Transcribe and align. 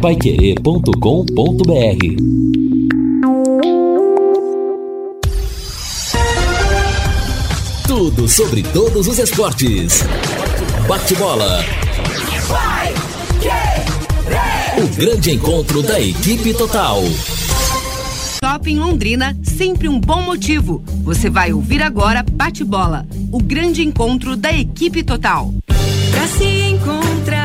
paiquerê.com.br 0.00 0.90
Tudo 7.86 8.26
sobre 8.26 8.62
todos 8.62 9.06
os 9.06 9.18
esportes. 9.18 10.02
Bate-bola. 10.88 11.62
O 14.78 14.88
grande 14.96 15.32
encontro 15.32 15.82
da 15.82 16.00
equipe 16.00 16.54
total. 16.54 17.02
Shopping 18.42 18.78
Londrina, 18.78 19.36
sempre 19.42 19.86
um 19.86 20.00
bom 20.00 20.22
motivo. 20.22 20.82
Você 21.04 21.28
vai 21.28 21.52
ouvir 21.52 21.82
agora 21.82 22.24
Bate-bola, 22.32 23.06
o 23.30 23.38
grande 23.38 23.82
encontro 23.82 24.34
da 24.34 24.50
equipe 24.50 25.02
total. 25.02 25.52
Pra 26.10 26.26
se 26.26 26.44
encontrar, 26.44 27.39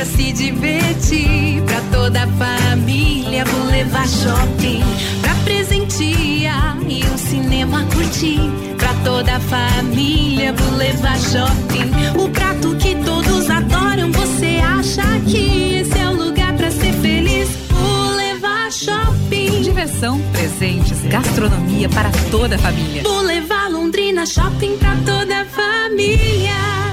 pra 0.00 0.06
se 0.06 0.32
divertir, 0.32 1.62
pra 1.66 1.78
toda 1.92 2.22
a 2.22 2.26
família, 2.26 3.44
vou 3.44 3.66
levar 3.66 4.08
shopping. 4.08 4.82
Pra 5.20 5.34
presentear 5.44 6.78
e 6.88 7.04
um 7.04 7.18
cinema 7.18 7.84
curtir. 7.92 8.40
Pra 8.78 8.94
toda 9.04 9.36
a 9.36 9.40
família, 9.40 10.54
vou 10.54 10.78
levar 10.78 11.18
shopping. 11.18 12.18
O 12.18 12.30
prato 12.30 12.74
que 12.76 12.94
todos 13.04 13.50
adoram, 13.50 14.10
você 14.10 14.58
acha 14.64 15.02
que 15.28 15.74
esse 15.74 15.98
é 15.98 16.08
o 16.08 16.14
lugar 16.14 16.54
pra 16.54 16.70
ser 16.70 16.94
feliz? 16.94 17.50
Vou 17.68 18.16
levar 18.16 18.72
shopping. 18.72 19.60
Diversão, 19.60 20.18
presentes, 20.32 21.02
gastronomia 21.10 21.90
para 21.90 22.10
toda 22.30 22.56
a 22.56 22.58
família. 22.58 23.02
Vou 23.02 23.20
levar 23.20 23.68
Londrina 23.68 24.24
Shopping 24.24 24.78
pra 24.78 24.96
toda 25.04 25.42
a 25.42 25.44
família. 25.44 26.89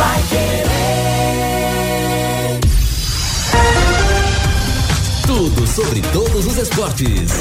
Vai 0.00 0.22
querer. 0.30 0.64
Tudo 5.26 5.66
sobre 5.66 6.00
todos 6.00 6.46
os 6.46 6.56
esportes. 6.56 7.32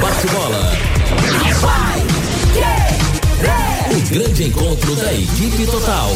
Bate-bola. 0.00 0.70
Vai 1.60 2.00
querer. 2.52 2.94
O 3.90 4.00
grande 4.08 4.44
encontro 4.44 4.94
da 4.94 5.12
equipe 5.14 5.66
total. 5.66 6.10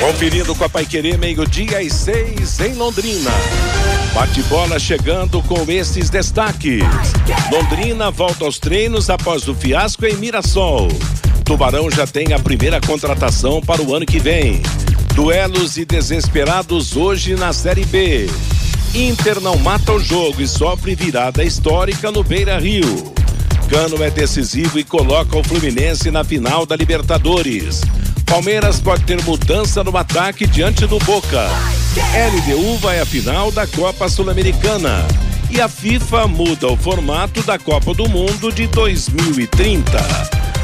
Conferindo 0.00 0.54
com 0.54 0.64
a 0.64 0.68
Paiquerê, 0.68 1.16
meio-dia 1.16 1.82
e 1.82 1.88
seis 1.88 2.60
em 2.60 2.74
Londrina. 2.74 3.30
Bate-bola 4.12 4.78
chegando 4.78 5.42
com 5.44 5.64
esses 5.70 6.10
destaques. 6.10 6.82
Londrina 7.50 8.10
volta 8.10 8.44
aos 8.44 8.58
treinos 8.58 9.08
após 9.08 9.48
o 9.48 9.54
fiasco 9.54 10.04
em 10.04 10.16
Mirassol. 10.16 10.88
Tubarão 11.50 11.90
já 11.90 12.06
tem 12.06 12.32
a 12.32 12.38
primeira 12.38 12.80
contratação 12.80 13.60
para 13.60 13.82
o 13.82 13.92
ano 13.92 14.06
que 14.06 14.20
vem. 14.20 14.62
Duelos 15.16 15.76
e 15.76 15.84
desesperados 15.84 16.96
hoje 16.96 17.34
na 17.34 17.52
Série 17.52 17.84
B. 17.86 18.30
Inter 18.94 19.40
não 19.40 19.56
mata 19.56 19.92
o 19.92 19.98
jogo 19.98 20.40
e 20.40 20.46
sofre 20.46 20.94
virada 20.94 21.42
histórica 21.42 22.12
no 22.12 22.22
Beira 22.22 22.56
Rio. 22.56 23.12
Cano 23.68 24.00
é 24.00 24.12
decisivo 24.12 24.78
e 24.78 24.84
coloca 24.84 25.36
o 25.36 25.42
Fluminense 25.42 26.08
na 26.08 26.22
final 26.22 26.64
da 26.64 26.76
Libertadores. 26.76 27.80
Palmeiras 28.24 28.78
pode 28.78 29.02
ter 29.02 29.20
mudança 29.24 29.82
no 29.82 29.96
ataque 29.96 30.46
diante 30.46 30.86
do 30.86 31.00
Boca. 31.00 31.48
LDU 31.96 32.76
vai 32.76 33.00
à 33.00 33.04
final 33.04 33.50
da 33.50 33.66
Copa 33.66 34.08
Sul-Americana. 34.08 35.04
E 35.50 35.60
a 35.60 35.68
FIFA 35.68 36.28
muda 36.28 36.68
o 36.68 36.76
formato 36.76 37.42
da 37.42 37.58
Copa 37.58 37.92
do 37.92 38.08
Mundo 38.08 38.52
de 38.52 38.68
2030. 38.68 40.39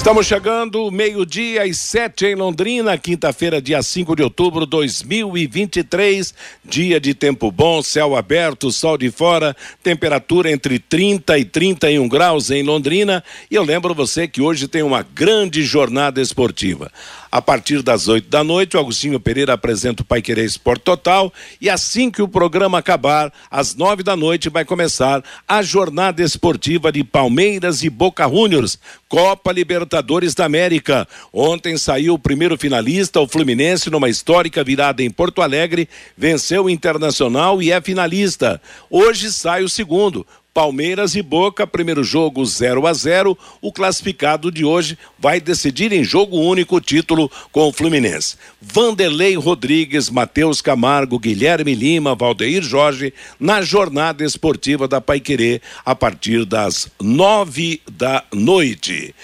Estamos 0.00 0.26
chegando, 0.26 0.90
meio-dia 0.90 1.66
e 1.66 1.74
sete 1.74 2.24
em 2.24 2.34
Londrina, 2.34 2.96
quinta-feira, 2.96 3.60
dia 3.60 3.82
5 3.82 4.16
de 4.16 4.22
outubro 4.22 4.64
de 4.64 4.70
2023. 4.70 6.32
Dia 6.64 6.98
de 6.98 7.12
tempo 7.12 7.52
bom, 7.52 7.82
céu 7.82 8.16
aberto, 8.16 8.72
sol 8.72 8.96
de 8.96 9.10
fora, 9.10 9.54
temperatura 9.82 10.50
entre 10.50 10.78
30 10.78 11.36
e 11.36 11.44
31 11.44 12.08
graus 12.08 12.50
em 12.50 12.62
Londrina. 12.62 13.22
E 13.50 13.54
eu 13.54 13.62
lembro 13.62 13.94
você 13.94 14.26
que 14.26 14.40
hoje 14.40 14.66
tem 14.66 14.82
uma 14.82 15.02
grande 15.02 15.62
jornada 15.62 16.18
esportiva. 16.18 16.90
A 17.32 17.40
partir 17.40 17.80
das 17.80 18.08
8 18.08 18.28
da 18.28 18.42
noite, 18.42 18.76
o 18.76 18.80
Agostinho 18.80 19.20
Pereira 19.20 19.52
apresenta 19.52 20.02
o 20.02 20.04
Pai 20.04 20.20
Querer 20.20 20.44
Esporte 20.44 20.82
Total. 20.82 21.32
E 21.60 21.70
assim 21.70 22.10
que 22.10 22.20
o 22.20 22.26
programa 22.26 22.78
acabar, 22.78 23.32
às 23.48 23.76
9 23.76 24.02
da 24.02 24.16
noite, 24.16 24.48
vai 24.48 24.64
começar 24.64 25.22
a 25.46 25.62
jornada 25.62 26.22
esportiva 26.22 26.90
de 26.90 27.04
Palmeiras 27.04 27.84
e 27.84 27.90
Boca 27.90 28.28
Juniors, 28.28 28.80
Copa 29.08 29.52
Libertadores 29.52 30.34
da 30.34 30.44
América. 30.44 31.06
Ontem 31.32 31.76
saiu 31.76 32.14
o 32.14 32.18
primeiro 32.18 32.58
finalista, 32.58 33.20
o 33.20 33.28
Fluminense, 33.28 33.90
numa 33.90 34.08
histórica 34.08 34.64
virada 34.64 35.00
em 35.00 35.10
Porto 35.10 35.40
Alegre, 35.40 35.88
venceu 36.16 36.64
o 36.64 36.70
Internacional 36.70 37.62
e 37.62 37.70
é 37.70 37.80
finalista. 37.80 38.60
Hoje 38.90 39.32
sai 39.32 39.62
o 39.62 39.68
segundo. 39.68 40.26
Palmeiras 40.52 41.14
e 41.14 41.22
Boca, 41.22 41.66
primeiro 41.66 42.02
jogo 42.02 42.44
0 42.44 42.86
a 42.86 42.92
0. 42.92 43.38
O 43.60 43.72
classificado 43.72 44.50
de 44.50 44.64
hoje 44.64 44.98
vai 45.18 45.40
decidir 45.40 45.92
em 45.92 46.02
jogo 46.02 46.38
único 46.38 46.76
o 46.76 46.80
título 46.80 47.30
com 47.52 47.68
o 47.68 47.72
Fluminense. 47.72 48.36
Vanderlei 48.60 49.36
Rodrigues, 49.36 50.10
Matheus 50.10 50.60
Camargo, 50.60 51.18
Guilherme 51.18 51.74
Lima, 51.74 52.14
Valdeir 52.14 52.62
Jorge, 52.62 53.14
na 53.38 53.62
jornada 53.62 54.24
esportiva 54.24 54.88
da 54.88 55.00
Paiquerê, 55.00 55.60
a 55.84 55.94
partir 55.94 56.44
das 56.44 56.90
nove 57.00 57.80
da 57.90 58.24
noite. 58.32 59.14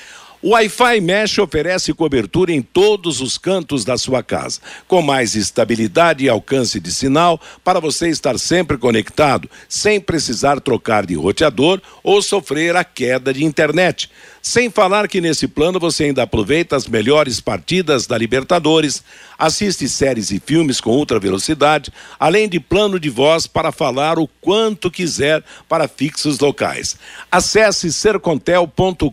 O 0.42 0.50
Wi-Fi 0.50 1.00
Mesh 1.00 1.38
oferece 1.38 1.94
cobertura 1.94 2.52
em 2.52 2.60
todos 2.60 3.22
os 3.22 3.38
cantos 3.38 3.84
da 3.86 3.96
sua 3.96 4.22
casa, 4.22 4.60
com 4.86 5.00
mais 5.00 5.34
estabilidade 5.34 6.24
e 6.24 6.28
alcance 6.28 6.78
de 6.78 6.92
sinal 6.92 7.40
para 7.64 7.80
você 7.80 8.08
estar 8.08 8.38
sempre 8.38 8.76
conectado, 8.76 9.48
sem 9.66 9.98
precisar 9.98 10.60
trocar 10.60 11.06
de 11.06 11.14
roteador 11.14 11.80
ou 12.02 12.20
sofrer 12.20 12.76
a 12.76 12.84
queda 12.84 13.32
de 13.32 13.44
internet. 13.44 14.10
Sem 14.42 14.70
falar 14.70 15.08
que 15.08 15.20
nesse 15.20 15.48
plano 15.48 15.80
você 15.80 16.04
ainda 16.04 16.22
aproveita 16.22 16.76
as 16.76 16.86
melhores 16.86 17.40
partidas 17.40 18.06
da 18.06 18.16
Libertadores, 18.16 19.02
assiste 19.36 19.88
séries 19.88 20.30
e 20.30 20.38
filmes 20.38 20.80
com 20.80 20.90
ultra 20.90 21.18
velocidade, 21.18 21.92
além 22.16 22.48
de 22.48 22.60
plano 22.60 23.00
de 23.00 23.10
voz 23.10 23.48
para 23.48 23.72
falar 23.72 24.20
o 24.20 24.28
quanto 24.40 24.88
quiser 24.88 25.42
para 25.68 25.88
fixos 25.88 26.38
locais. 26.38 26.96
Acesse 27.28 27.92
sercontel.com.br 27.92 29.10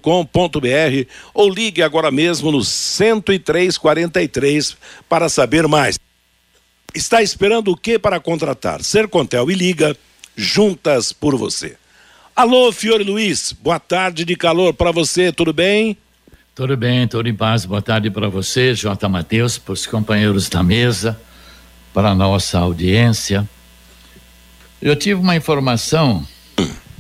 ou 1.34 1.50
ligue 1.50 1.82
agora 1.82 2.12
mesmo 2.12 2.52
no 2.52 2.62
10343 2.62 4.78
para 5.08 5.30
saber 5.30 5.68
mais. 5.68 5.98
Está 6.94 7.24
esperando 7.24 7.72
o 7.72 7.78
que 7.78 7.98
para 7.98 8.20
contratar? 8.20 8.84
Sercontel 8.84 9.50
e 9.50 9.56
liga 9.56 9.98
juntas 10.36 11.12
por 11.12 11.36
você. 11.36 11.76
Alô, 12.36 12.72
Fiore 12.72 13.04
Luiz, 13.04 13.54
boa 13.54 13.80
tarde 13.80 14.26
de 14.26 14.36
calor 14.36 14.74
para 14.74 14.92
você, 14.92 15.32
tudo 15.32 15.54
bem? 15.54 15.98
Tudo 16.56 16.78
bem, 16.78 17.08
tudo 17.08 17.28
em 17.28 17.36
paz. 17.36 17.66
Boa 17.66 17.82
tarde 17.82 18.12
para 18.12 18.30
você, 18.30 18.76
J. 18.76 19.10
Matheus, 19.10 19.58
para 19.58 19.74
os 19.74 19.88
companheiros 19.88 20.50
da 20.50 20.62
mesa, 20.62 21.20
para 21.92 22.10
a 22.10 22.16
nossa 22.16 22.60
audiência. 22.60 23.48
Eu 24.80 24.96
tive 24.96 25.20
uma 25.20 25.36
informação 25.36 26.26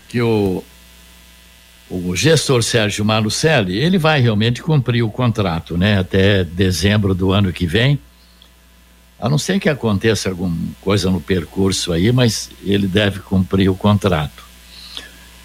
que 0.10 0.20
o, 0.22 0.64
o 1.90 2.16
gestor 2.16 2.64
Sérgio 2.64 3.06
Malucelli, 3.06 3.78
ele 3.78 3.98
vai 3.98 4.20
realmente 4.22 4.62
cumprir 4.62 5.04
o 5.04 5.12
contrato, 5.12 5.78
né, 5.78 6.00
até 6.00 6.44
dezembro 6.44 7.14
do 7.14 7.32
ano 7.32 7.52
que 7.52 7.66
vem. 7.66 8.00
A 9.20 9.30
não 9.30 9.38
ser 9.38 9.60
que 9.60 9.70
aconteça 9.70 10.30
alguma 10.30 10.58
coisa 10.82 11.10
no 11.10 11.22
percurso 11.22 11.94
aí, 11.94 12.12
mas 12.12 12.50
ele 12.64 12.88
deve 12.88 13.20
cumprir 13.20 13.70
o 13.70 13.76
contrato. 13.76 14.44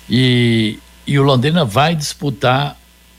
E, 0.08 0.78
e 1.06 1.18
o 1.18 1.22
Londrina 1.22 1.64
vai 1.64 1.94
disputar 1.94 2.76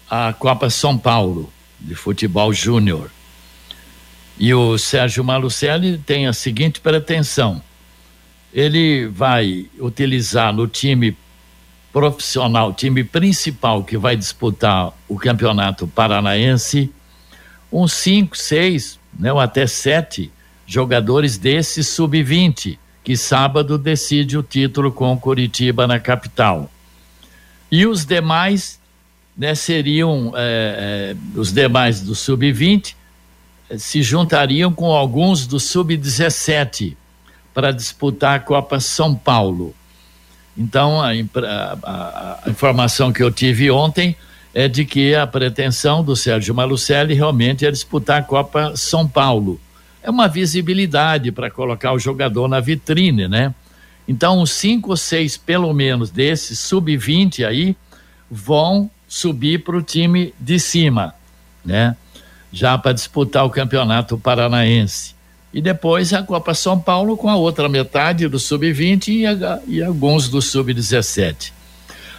a 0.10 0.33
Copa 0.33 0.69
São 0.69 0.98
Paulo 0.98 1.51
de 1.80 1.95
futebol 1.95 2.51
júnior. 2.51 3.10
E 4.38 4.54
o 4.54 4.77
Sérgio 4.77 5.24
Malucelli 5.24 5.98
tem 5.98 6.25
a 6.25 6.33
seguinte 6.33 6.80
pretensão: 6.80 7.62
ele 8.54 9.07
vai 9.07 9.68
utilizar 9.80 10.54
no 10.54 10.68
time 10.68 11.16
profissional, 11.91 12.74
time 12.74 13.03
principal 13.03 13.83
que 13.83 13.97
vai 13.97 14.15
disputar 14.15 14.94
o 15.07 15.18
campeonato 15.18 15.88
paranaense, 15.88 16.91
uns 17.71 17.94
cinco, 17.94 18.38
seis, 18.38 19.00
né, 19.18 19.31
ou 19.33 19.39
até 19.39 19.65
sete 19.65 20.31
jogadores 20.65 21.38
desse 21.38 21.83
sub-20, 21.83 22.77
que 23.03 23.18
sábado 23.18 23.77
decide 23.77 24.38
o 24.38 24.44
título 24.44 24.91
com 24.91 25.12
o 25.13 25.18
Curitiba 25.18 25.88
na 25.88 26.00
capital. 26.00 26.69
E 27.71 27.86
os 27.86 28.06
demais 28.06 28.80
né, 29.35 29.56
seriam 29.56 30.33
é, 30.35 31.15
os 31.35 31.51
demais 31.51 32.01
do 32.01 32.13
sub-20 32.13 32.94
se 33.77 34.01
juntariam 34.01 34.71
com 34.74 34.92
alguns 34.92 35.45
do 35.45 35.59
sub-17 35.59 36.95
para 37.53 37.71
disputar 37.71 38.35
a 38.35 38.39
Copa 38.39 38.80
São 38.80 39.13
Paulo. 39.15 39.75
Então, 40.59 41.01
a, 41.01 41.11
a, 41.11 42.39
a, 42.45 42.50
informação 42.50 43.13
que 43.13 43.23
eu 43.23 43.31
tive 43.31 43.71
ontem 43.71 44.13
é 44.53 44.67
de 44.67 44.83
que 44.83 45.15
a 45.15 45.25
pretensão 45.25 46.03
do 46.03 46.17
Sérgio 46.17 46.53
Malucelli 46.53 47.13
realmente 47.13 47.65
é 47.65 47.71
disputar 47.71 48.19
a 48.19 48.23
Copa 48.23 48.73
São 48.75 49.07
Paulo. 49.07 49.57
É 50.03 50.09
uma 50.09 50.27
visibilidade 50.27 51.31
para 51.31 51.50
colocar 51.50 51.94
o 51.94 52.00
jogador 52.00 52.50
na 52.50 52.59
vitrine, 52.59 53.25
né? 53.25 53.56
Então, 54.06 54.41
uns 54.41 54.51
cinco 54.51 54.89
ou 54.89 54.97
seis, 54.97 55.38
pelo 55.38 55.73
menos, 55.73 56.11
desses 56.11 56.59
sub-20 56.59 57.47
aí, 57.47 57.73
vão 58.29 58.91
subir 59.07 59.63
para 59.63 59.77
o 59.77 59.81
time 59.81 60.33
de 60.38 60.59
cima, 60.59 61.13
né? 61.63 61.95
Já 62.51 62.77
para 62.77 62.91
disputar 62.91 63.45
o 63.45 63.50
campeonato 63.50 64.17
paranaense. 64.17 65.15
E 65.54 65.62
depois 65.62 66.13
a 66.13 66.22
Copa 66.22 66.54
São 66.54 66.80
Paulo 66.80 67.18
com 67.18 67.30
a 67.30 67.36
outra 67.36 67.68
metade 67.68 68.28
do 68.28 68.40
sub-20 68.40 69.07
e, 69.07 69.75
e, 69.75 69.84
alguns 69.84 70.30
do 70.30 70.42
sub-17. 70.42 71.51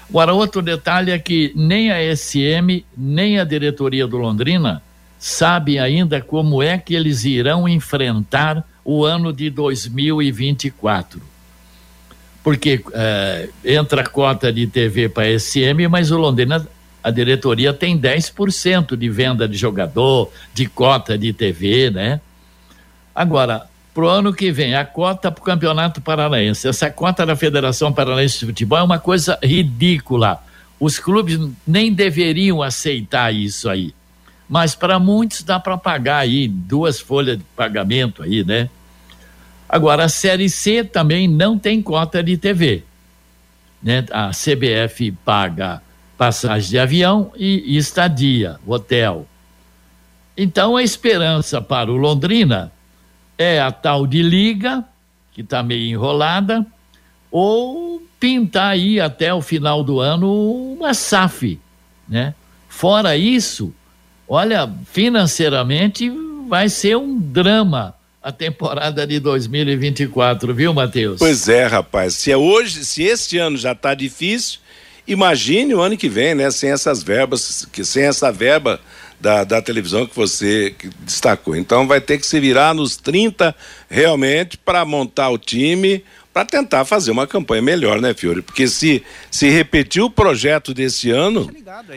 Agora, 0.08 0.34
outro 0.34 0.60
detalhe 0.60 1.12
é 1.12 1.18
que 1.18 1.52
nem 1.54 1.92
a 1.92 2.16
SM, 2.16 2.84
nem 2.96 3.38
a 3.38 3.44
diretoria 3.44 4.06
do 4.06 4.16
Londrina 4.16 4.82
sabem 5.18 5.78
ainda 5.78 6.20
como 6.20 6.62
é 6.62 6.76
que 6.76 6.94
eles 6.94 7.24
irão 7.24 7.68
enfrentar 7.68 8.66
o 8.84 9.04
ano 9.04 9.32
de 9.32 9.50
2024 9.50 11.30
porque 12.42 12.82
é, 12.92 13.48
entra 13.64 14.02
a 14.02 14.06
cota 14.06 14.52
de 14.52 14.66
TV 14.66 15.08
para 15.08 15.24
a 15.24 15.38
SM, 15.38 15.86
mas 15.90 16.10
o 16.10 16.16
Londrina, 16.16 16.66
a 17.02 17.10
diretoria 17.10 17.72
tem 17.72 17.98
10% 17.98 18.96
de 18.96 19.08
venda 19.08 19.46
de 19.46 19.56
jogador, 19.56 20.30
de 20.54 20.66
cota 20.66 21.16
de 21.18 21.32
TV, 21.32 21.90
né? 21.90 22.20
Agora, 23.14 23.66
pro 23.92 24.08
ano 24.08 24.32
que 24.32 24.50
vem, 24.52 24.74
a 24.74 24.84
cota 24.84 25.30
para 25.30 25.40
o 25.40 25.44
Campeonato 25.44 26.00
Paranaense, 26.00 26.68
essa 26.68 26.90
cota 26.90 27.26
da 27.26 27.36
Federação 27.36 27.92
Paranaense 27.92 28.40
de 28.40 28.46
Futebol 28.46 28.78
é 28.78 28.82
uma 28.82 28.98
coisa 28.98 29.38
ridícula. 29.42 30.42
Os 30.78 30.98
clubes 30.98 31.38
nem 31.66 31.92
deveriam 31.92 32.62
aceitar 32.62 33.34
isso 33.34 33.68
aí. 33.68 33.94
Mas 34.48 34.74
para 34.74 34.98
muitos 34.98 35.42
dá 35.42 35.60
para 35.60 35.76
pagar 35.76 36.18
aí 36.18 36.48
duas 36.48 36.98
folhas 36.98 37.38
de 37.38 37.44
pagamento 37.54 38.22
aí, 38.22 38.44
né? 38.44 38.68
Agora, 39.68 40.04
a 40.04 40.08
Série 40.08 40.50
C 40.50 40.82
também 40.82 41.28
não 41.28 41.56
tem 41.56 41.80
cota 41.80 42.20
de 42.22 42.36
TV. 42.36 42.82
Né? 43.80 44.04
A 44.10 44.30
CBF 44.30 45.12
paga 45.24 45.80
passagem 46.18 46.70
de 46.70 46.78
avião 46.78 47.30
e, 47.36 47.76
estadia, 47.76 48.58
hotel. 48.66 49.26
Então, 50.36 50.76
a 50.76 50.82
esperança 50.82 51.62
para 51.62 51.90
o 51.90 51.96
Londrina 51.96 52.72
é 53.40 53.58
a 53.58 53.72
tal 53.72 54.06
de 54.06 54.22
liga, 54.22 54.84
que 55.32 55.40
está 55.40 55.62
meio 55.62 55.86
enrolada, 55.86 56.66
ou 57.30 58.02
pintar 58.20 58.72
aí 58.72 59.00
até 59.00 59.32
o 59.32 59.40
final 59.40 59.82
do 59.82 59.98
ano 59.98 60.74
uma 60.74 60.92
SAF, 60.92 61.58
né? 62.06 62.34
Fora 62.68 63.16
isso, 63.16 63.72
olha, 64.28 64.70
financeiramente 64.92 66.12
vai 66.48 66.68
ser 66.68 66.98
um 66.98 67.18
drama 67.18 67.94
a 68.22 68.30
temporada 68.30 69.06
de 69.06 69.18
2024, 69.18 70.54
viu, 70.54 70.74
Matheus? 70.74 71.18
Pois 71.18 71.48
é, 71.48 71.66
rapaz. 71.66 72.16
Se 72.16 72.30
é 72.30 72.36
hoje, 72.36 72.84
se 72.84 73.04
este 73.04 73.38
ano 73.38 73.56
já 73.56 73.72
está 73.72 73.94
difícil, 73.94 74.60
imagine 75.08 75.74
o 75.74 75.80
ano 75.80 75.96
que 75.96 76.10
vem, 76.10 76.34
né? 76.34 76.50
Sem 76.50 76.70
essas 76.70 77.02
verbas, 77.02 77.66
que 77.72 77.86
sem 77.86 78.04
essa 78.04 78.30
verba 78.30 78.78
da, 79.20 79.44
da 79.44 79.60
televisão 79.60 80.06
que 80.06 80.16
você 80.16 80.74
destacou. 81.00 81.54
Então 81.54 81.86
vai 81.86 82.00
ter 82.00 82.18
que 82.18 82.26
se 82.26 82.40
virar 82.40 82.74
nos 82.74 82.96
30 82.96 83.54
realmente 83.88 84.56
para 84.56 84.84
montar 84.84 85.28
o 85.28 85.38
time, 85.38 86.02
para 86.32 86.44
tentar 86.44 86.84
fazer 86.84 87.10
uma 87.10 87.26
campanha 87.26 87.62
melhor, 87.62 88.00
né, 88.00 88.14
Fiore? 88.14 88.42
Porque 88.42 88.66
se 88.66 89.02
se 89.30 89.48
repetir 89.50 90.02
o 90.02 90.10
projeto 90.10 90.72
desse 90.72 91.10
ano, 91.10 91.50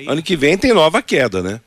ano 0.07 0.21
que 0.21 0.35
vem 0.35 0.57
tem 0.57 0.73
nova 0.73 1.01
queda, 1.01 1.41
né? 1.41 1.61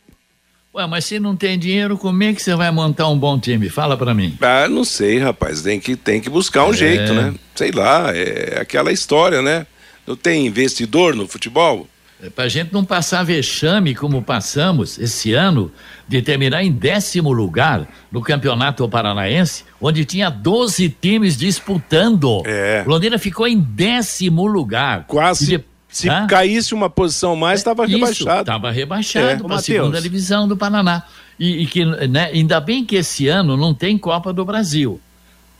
Ué, 0.74 0.86
mas 0.86 1.06
se 1.06 1.18
não 1.18 1.34
tem 1.34 1.58
dinheiro, 1.58 1.96
como 1.96 2.22
é 2.22 2.34
que 2.34 2.42
você 2.42 2.54
vai 2.54 2.70
montar 2.70 3.08
um 3.08 3.18
bom 3.18 3.40
time? 3.40 3.70
Fala 3.70 3.96
para 3.96 4.12
mim. 4.12 4.36
Ah, 4.42 4.68
não 4.68 4.84
sei, 4.84 5.18
rapaz. 5.18 5.62
Tem 5.62 5.80
que, 5.80 5.96
tem 5.96 6.20
que 6.20 6.28
buscar 6.28 6.66
um 6.66 6.74
é. 6.74 6.76
jeito, 6.76 7.14
né? 7.14 7.34
Sei 7.54 7.70
lá, 7.70 8.14
é 8.14 8.60
aquela 8.60 8.92
história, 8.92 9.40
né? 9.40 9.66
Não 10.06 10.14
tem 10.14 10.46
investidor 10.46 11.16
no 11.16 11.26
futebol? 11.26 11.88
É 12.22 12.30
pra 12.30 12.48
gente 12.48 12.72
não 12.72 12.82
passar 12.82 13.22
vexame 13.24 13.94
como 13.94 14.22
passamos 14.22 14.98
esse 14.98 15.34
ano, 15.34 15.70
de 16.08 16.22
terminar 16.22 16.64
em 16.64 16.72
décimo 16.72 17.30
lugar 17.30 17.86
no 18.10 18.22
Campeonato 18.22 18.88
Paranaense, 18.88 19.64
onde 19.80 20.04
tinha 20.04 20.30
12 20.30 20.88
times 21.00 21.36
disputando. 21.36 22.42
É. 22.46 22.84
Londrina 22.86 23.18
ficou 23.18 23.46
em 23.46 23.58
décimo 23.58 24.46
lugar. 24.46 25.04
Quase. 25.06 25.62
Se 25.88 26.10
Hã? 26.10 26.26
caísse 26.26 26.74
uma 26.74 26.90
posição 26.90 27.36
mais, 27.36 27.60
estava 27.60 27.84
é, 27.84 27.86
rebaixado. 27.86 28.40
Estava 28.40 28.70
rebaixado 28.70 29.26
é. 29.26 29.36
para 29.36 29.56
a 29.56 29.58
segunda 29.60 30.00
divisão 30.00 30.46
do 30.48 30.56
Paraná. 30.56 31.04
E, 31.38 31.62
e, 31.62 31.66
que, 31.66 31.84
né, 31.84 32.30
ainda 32.32 32.60
bem 32.60 32.84
que 32.84 32.96
esse 32.96 33.28
ano 33.28 33.56
não 33.56 33.72
tem 33.72 33.96
Copa 33.96 34.32
do 34.32 34.44
Brasil. 34.44 35.00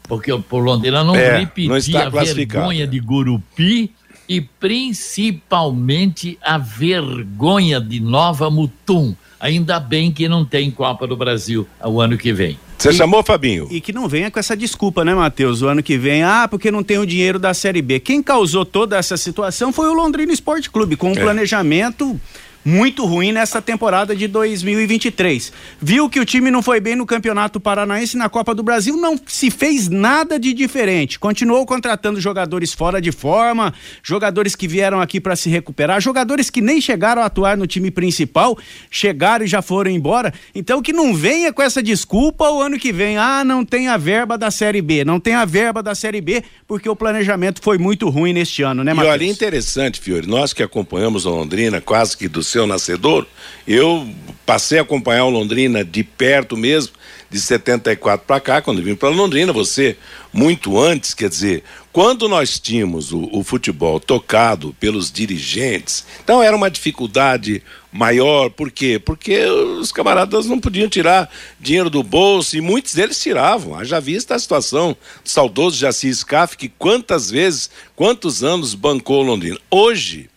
Porque 0.08 0.32
o 0.32 0.44
Londrina 0.52 1.02
não 1.04 1.16
é, 1.16 1.38
repetir 1.38 1.68
não 1.94 2.00
a 2.00 2.08
vergonha 2.08 2.86
de 2.86 3.00
Gurupi 3.00 3.92
e 4.28 4.40
principalmente 4.40 6.38
a 6.42 6.58
vergonha 6.58 7.80
de 7.80 8.00
Nova 8.00 8.50
Mutum. 8.50 9.14
Ainda 9.38 9.78
bem 9.78 10.10
que 10.10 10.28
não 10.28 10.44
tem 10.44 10.70
Copa 10.70 11.06
do 11.06 11.16
Brasil 11.16 11.66
o 11.84 12.00
ano 12.00 12.16
que 12.16 12.32
vem. 12.32 12.58
Você 12.78 12.92
chamou, 12.92 13.22
Fabinho? 13.22 13.68
E 13.70 13.80
que 13.80 13.92
não 13.92 14.06
venha 14.08 14.30
com 14.30 14.38
essa 14.38 14.56
desculpa, 14.56 15.04
né, 15.04 15.14
Matheus? 15.14 15.62
O 15.62 15.66
ano 15.66 15.82
que 15.82 15.96
vem, 15.96 16.22
ah, 16.22 16.46
porque 16.48 16.70
não 16.70 16.82
tem 16.82 16.98
o 16.98 17.06
dinheiro 17.06 17.38
da 17.38 17.54
Série 17.54 17.80
B. 17.80 17.98
Quem 18.00 18.22
causou 18.22 18.64
toda 18.66 18.96
essa 18.96 19.16
situação 19.16 19.72
foi 19.72 19.88
o 19.88 19.94
Londrina 19.94 20.32
Esporte 20.32 20.70
Clube, 20.70 20.96
com 20.96 21.08
um 21.08 21.16
é. 21.16 21.20
planejamento 21.20 22.20
muito 22.66 23.06
ruim 23.06 23.30
nessa 23.30 23.62
temporada 23.62 24.14
de 24.16 24.26
2023. 24.26 25.52
Viu 25.80 26.10
que 26.10 26.18
o 26.18 26.24
time 26.24 26.50
não 26.50 26.60
foi 26.60 26.80
bem 26.80 26.96
no 26.96 27.06
Campeonato 27.06 27.60
Paranaense 27.60 28.16
na 28.16 28.28
Copa 28.28 28.52
do 28.52 28.62
Brasil, 28.64 28.96
não 28.96 29.16
se 29.24 29.52
fez 29.52 29.88
nada 29.88 30.36
de 30.36 30.52
diferente. 30.52 31.16
Continuou 31.16 31.64
contratando 31.64 32.20
jogadores 32.20 32.72
fora 32.72 33.00
de 33.00 33.12
forma, 33.12 33.72
jogadores 34.02 34.56
que 34.56 34.66
vieram 34.66 35.00
aqui 35.00 35.20
para 35.20 35.36
se 35.36 35.48
recuperar, 35.48 36.00
jogadores 36.00 36.50
que 36.50 36.60
nem 36.60 36.80
chegaram 36.80 37.22
a 37.22 37.26
atuar 37.26 37.56
no 37.56 37.68
time 37.68 37.88
principal, 37.88 38.58
chegaram 38.90 39.44
e 39.44 39.48
já 39.48 39.62
foram 39.62 39.92
embora. 39.92 40.34
Então 40.52 40.82
que 40.82 40.92
não 40.92 41.14
venha 41.14 41.52
com 41.52 41.62
essa 41.62 41.80
desculpa 41.80 42.50
o 42.50 42.60
ano 42.60 42.80
que 42.80 42.92
vem, 42.92 43.16
ah, 43.16 43.44
não 43.44 43.64
tem 43.64 43.86
a 43.86 43.96
verba 43.96 44.36
da 44.36 44.50
Série 44.50 44.82
B, 44.82 45.04
não 45.04 45.20
tem 45.20 45.34
a 45.34 45.44
verba 45.44 45.84
da 45.84 45.94
Série 45.94 46.20
B, 46.20 46.42
porque 46.66 46.88
o 46.88 46.96
planejamento 46.96 47.62
foi 47.62 47.78
muito 47.78 48.08
ruim 48.08 48.32
neste 48.32 48.62
ano, 48.62 48.82
né, 48.82 48.92
Matheus? 48.92 49.14
E 49.14 49.18
olha, 49.18 49.30
interessante, 49.30 50.00
Fiore, 50.00 50.26
nós 50.26 50.52
que 50.52 50.64
acompanhamos 50.64 51.26
a 51.26 51.30
Londrina 51.30 51.80
quase 51.80 52.16
que 52.16 52.26
do 52.26 52.42
seu 52.56 52.66
nascedor, 52.66 53.26
eu 53.68 54.08
passei 54.46 54.78
a 54.78 54.82
acompanhar 54.82 55.26
o 55.26 55.30
Londrina 55.30 55.84
de 55.84 56.02
perto 56.02 56.56
mesmo, 56.56 56.94
de 57.28 57.38
74 57.38 58.26
para 58.26 58.40
cá, 58.40 58.62
quando 58.62 58.82
vim 58.82 58.94
para 58.94 59.10
Londrina, 59.10 59.52
você 59.52 59.96
muito 60.32 60.78
antes, 60.78 61.12
quer 61.12 61.28
dizer, 61.28 61.64
quando 61.92 62.28
nós 62.28 62.58
tínhamos 62.58 63.12
o, 63.12 63.28
o, 63.32 63.42
futebol 63.42 63.98
tocado 64.00 64.74
pelos 64.78 65.10
dirigentes, 65.10 66.06
então 66.22 66.42
era 66.42 66.56
uma 66.56 66.70
dificuldade 66.70 67.62
maior, 67.92 68.48
por 68.48 68.70
quê? 68.70 68.98
Porque 68.98 69.44
os 69.44 69.92
camaradas 69.92 70.46
não 70.46 70.60
podiam 70.60 70.88
tirar 70.88 71.28
dinheiro 71.60 71.90
do 71.90 72.02
bolso 72.02 72.56
e 72.56 72.60
muitos 72.60 72.94
deles 72.94 73.20
tiravam. 73.20 73.74
Haja 73.74 74.00
vista 74.00 74.34
a 74.34 74.38
situação 74.38 74.96
do 75.24 75.28
saudoso 75.28 75.76
Jaci 75.76 76.14
Scaff, 76.14 76.56
que 76.56 76.68
quantas 76.68 77.30
vezes, 77.30 77.70
quantos 77.94 78.44
anos 78.44 78.74
bancou 78.74 79.22
Londrina. 79.22 79.58
Hoje, 79.70 80.30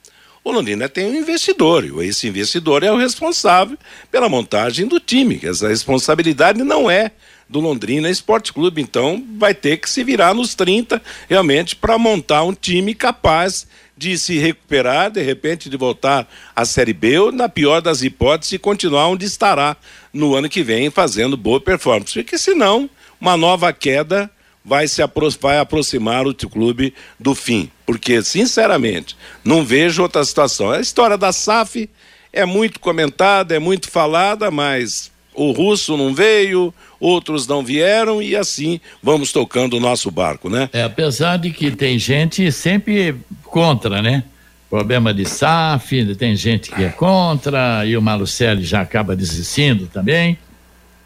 o 0.44 0.52
Londrina 0.52 0.88
tem 0.88 1.06
um 1.06 1.16
investidor, 1.16 1.86
e 1.86 2.08
esse 2.08 2.28
investidor 2.28 2.84
é 2.84 2.92
o 2.92 2.98
responsável 2.98 3.78
pela 4.12 4.30
montagem 4.30 4.88
do 4.88 5.00
time. 5.00 5.40
Essa 5.44 5.68
responsabilidade 5.68 6.64
não 6.64 6.90
é 6.90 7.12
do 7.48 7.60
Londrina 7.60 8.10
Esporte 8.10 8.54
Clube, 8.54 8.82
então 8.82 9.24
vai 9.38 9.54
ter 9.54 9.78
que 9.78 9.90
se 9.90 10.04
virar 10.04 10.34
nos 10.34 10.54
30 10.54 11.02
realmente 11.28 11.76
para 11.76 11.98
montar 11.98 12.44
um 12.44 12.54
time 12.54 12.94
capaz 12.94 13.68
de 13.98 14.18
se 14.18 14.38
recuperar, 14.38 15.12
de 15.12 15.22
repente 15.22 15.70
de 15.70 15.76
voltar 15.76 16.30
à 16.56 16.64
Série 16.64 16.94
B 16.94 17.20
ou, 17.20 17.32
na 17.32 17.50
pior 17.50 17.82
das 17.82 18.02
hipóteses, 18.02 18.58
continuar 18.62 19.08
onde 19.08 19.26
estará 19.26 19.76
no 20.14 20.36
ano 20.36 20.48
que 20.48 20.64
vem 20.64 20.90
fazendo 20.90 21.36
boa 21.36 21.60
performance. 21.60 22.14
Porque 22.14 22.38
senão, 22.38 22.90
uma 23.20 23.36
nova 23.36 23.74
queda 23.74 24.32
vai 24.64 24.88
se 24.88 25.02
apro 25.02 25.30
vai 25.40 25.60
aproximar 25.60 26.28
o 26.28 26.34
clube 26.34 26.94
do 27.20 27.34
fim. 27.34 27.72
Porque, 27.86 28.22
sinceramente, 28.22 29.16
não 29.44 29.64
vejo 29.64 30.02
outra 30.02 30.24
situação. 30.24 30.72
A 30.72 30.80
história 30.80 31.18
da 31.18 31.32
SAF 31.32 31.90
é 32.32 32.46
muito 32.46 32.80
comentada, 32.80 33.56
é 33.56 33.60
muito 33.60 33.90
falada, 33.90 34.52
mas 34.52 35.12
o 35.34 35.52
russo 35.52 35.96
não 35.96 36.14
veio, 36.14 36.74
outros 37.00 37.48
não 37.48 37.64
vieram 37.64 38.22
e 38.22 38.36
assim 38.36 38.80
vamos 39.02 39.32
tocando 39.32 39.78
o 39.78 39.80
nosso 39.80 40.12
barco, 40.12 40.50
né? 40.50 40.70
É, 40.74 40.84
apesar 40.84 41.38
de 41.38 41.52
que 41.52 41.72
tem 41.72 41.98
gente 41.98 42.52
sempre 42.52 43.16
contra, 43.44 44.02
né? 44.02 44.24
problema 44.70 45.14
de 45.14 45.26
SAF, 45.26 46.16
tem 46.16 46.36
gente 46.36 46.70
que 46.70 46.84
é 46.84 46.90
contra, 46.90 47.84
e 47.86 47.98
o 47.98 48.02
Malucelli 48.02 48.64
já 48.64 48.82
acaba 48.82 49.16
desistindo 49.16 49.88
também. 49.88 50.38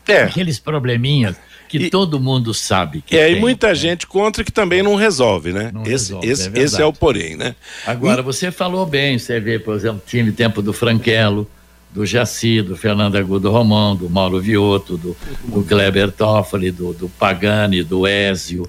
É. 0.06 0.24
Aqueles 0.24 0.60
probleminhas 0.60 1.38
que 1.78 1.86
e, 1.86 1.90
todo 1.90 2.20
mundo 2.20 2.54
sabe 2.54 3.02
que 3.02 3.18
É, 3.18 3.26
tem, 3.26 3.38
e 3.38 3.40
muita 3.40 3.70
né? 3.70 3.76
gente 3.76 4.06
contra 4.06 4.44
que 4.44 4.52
também 4.52 4.84
não 4.84 4.94
resolve, 4.94 5.52
né? 5.52 5.72
Não 5.74 5.82
esse, 5.82 6.14
resolve, 6.14 6.28
esse, 6.30 6.50
é 6.50 6.62
esse 6.62 6.82
é 6.82 6.86
o 6.86 6.94
porém, 6.94 7.36
né? 7.36 7.56
Agora, 7.86 8.22
e... 8.22 8.24
você 8.24 8.52
falou 8.52 8.86
bem, 8.86 9.18
você 9.18 9.40
vê, 9.40 9.58
por 9.58 9.76
exemplo, 9.76 10.02
time 10.06 10.32
tempo 10.32 10.62
do 10.62 10.72
Franquelo, 10.72 11.50
do 11.92 12.06
Jaci, 12.06 12.62
do 12.62 12.78
Fernando 12.78 13.16
Agudo 13.16 13.50
Romão, 13.50 13.96
do 13.96 14.08
Mauro 14.08 14.40
Vioto, 14.40 14.98
do, 14.98 15.18
do 15.46 15.64
Kleber 15.64 16.12
Toffoli, 16.12 16.70
do, 16.70 16.94
do 16.94 17.10
Pagani, 17.10 17.82
do 17.84 18.06
Ézio, 18.06 18.68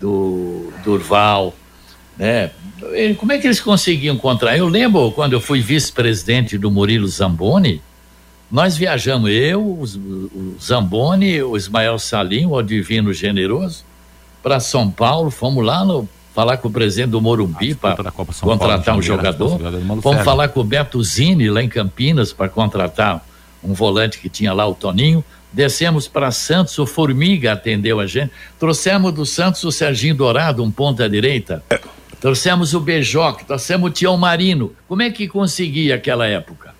do 0.00 0.72
Durval, 0.82 1.54
né? 2.18 2.50
Como 3.18 3.30
é 3.30 3.38
que 3.38 3.46
eles 3.46 3.60
conseguiam 3.60 4.16
encontrar? 4.16 4.56
Eu 4.56 4.66
lembro 4.66 5.12
quando 5.12 5.34
eu 5.34 5.40
fui 5.40 5.60
vice-presidente 5.60 6.58
do 6.58 6.70
Murilo 6.70 7.06
Zamboni, 7.06 7.80
nós 8.50 8.76
viajamos, 8.76 9.30
eu, 9.30 9.62
o, 9.62 10.56
Zamboni, 10.60 11.42
o 11.42 11.56
Ismael 11.56 11.98
Salim, 11.98 12.46
o 12.46 12.60
Divino 12.62 13.12
Generoso, 13.12 13.84
para 14.42 14.58
São 14.58 14.90
Paulo, 14.90 15.30
fomos 15.30 15.64
lá 15.64 15.84
no, 15.84 16.08
falar 16.34 16.56
com 16.56 16.68
o 16.68 16.70
presidente 16.70 17.10
do 17.10 17.20
Morumbi 17.20 17.74
para 17.74 18.10
contratar 18.10 18.84
Paulo, 18.84 18.98
um 18.98 19.02
jogador. 19.02 19.60
Fomos 20.02 20.22
falar 20.22 20.48
com 20.48 20.60
o 20.60 20.64
Beto 20.64 21.02
Zini 21.02 21.48
lá 21.48 21.62
em 21.62 21.68
Campinas 21.68 22.32
para 22.32 22.48
contratar 22.48 23.24
um 23.62 23.72
volante 23.72 24.18
que 24.18 24.28
tinha 24.28 24.52
lá 24.52 24.66
o 24.66 24.74
Toninho. 24.74 25.22
Descemos 25.52 26.08
para 26.08 26.30
Santos, 26.30 26.78
o 26.78 26.86
Formiga 26.86 27.52
atendeu 27.52 28.00
a 28.00 28.06
gente. 28.06 28.32
Trouxemos 28.58 29.12
do 29.12 29.26
Santos 29.26 29.62
o 29.64 29.70
Serginho 29.70 30.14
Dourado, 30.14 30.62
um 30.62 30.70
ponta 30.70 31.08
direita. 31.08 31.62
Trouxemos 32.20 32.74
o 32.74 32.80
Beijoque, 32.80 33.44
trouxemos 33.44 33.90
o 33.90 33.92
Tião 33.92 34.16
Marino. 34.16 34.72
Como 34.88 35.02
é 35.02 35.10
que 35.10 35.26
conseguia 35.26 35.96
aquela 35.96 36.26
época? 36.26 36.79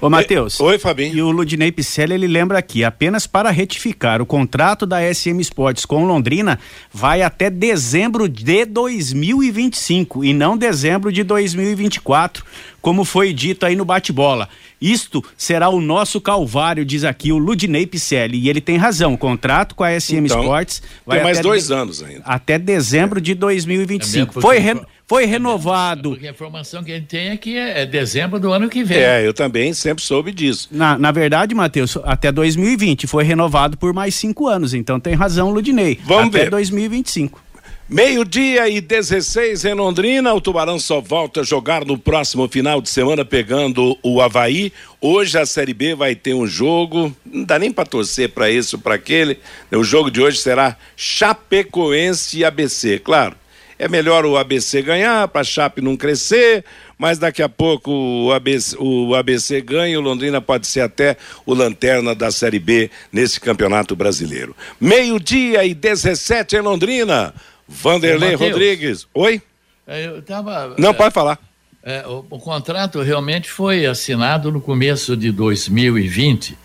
Ô, 0.00 0.08
Matheus. 0.08 0.58
Oi, 0.60 0.78
Fabinho. 0.78 1.14
E 1.14 1.22
o 1.22 1.30
Ludinei 1.30 1.70
Picelli, 1.70 2.14
ele 2.14 2.26
lembra 2.26 2.58
aqui, 2.58 2.82
apenas 2.82 3.26
para 3.26 3.50
retificar, 3.50 4.22
o 4.22 4.26
contrato 4.26 4.86
da 4.86 5.02
SM 5.12 5.38
Sports 5.40 5.84
com 5.84 6.06
Londrina 6.06 6.58
vai 6.90 7.20
até 7.20 7.50
dezembro 7.50 8.26
de 8.26 8.64
2025 8.64 10.24
e 10.24 10.32
não 10.32 10.56
dezembro 10.56 11.12
de 11.12 11.22
2024, 11.22 12.42
como 12.80 13.04
foi 13.04 13.34
dito 13.34 13.66
aí 13.66 13.76
no 13.76 13.84
bate-bola. 13.84 14.48
Isto 14.80 15.22
será 15.36 15.68
o 15.68 15.78
nosso 15.82 16.18
calvário, 16.18 16.86
diz 16.86 17.04
aqui 17.04 17.30
o 17.30 17.36
Ludinei 17.36 17.86
Picelli. 17.86 18.38
E 18.38 18.48
ele 18.48 18.62
tem 18.62 18.78
razão. 18.78 19.12
O 19.12 19.18
contrato 19.18 19.74
com 19.74 19.84
a 19.84 20.00
SM 20.00 20.24
então, 20.24 20.40
Sports 20.40 20.82
vai 21.04 21.18
tem 21.18 21.24
mais 21.24 21.40
dois 21.40 21.66
de... 21.66 21.74
anos 21.74 22.02
ainda. 22.02 22.22
Até 22.24 22.58
dezembro 22.58 23.20
de 23.20 23.34
2025. 23.34 24.38
É 24.38 24.42
foi, 24.42 24.58
re... 24.58 24.80
foi 25.10 25.24
renovado. 25.24 26.10
Porque 26.10 26.28
a 26.28 26.30
informação 26.30 26.84
que 26.84 26.92
a 26.92 26.94
gente 26.94 27.08
tem 27.08 27.30
é 27.30 27.36
que 27.36 27.56
é 27.58 27.84
dezembro 27.84 28.38
do 28.38 28.52
ano 28.52 28.68
que 28.68 28.84
vem. 28.84 28.98
É, 28.98 29.26
eu 29.26 29.34
também 29.34 29.74
sempre 29.74 30.04
soube 30.04 30.30
disso. 30.30 30.68
Na, 30.70 30.96
na 30.96 31.10
verdade, 31.10 31.52
Matheus, 31.52 31.98
até 32.04 32.30
2020 32.30 33.08
foi 33.08 33.24
renovado 33.24 33.76
por 33.76 33.92
mais 33.92 34.14
cinco 34.14 34.46
anos. 34.46 34.72
Então 34.72 35.00
tem 35.00 35.14
razão, 35.14 35.50
Ludinei. 35.50 35.98
Vamos 36.04 36.28
até 36.28 36.44
ver. 36.44 36.50
2025. 36.50 37.42
Meio-dia 37.88 38.68
e 38.68 38.80
16 38.80 39.64
em 39.64 39.74
Londrina. 39.74 40.32
O 40.32 40.40
Tubarão 40.40 40.78
só 40.78 41.00
volta 41.00 41.40
a 41.40 41.42
jogar 41.42 41.84
no 41.84 41.98
próximo 41.98 42.46
final 42.46 42.80
de 42.80 42.88
semana 42.88 43.24
pegando 43.24 43.98
o 44.04 44.20
Havaí. 44.20 44.72
Hoje 45.00 45.36
a 45.36 45.44
Série 45.44 45.74
B 45.74 45.96
vai 45.96 46.14
ter 46.14 46.34
um 46.34 46.46
jogo. 46.46 47.12
Não 47.26 47.42
dá 47.42 47.58
nem 47.58 47.72
para 47.72 47.84
torcer 47.84 48.28
para 48.28 48.48
isso, 48.48 48.78
para 48.78 48.94
aquele. 48.94 49.40
O 49.72 49.82
jogo 49.82 50.08
de 50.08 50.22
hoje 50.22 50.38
será 50.38 50.76
Chapecoense 50.96 52.38
e 52.38 52.44
ABC. 52.44 53.00
Claro, 53.00 53.34
é 53.80 53.88
melhor 53.88 54.26
o 54.26 54.36
ABC 54.36 54.82
ganhar 54.82 55.26
para 55.28 55.40
a 55.40 55.44
Chape 55.44 55.80
não 55.80 55.96
crescer. 55.96 56.62
Mas 56.98 57.18
daqui 57.18 57.42
a 57.42 57.48
pouco 57.48 57.90
o 57.90 58.30
ABC, 58.30 58.76
o 58.78 59.14
ABC 59.14 59.62
ganha, 59.62 59.98
o 59.98 60.02
Londrina 60.02 60.38
pode 60.38 60.66
ser 60.66 60.82
até 60.82 61.16
o 61.46 61.54
lanterna 61.54 62.14
da 62.14 62.30
Série 62.30 62.58
B 62.58 62.90
nesse 63.10 63.40
campeonato 63.40 63.96
brasileiro. 63.96 64.54
Meio-dia 64.78 65.64
e 65.64 65.72
17 65.72 66.56
em 66.56 66.60
Londrina. 66.60 67.34
Vanderlei 67.66 68.34
Rodrigues. 68.34 69.06
Oi? 69.14 69.40
É, 69.86 70.06
eu 70.06 70.20
tava, 70.20 70.74
Não, 70.76 70.90
é, 70.90 70.92
pode 70.92 71.14
falar. 71.14 71.38
É, 71.82 72.06
o, 72.06 72.26
o, 72.28 72.38
contrato 72.38 73.00
realmente 73.00 73.48
foi 73.48 73.86
assinado 73.86 74.52
no 74.52 74.60
começo 74.60 75.16
de 75.16 75.32
2020. 75.32 76.58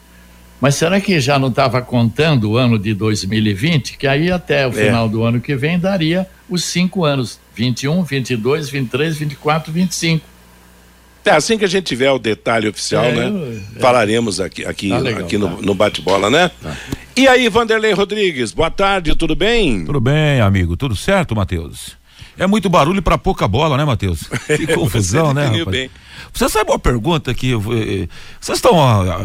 Mas 0.66 0.74
será 0.74 1.00
que 1.00 1.20
já 1.20 1.38
não 1.38 1.50
estava 1.50 1.80
contando 1.80 2.50
o 2.50 2.58
ano 2.58 2.80
de 2.80 2.92
2020? 2.96 4.00
Que 4.00 4.08
aí 4.08 4.32
até 4.32 4.66
o 4.66 4.72
é. 4.72 4.86
final 4.86 5.08
do 5.08 5.22
ano 5.22 5.40
que 5.40 5.56
vem 5.56 5.78
daria 5.78 6.28
os 6.50 6.64
cinco 6.64 7.06
anos: 7.06 7.40
21, 7.54 8.02
22, 8.02 8.72
23, 8.72 9.16
24, 9.16 9.72
25. 9.72 10.26
É 11.24 11.30
assim 11.30 11.60
que 11.60 11.66
a 11.66 11.68
gente 11.68 11.84
tiver 11.84 12.10
o 12.10 12.18
detalhe 12.18 12.68
oficial, 12.68 13.06
é, 13.06 13.12
né? 13.12 13.28
Eu, 13.28 13.62
é. 13.76 13.80
Falaremos 13.80 14.40
aqui, 14.40 14.66
aqui, 14.66 14.90
tá 14.90 14.98
legal, 14.98 15.22
aqui 15.24 15.38
no, 15.38 15.56
tá. 15.56 15.62
no 15.62 15.76
bate-bola, 15.76 16.32
né? 16.32 16.50
Tá. 16.60 16.76
E 17.16 17.28
aí, 17.28 17.48
Vanderlei 17.48 17.94
Rodrigues, 17.94 18.52
boa 18.52 18.72
tarde, 18.72 19.16
tudo 19.16 19.36
bem? 19.36 19.86
Tudo 19.86 20.02
bem, 20.02 20.42
amigo, 20.42 20.76
tudo 20.76 20.96
certo, 20.96 21.36
Matheus? 21.36 21.96
É 22.38 22.46
muito 22.46 22.70
barulho 22.70 23.02
para 23.02 23.18
pouca 23.18 23.48
bola, 23.48 23.78
né, 23.78 23.86
Matheus? 23.86 24.30
Que 24.48 24.68
confusão, 24.68 25.34
né, 25.34 25.46
rapaz? 25.46 25.90
Você 26.34 26.50
sabe 26.50 26.70
uma 26.70 26.80
pergunta 26.80 27.34
que 27.34 27.54
eh, 27.54 28.08
vocês 28.42 28.58
estão 28.58 28.76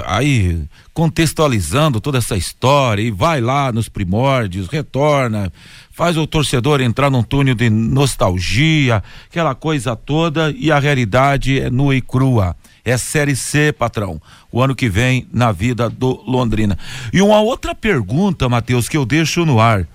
aí 0.07 0.63
contextualizando 0.95 2.01
toda 2.01 2.19
essa 2.19 2.37
história 2.37 3.03
e 3.03 3.11
vai 3.11 3.41
lá 3.41 3.73
nos 3.73 3.89
primórdios, 3.89 4.69
retorna, 4.69 5.53
faz 5.91 6.17
o 6.17 6.27
torcedor 6.27 6.81
entrar 6.81 7.11
num 7.11 7.23
túnel 7.23 7.55
de 7.55 7.69
nostalgia, 7.69 9.03
aquela 9.29 9.55
coisa 9.55 9.97
toda 9.97 10.55
e 10.57 10.71
a 10.71 10.79
realidade 10.79 11.61
é 11.61 11.71
nua 11.71 11.97
e 11.97 12.01
crua. 12.01 12.57
É 12.85 12.97
Série 12.97 13.37
C, 13.37 13.73
patrão. 13.73 14.21
O 14.51 14.63
ano 14.63 14.75
que 14.75 14.89
vem 14.89 15.27
na 15.33 15.53
vida 15.53 15.89
do 15.91 16.23
Londrina. 16.27 16.79
E 17.13 17.21
uma 17.21 17.41
outra 17.41 17.75
pergunta, 17.75 18.49
Matheus, 18.49 18.89
que 18.89 18.97
eu 18.97 19.05
deixo 19.05 19.45
no 19.45 19.61
ar. 19.61 19.87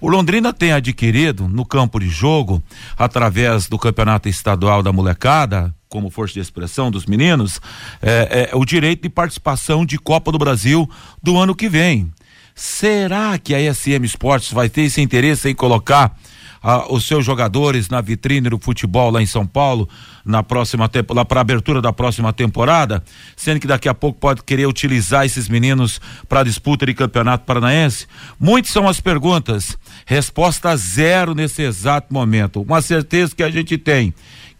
O 0.00 0.08
Londrina 0.08 0.52
tem 0.52 0.72
adquirido 0.72 1.48
no 1.48 1.64
campo 1.64 1.98
de 1.98 2.08
jogo, 2.08 2.62
através 2.98 3.66
do 3.66 3.78
campeonato 3.78 4.28
estadual 4.28 4.82
da 4.82 4.92
molecada, 4.92 5.74
como 5.88 6.10
força 6.10 6.34
de 6.34 6.40
expressão 6.40 6.90
dos 6.90 7.06
meninos, 7.06 7.60
é, 8.02 8.50
é, 8.52 8.56
o 8.56 8.64
direito 8.64 9.02
de 9.02 9.08
participação 9.08 9.86
de 9.86 9.98
Copa 9.98 10.30
do 10.30 10.38
Brasil 10.38 10.88
do 11.22 11.38
ano 11.38 11.54
que 11.54 11.68
vem. 11.68 12.12
Será 12.54 13.38
que 13.38 13.54
a 13.54 13.74
SM 13.74 14.04
Esportes 14.04 14.52
vai 14.52 14.68
ter 14.68 14.82
esse 14.82 15.00
interesse 15.00 15.48
em 15.48 15.54
colocar 15.54 16.16
ah, 16.62 16.86
os 16.92 17.06
seus 17.06 17.24
jogadores 17.24 17.88
na 17.88 18.00
vitrine 18.00 18.50
do 18.50 18.58
futebol 18.58 19.10
lá 19.10 19.22
em 19.22 19.26
São 19.26 19.46
Paulo 19.46 19.88
na 20.24 20.42
próxima 20.42 20.90
lá 21.10 21.24
para 21.24 21.40
abertura 21.40 21.80
da 21.80 21.92
próxima 21.92 22.32
temporada, 22.32 23.04
sendo 23.36 23.60
que 23.60 23.68
daqui 23.68 23.88
a 23.88 23.94
pouco 23.94 24.18
pode 24.18 24.42
querer 24.42 24.66
utilizar 24.66 25.24
esses 25.24 25.48
meninos 25.48 26.00
para 26.28 26.42
disputa 26.42 26.84
de 26.84 26.92
campeonato 26.92 27.44
paranaense? 27.44 28.08
Muitas 28.40 28.72
são 28.72 28.88
as 28.88 29.00
perguntas. 29.00 29.78
Resposta 30.08 30.76
zero 30.76 31.34
nesse 31.34 31.62
exato 31.62 32.14
momento. 32.14 32.62
Uma 32.62 32.80
certeza 32.80 33.34
que 33.34 33.42
a 33.42 33.50
gente 33.50 33.76
tem. 33.76 34.14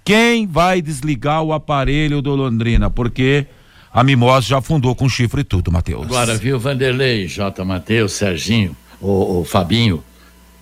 Quem 0.05 0.45
vai 0.45 0.83
desligar 0.83 1.43
o 1.43 1.53
aparelho 1.53 2.21
do 2.21 2.35
Londrina? 2.35 2.91
Porque 2.91 3.47
a 3.93 4.03
Mimosa 4.03 4.47
já 4.47 4.61
fundou 4.61 4.95
com 4.97 5.09
chifre 5.09 5.43
e 5.43 5.45
tudo, 5.45 5.71
Matheus. 5.71 6.05
Agora, 6.05 6.35
viu, 6.35 6.59
Vanderlei, 6.59 7.29
J. 7.29 7.65
Matheus, 7.65 8.13
Serginho, 8.13 8.77
o, 9.01 9.39
o 9.39 9.45
Fabinho, 9.45 10.03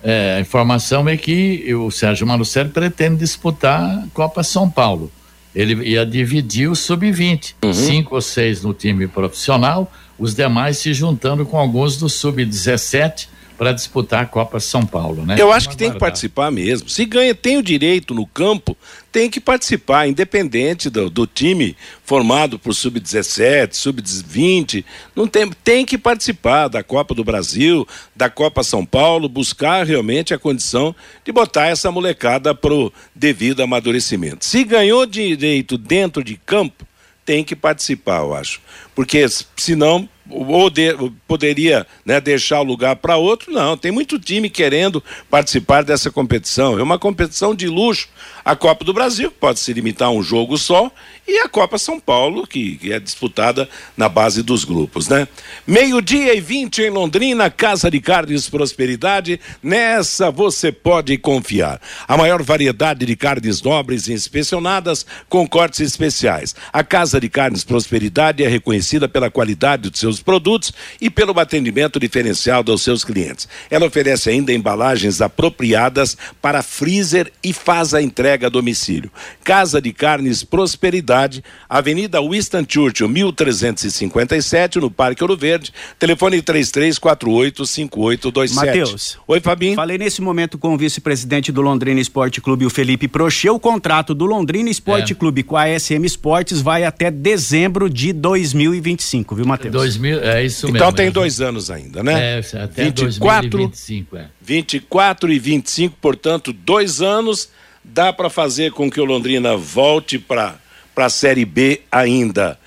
é, 0.02 0.36
a 0.36 0.40
informação 0.40 1.08
é 1.08 1.16
que 1.16 1.74
o 1.74 1.90
Sérgio 1.90 2.26
Malucelli 2.26 2.68
pretende 2.68 3.16
disputar 3.16 3.82
a 3.82 4.04
Copa 4.12 4.42
São 4.42 4.68
Paulo. 4.68 5.10
Ele 5.54 5.88
ia 5.88 6.04
dividir 6.04 6.68
o 6.68 6.76
sub-20, 6.76 7.54
uhum. 7.64 7.72
cinco 7.72 8.16
ou 8.16 8.20
seis 8.20 8.62
no 8.62 8.74
time 8.74 9.08
profissional, 9.08 9.90
os 10.18 10.34
demais 10.34 10.76
se 10.76 10.92
juntando 10.92 11.46
com 11.46 11.56
alguns 11.56 11.96
do 11.96 12.08
sub-17 12.08 13.28
para 13.56 13.72
disputar 13.72 14.22
a 14.22 14.26
Copa 14.26 14.58
São 14.58 14.84
Paulo, 14.84 15.24
né? 15.24 15.36
Eu 15.38 15.52
acho 15.52 15.68
que 15.68 15.76
tem 15.76 15.92
que 15.92 15.98
participar 15.98 16.50
mesmo. 16.50 16.88
Se 16.88 17.04
ganha, 17.04 17.34
tem 17.34 17.56
o 17.56 17.62
direito 17.62 18.12
no 18.14 18.26
campo, 18.26 18.76
tem 19.12 19.30
que 19.30 19.40
participar, 19.40 20.08
independente 20.08 20.90
do, 20.90 21.08
do 21.08 21.26
time 21.26 21.76
formado 22.04 22.58
por 22.58 22.74
sub-17, 22.74 23.74
sub-20, 23.74 24.84
não 25.14 25.28
tem, 25.28 25.48
tem 25.62 25.86
que 25.86 25.96
participar 25.96 26.68
da 26.68 26.82
Copa 26.82 27.14
do 27.14 27.22
Brasil, 27.22 27.86
da 28.14 28.28
Copa 28.28 28.64
São 28.64 28.84
Paulo, 28.84 29.28
buscar 29.28 29.86
realmente 29.86 30.34
a 30.34 30.38
condição 30.38 30.94
de 31.24 31.30
botar 31.30 31.66
essa 31.66 31.90
molecada 31.92 32.54
pro 32.54 32.92
devido 33.14 33.62
amadurecimento. 33.62 34.44
Se 34.44 34.64
ganhou 34.64 35.06
direito 35.06 35.78
dentro 35.78 36.24
de 36.24 36.36
campo, 36.36 36.84
tem 37.24 37.44
que 37.44 37.56
participar, 37.56 38.20
eu 38.20 38.34
acho. 38.34 38.60
Porque 38.94 39.24
senão 39.56 40.08
ou 40.28 40.70
de, 40.70 40.96
poderia 41.26 41.86
né, 42.04 42.20
deixar 42.20 42.60
o 42.60 42.64
lugar 42.64 42.96
para 42.96 43.16
outro, 43.16 43.52
não. 43.52 43.76
Tem 43.76 43.92
muito 43.92 44.18
time 44.18 44.48
querendo 44.48 45.02
participar 45.30 45.84
dessa 45.84 46.10
competição. 46.10 46.78
É 46.78 46.82
uma 46.82 46.98
competição 46.98 47.54
de 47.54 47.66
luxo. 47.66 48.08
A 48.44 48.56
Copa 48.56 48.84
do 48.84 48.92
Brasil 48.92 49.30
pode 49.30 49.60
se 49.60 49.72
limitar 49.72 50.08
a 50.08 50.10
um 50.10 50.22
jogo 50.22 50.56
só 50.56 50.90
e 51.26 51.38
a 51.38 51.48
Copa 51.48 51.78
São 51.78 51.98
Paulo, 51.98 52.46
que, 52.46 52.76
que 52.76 52.92
é 52.92 53.00
disputada 53.00 53.68
na 53.96 54.08
base 54.08 54.42
dos 54.42 54.64
grupos, 54.64 55.08
né? 55.08 55.26
Meio-dia 55.66 56.34
e 56.34 56.40
20 56.40 56.82
em 56.82 56.90
Londrina, 56.90 57.48
Casa 57.48 57.90
de 57.90 58.00
Carnes 58.00 58.48
Prosperidade. 58.48 59.40
Nessa 59.62 60.30
você 60.30 60.70
pode 60.70 61.16
confiar. 61.16 61.80
A 62.06 62.16
maior 62.16 62.42
variedade 62.42 63.06
de 63.06 63.16
carnes 63.16 63.62
nobres 63.62 64.06
e 64.06 64.12
inspecionadas 64.12 65.06
com 65.28 65.48
cortes 65.48 65.80
especiais. 65.80 66.54
A 66.72 66.84
Casa 66.84 67.18
de 67.18 67.30
Carnes 67.30 67.64
Prosperidade 67.64 68.44
é 68.44 68.48
reconhecida 68.48 69.08
pela 69.08 69.30
qualidade 69.30 69.88
dos 69.88 70.00
seus 70.00 70.13
produtos 70.20 70.72
e 71.00 71.10
pelo 71.10 71.38
atendimento 71.38 72.00
diferenciado 72.00 72.72
aos 72.72 72.82
seus 72.82 73.04
clientes. 73.04 73.48
Ela 73.70 73.86
oferece 73.86 74.30
ainda 74.30 74.52
embalagens 74.52 75.20
apropriadas 75.20 76.16
para 76.40 76.62
freezer 76.62 77.30
e 77.42 77.52
faz 77.52 77.94
a 77.94 78.02
entrega 78.02 78.46
a 78.46 78.50
domicílio. 78.50 79.10
Casa 79.42 79.80
de 79.80 79.92
Carnes 79.92 80.44
Prosperidade, 80.44 81.42
Avenida 81.68 82.20
Winston 82.20 82.64
Churchill, 82.68 83.08
1357, 83.08 84.78
no 84.78 84.90
Parque 84.90 85.22
Ouro 85.22 85.36
Verde. 85.36 85.72
Telefone 85.98 86.42
33485827. 86.42 88.54
Matheus. 88.54 89.18
Oi, 89.26 89.40
Fabinho. 89.40 89.74
Falei 89.74 89.98
nesse 89.98 90.20
momento 90.20 90.58
com 90.58 90.74
o 90.74 90.78
vice-presidente 90.78 91.52
do 91.52 91.60
Londrina 91.60 92.00
Esporte 92.00 92.40
Clube, 92.40 92.66
o 92.66 92.70
Felipe 92.70 93.08
Prochê. 93.08 93.50
O 93.50 93.58
contrato 93.58 94.14
do 94.14 94.24
Londrina 94.24 94.70
Esporte 94.70 95.12
é. 95.12 95.16
Clube 95.16 95.42
com 95.42 95.56
a 95.56 95.66
SM 95.78 96.04
Esportes 96.04 96.60
vai 96.60 96.84
até 96.84 97.10
dezembro 97.10 97.90
de 97.90 98.12
2025, 98.12 99.34
viu, 99.34 99.46
Matheus? 99.46 99.72
2000, 100.04 100.22
é 100.22 100.44
isso 100.44 100.66
então 100.66 100.72
mesmo. 100.72 100.76
Então 100.76 100.92
tem 100.92 101.10
dois 101.10 101.40
anos 101.40 101.70
ainda, 101.70 102.02
né? 102.02 102.38
É, 102.38 102.58
até 102.58 102.84
24, 102.84 103.50
2025, 103.50 104.16
é. 104.16 104.26
24 104.40 105.32
e 105.32 105.38
25, 105.38 105.96
portanto, 106.00 106.52
dois 106.52 107.00
anos. 107.00 107.48
Dá 107.86 108.14
para 108.14 108.30
fazer 108.30 108.72
com 108.72 108.90
que 108.90 108.98
o 108.98 109.04
Londrina 109.04 109.58
volte 109.58 110.18
para 110.18 110.56
a 110.96 111.08
Série 111.10 111.44
B 111.44 111.82
ainda. 111.92 112.58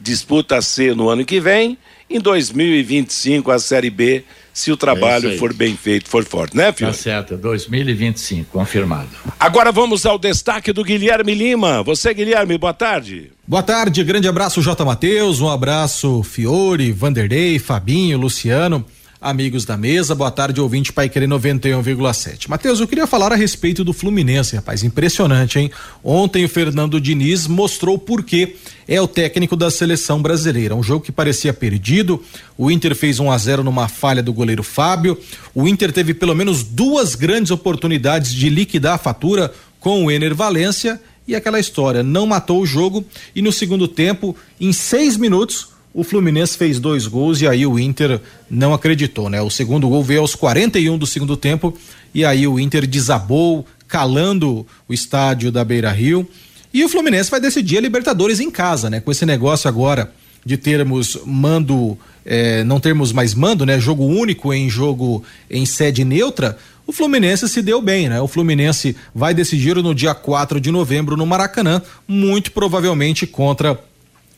Disputa 0.00 0.56
a 0.56 0.62
C 0.62 0.94
no 0.94 1.10
ano 1.10 1.26
que 1.26 1.38
vem. 1.38 1.76
Em 2.08 2.18
2025, 2.18 3.50
a 3.50 3.58
Série 3.58 3.90
B 3.90 4.24
se 4.52 4.70
o 4.70 4.76
trabalho 4.76 5.32
é 5.32 5.36
for 5.36 5.52
bem 5.52 5.76
feito, 5.76 6.08
for 6.08 6.24
forte, 6.24 6.56
né, 6.56 6.72
filho? 6.72 6.90
Tá 6.90 6.96
certo, 6.96 7.36
2025, 7.36 8.50
confirmado. 8.50 9.08
Agora 9.40 9.72
vamos 9.72 10.04
ao 10.04 10.18
destaque 10.18 10.72
do 10.72 10.84
Guilherme 10.84 11.34
Lima. 11.34 11.82
Você, 11.82 12.12
Guilherme, 12.12 12.58
boa 12.58 12.74
tarde. 12.74 13.31
Boa 13.46 13.62
tarde, 13.62 14.04
grande 14.04 14.28
abraço, 14.28 14.62
J. 14.62 14.84
Matheus, 14.84 15.40
um 15.40 15.48
abraço, 15.48 16.22
Fiore, 16.22 16.92
Vanderlei, 16.92 17.58
Fabinho, 17.58 18.18
Luciano 18.18 18.84
amigos 19.22 19.64
da 19.64 19.76
mesa. 19.76 20.16
Boa 20.16 20.32
tarde, 20.32 20.60
ouvinte 20.60 20.92
Pai 20.92 21.08
Querer 21.08 21.28
91,7. 21.28 22.48
Matheus, 22.48 22.80
eu 22.80 22.88
queria 22.88 23.06
falar 23.06 23.32
a 23.32 23.36
respeito 23.36 23.84
do 23.84 23.92
Fluminense, 23.92 24.56
rapaz. 24.56 24.82
Impressionante, 24.82 25.60
hein? 25.60 25.70
Ontem 26.02 26.44
o 26.44 26.48
Fernando 26.48 27.00
Diniz 27.00 27.46
mostrou 27.46 27.96
por 27.96 28.24
que 28.24 28.56
é 28.88 29.00
o 29.00 29.06
técnico 29.06 29.54
da 29.54 29.70
seleção 29.70 30.20
brasileira. 30.20 30.74
Um 30.74 30.82
jogo 30.82 31.04
que 31.04 31.12
parecia 31.12 31.52
perdido. 31.52 32.20
O 32.58 32.68
Inter 32.68 32.96
fez 32.96 33.20
1 33.20 33.24
um 33.24 33.30
a 33.30 33.38
0 33.38 33.62
numa 33.62 33.86
falha 33.86 34.22
do 34.22 34.32
goleiro 34.32 34.64
Fábio. 34.64 35.16
O 35.54 35.68
Inter 35.68 35.92
teve 35.92 36.12
pelo 36.12 36.34
menos 36.34 36.64
duas 36.64 37.14
grandes 37.14 37.52
oportunidades 37.52 38.34
de 38.34 38.50
liquidar 38.50 38.94
a 38.94 38.98
fatura 38.98 39.54
com 39.78 40.04
o 40.04 40.10
Ener 40.10 40.34
Valência 40.34 41.00
e 41.26 41.34
aquela 41.34 41.60
história, 41.60 42.02
não 42.02 42.26
matou 42.26 42.60
o 42.60 42.66
jogo 42.66 43.04
e 43.34 43.42
no 43.42 43.52
segundo 43.52 43.86
tempo, 43.86 44.36
em 44.60 44.72
seis 44.72 45.16
minutos, 45.16 45.68
o 45.94 46.02
Fluminense 46.02 46.56
fez 46.56 46.80
dois 46.80 47.06
gols 47.06 47.40
e 47.40 47.46
aí 47.46 47.66
o 47.66 47.78
Inter 47.78 48.20
não 48.50 48.72
acreditou, 48.72 49.28
né? 49.28 49.42
O 49.42 49.50
segundo 49.50 49.88
gol 49.88 50.02
veio 50.02 50.20
aos 50.20 50.34
41 50.34 50.96
do 50.96 51.06
segundo 51.06 51.36
tempo 51.36 51.76
e 52.14 52.24
aí 52.24 52.46
o 52.46 52.58
Inter 52.58 52.86
desabou, 52.86 53.66
calando 53.86 54.66
o 54.88 54.94
estádio 54.94 55.52
da 55.52 55.64
Beira 55.64 55.90
Rio. 55.90 56.26
E 56.72 56.82
o 56.82 56.88
Fluminense 56.88 57.30
vai 57.30 57.40
decidir 57.40 57.76
a 57.76 57.80
Libertadores 57.82 58.40
em 58.40 58.50
casa, 58.50 58.88
né? 58.88 59.00
Com 59.00 59.10
esse 59.10 59.26
negócio 59.26 59.68
agora 59.68 60.10
de 60.44 60.56
termos 60.56 61.18
mando, 61.26 61.96
eh, 62.24 62.64
não 62.64 62.80
termos 62.80 63.12
mais 63.12 63.34
mando, 63.34 63.66
né? 63.66 63.78
Jogo 63.78 64.04
único 64.04 64.52
em 64.52 64.70
jogo 64.70 65.22
em 65.50 65.66
sede 65.66 66.04
neutra. 66.04 66.56
O 66.86 66.92
Fluminense 66.92 67.48
se 67.48 67.62
deu 67.62 67.80
bem, 67.80 68.08
né? 68.08 68.20
O 68.20 68.28
Fluminense 68.28 68.96
vai 69.14 69.32
decidir 69.32 69.76
no 69.76 69.94
dia 69.94 70.14
4 70.14 70.60
de 70.60 70.70
novembro 70.70 71.16
no 71.16 71.26
Maracanã, 71.26 71.80
muito 72.06 72.52
provavelmente 72.52 73.26
contra 73.26 73.78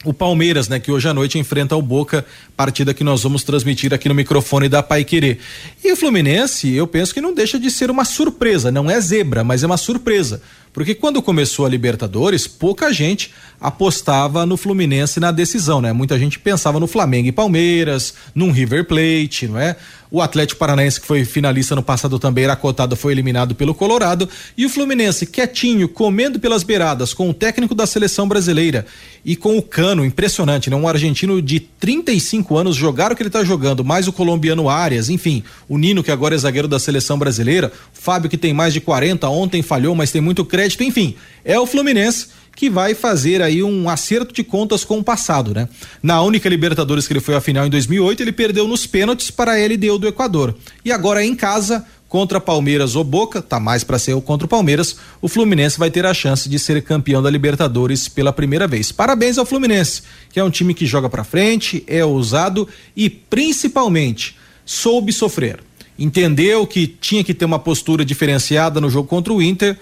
o 0.05 0.13
Palmeiras, 0.13 0.69
né, 0.69 0.79
que 0.79 0.93
hoje 0.93 1.09
à 1.09 1.15
noite 1.15 1.39
enfrenta 1.39 1.75
o 1.75 1.83
Boca, 1.83 2.25
partida 2.57 2.93
que 2.93 3.03
nós 3.03 3.23
vamos 3.23 3.43
transmitir 3.43 3.93
aqui 3.95 4.09
no 4.09 4.15
microfone 4.15 4.69
da 4.69 4.83
Pai 4.83 5.03
Querer. 5.03 5.39
E 5.83 5.91
o 5.91 5.97
Fluminense, 5.97 6.71
eu 6.73 6.87
penso 6.87 7.15
que 7.15 7.21
não 7.21 7.33
deixa 7.35 7.59
de 7.59 7.71
ser 7.71 7.91
uma 7.91 8.05
surpresa, 8.05 8.71
não 8.71 8.91
é 8.91 9.01
zebra, 9.01 9.43
mas 9.43 9.63
é 9.63 9.67
uma 9.67 9.79
surpresa. 9.79 10.43
Porque 10.75 10.93
quando 10.93 11.23
começou 11.23 11.65
a 11.65 11.69
Libertadores, 11.69 12.49
pouca 12.49 12.93
gente 12.93 13.31
apostava 13.61 14.45
no 14.45 14.57
Fluminense 14.57 15.21
na 15.21 15.31
decisão, 15.31 15.81
né? 15.81 15.93
Muita 15.93 16.19
gente 16.19 16.39
pensava 16.39 16.81
no 16.81 16.89
Flamengo 16.89 17.29
e 17.29 17.33
Palmeiras, 17.33 18.13
num 18.35 18.51
River 18.51 18.85
Plate, 18.85 19.47
não 19.47 19.59
é? 19.59 19.77
O 20.11 20.21
Atlético 20.21 20.59
Paranaense, 20.59 21.01
que 21.01 21.07
foi 21.07 21.25
finalista 21.25 21.75
no 21.75 21.83
passado 21.83 22.19
também, 22.19 22.45
era 22.45 22.55
cotado, 22.55 22.95
foi 22.95 23.13
eliminado 23.13 23.55
pelo 23.55 23.75
Colorado. 23.75 24.29
E 24.57 24.67
o 24.67 24.69
Fluminense, 24.69 25.27
quietinho, 25.27 25.89
comendo 25.89 26.39
pelas 26.39 26.63
beiradas, 26.63 27.15
com 27.15 27.31
o 27.31 27.35
técnico 27.35 27.75
da 27.75 27.87
seleção 27.87 28.29
brasileira 28.29 28.85
e 29.25 29.35
com 29.35 29.57
o 29.57 29.63
Cano, 29.63 30.05
impressionante, 30.05 30.69
né? 30.69 30.77
Um 30.77 30.87
argentino 30.87 31.41
de 31.41 31.59
35 31.59 32.57
anos, 32.57 32.77
jogar 32.77 33.11
o 33.11 33.17
que 33.17 33.23
ele 33.23 33.29
está 33.29 33.43
jogando, 33.43 33.85
mais 33.85 34.07
o 34.07 34.13
colombiano 34.13 34.69
Arias, 34.69 35.09
enfim, 35.09 35.43
o 35.69 35.79
Nino, 35.79 36.03
que 36.03 36.11
agora 36.11 36.35
é 36.35 36.39
zagueiro 36.39 36.69
da 36.69 36.79
seleção 36.79 37.19
brasileira, 37.19 37.73
Fábio, 37.93 38.29
que 38.29 38.37
tem 38.37 38.53
mais 38.53 38.73
de 38.73 38.81
40, 38.81 39.29
ontem 39.29 39.63
falhou, 39.63 39.95
mas 39.95 40.11
tem 40.11 40.21
muito 40.21 40.45
crédito 40.45 40.64
crédito, 40.65 40.83
enfim, 40.83 41.15
é 41.45 41.59
o 41.59 41.67
Fluminense 41.67 42.29
que 42.57 42.71
vai 42.71 42.95
fazer 42.95 43.43
aí 43.43 43.63
um 43.63 43.89
acerto 43.89 44.33
de 44.33 44.45
contas 44.45 44.85
com 44.85 44.99
o 44.99 45.05
passado, 45.05 45.53
né? 45.53 45.69
Na 46.03 46.23
única 46.23 46.49
Libertadores 46.49 47.07
que 47.07 47.13
ele 47.13 47.21
foi 47.21 47.35
à 47.35 47.41
final 47.41 47.67
em 47.67 47.71
2008, 47.71 48.23
ele 48.23 48.33
perdeu 48.33 48.69
nos 48.69 48.87
pênaltis 48.87 49.31
para 49.31 49.53
a 49.53 49.57
LDU 49.57 49.99
do 49.99 50.07
Equador. 50.07 50.55
E 50.85 50.93
agora 50.93 51.25
em 51.25 51.35
casa, 51.35 51.85
contra 52.09 52.41
Palmeiras 52.41 52.95
ou 52.95 53.03
Boca, 53.03 53.43
tá 53.43 53.59
mais 53.59 53.83
para 53.83 53.99
ser 53.99 54.15
o 54.15 54.21
contra 54.21 54.47
o 54.47 54.49
Palmeiras, 54.49 54.97
o 55.21 55.27
Fluminense 55.27 55.79
vai 55.79 55.91
ter 55.91 56.07
a 56.07 56.15
chance 56.15 56.49
de 56.49 56.59
ser 56.61 56.81
campeão 56.83 57.21
da 57.21 57.29
Libertadores 57.29 58.07
pela 58.07 58.33
primeira 58.33 58.69
vez. 58.69 58.93
Parabéns 58.93 59.37
ao 59.37 59.45
Fluminense, 59.45 60.03
que 60.33 60.39
é 60.39 60.45
um 60.45 60.51
time 60.51 60.75
que 60.75 60.87
joga 60.87 61.11
para 61.11 61.25
frente, 61.25 61.83
é 61.89 62.05
ousado 62.05 62.69
e 62.97 63.11
principalmente 63.11 64.37
soube 64.65 65.13
sofrer. 65.13 65.59
Entendeu 65.99 66.67
que 66.67 66.87
tinha 66.87 67.23
que 67.23 67.35
ter 67.35 67.45
uma 67.45 67.59
postura 67.59 68.05
diferenciada 68.05 68.81
no 68.81 68.91
jogo 68.91 69.09
contra 69.09 69.33
o 69.33 69.43
Inter, 69.43 69.77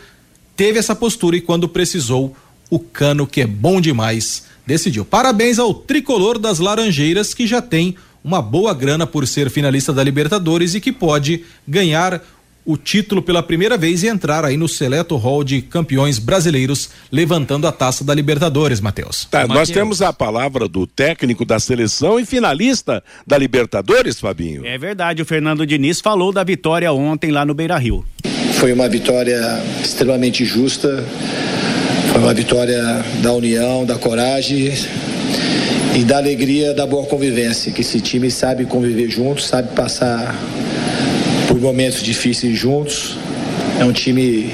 teve 0.56 0.78
essa 0.78 0.94
postura 0.94 1.36
e 1.36 1.40
quando 1.40 1.68
precisou, 1.68 2.36
o 2.70 2.78
Cano, 2.78 3.26
que 3.26 3.40
é 3.40 3.46
bom 3.46 3.80
demais, 3.80 4.44
decidiu. 4.66 5.04
Parabéns 5.04 5.58
ao 5.58 5.74
tricolor 5.74 6.38
das 6.38 6.58
Laranjeiras, 6.58 7.34
que 7.34 7.46
já 7.46 7.60
tem 7.60 7.96
uma 8.24 8.40
boa 8.40 8.72
grana 8.72 9.06
por 9.06 9.26
ser 9.26 9.50
finalista 9.50 9.92
da 9.92 10.02
Libertadores 10.02 10.74
e 10.74 10.80
que 10.80 10.92
pode 10.92 11.44
ganhar 11.66 12.22
o 12.64 12.76
título 12.76 13.20
pela 13.20 13.42
primeira 13.42 13.76
vez 13.76 14.02
e 14.02 14.06
entrar 14.06 14.44
aí 14.44 14.56
no 14.56 14.68
seleto 14.68 15.16
hall 15.16 15.42
de 15.42 15.60
campeões 15.60 16.18
brasileiros, 16.18 16.90
levantando 17.10 17.66
a 17.66 17.72
taça 17.72 18.04
da 18.04 18.14
Libertadores, 18.14 18.80
Matheus. 18.80 19.24
Tá, 19.24 19.46
nós 19.46 19.68
temos 19.68 20.00
a 20.00 20.12
palavra 20.12 20.68
do 20.68 20.86
técnico 20.86 21.44
da 21.44 21.58
seleção 21.58 22.20
e 22.20 22.24
finalista 22.24 23.02
da 23.26 23.36
Libertadores, 23.36 24.20
Fabinho. 24.20 24.64
É 24.64 24.78
verdade, 24.78 25.22
o 25.22 25.26
Fernando 25.26 25.66
Diniz 25.66 26.00
falou 26.00 26.32
da 26.32 26.44
vitória 26.44 26.92
ontem 26.92 27.32
lá 27.32 27.44
no 27.44 27.52
Beira 27.52 27.76
Rio. 27.76 28.04
Foi 28.62 28.72
uma 28.72 28.88
vitória 28.88 29.60
extremamente 29.82 30.44
justa, 30.44 31.04
foi 32.12 32.20
uma 32.20 32.32
vitória 32.32 32.80
da 33.20 33.32
união, 33.32 33.84
da 33.84 33.96
coragem 33.96 34.72
e 35.96 36.04
da 36.04 36.18
alegria 36.18 36.72
da 36.72 36.86
boa 36.86 37.04
convivência, 37.04 37.72
que 37.72 37.80
esse 37.80 38.00
time 38.00 38.30
sabe 38.30 38.64
conviver 38.64 39.10
juntos, 39.10 39.48
sabe 39.48 39.74
passar 39.74 40.40
por 41.48 41.60
momentos 41.60 42.04
difíceis 42.04 42.56
juntos. 42.56 43.18
É 43.80 43.84
um 43.84 43.90
time. 43.90 44.52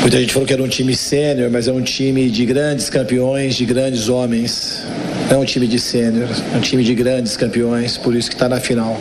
Muita 0.00 0.18
gente 0.18 0.32
falou 0.32 0.44
que 0.44 0.54
era 0.54 0.62
um 0.64 0.66
time 0.66 0.96
sênior, 0.96 1.52
mas 1.52 1.68
é 1.68 1.72
um 1.72 1.82
time 1.82 2.28
de 2.28 2.44
grandes 2.44 2.90
campeões, 2.90 3.54
de 3.54 3.64
grandes 3.64 4.08
homens. 4.08 4.82
Não 5.30 5.36
é 5.36 5.40
um 5.40 5.44
time 5.44 5.68
de 5.68 5.78
sênior, 5.78 6.28
é 6.52 6.56
um 6.56 6.60
time 6.60 6.82
de 6.82 6.96
grandes 6.96 7.36
campeões, 7.36 7.96
por 7.96 8.16
isso 8.16 8.28
que 8.28 8.34
está 8.34 8.48
na 8.48 8.58
final. 8.58 9.00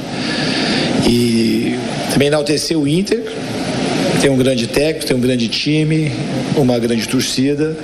E 1.10 1.78
também 2.14 2.28
enaltecer 2.28 2.78
o 2.78 2.88
Inter, 2.88 3.23
tem 4.24 4.32
um 4.32 4.38
grande 4.38 4.68
técnico, 4.68 5.06
tem 5.06 5.18
um 5.18 5.20
grande 5.20 5.50
time, 5.50 6.10
uma 6.56 6.80
grande 6.80 7.06
torcida. 7.10 7.76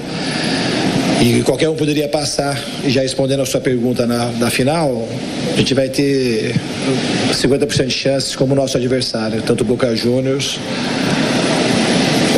E 1.22 1.44
qualquer 1.44 1.68
um 1.68 1.76
poderia 1.76 2.08
passar, 2.08 2.58
e 2.82 2.90
já 2.90 3.02
respondendo 3.02 3.42
a 3.42 3.46
sua 3.46 3.60
pergunta 3.60 4.08
na, 4.08 4.32
na 4.32 4.50
final, 4.50 5.06
a 5.54 5.58
gente 5.58 5.74
vai 5.74 5.90
ter 5.90 6.56
50% 7.34 7.88
de 7.88 7.94
chances 7.94 8.38
como 8.38 8.56
nosso 8.56 8.78
adversário, 8.78 9.42
tanto 9.42 9.66
Boca 9.66 9.94
Juniors 9.94 10.58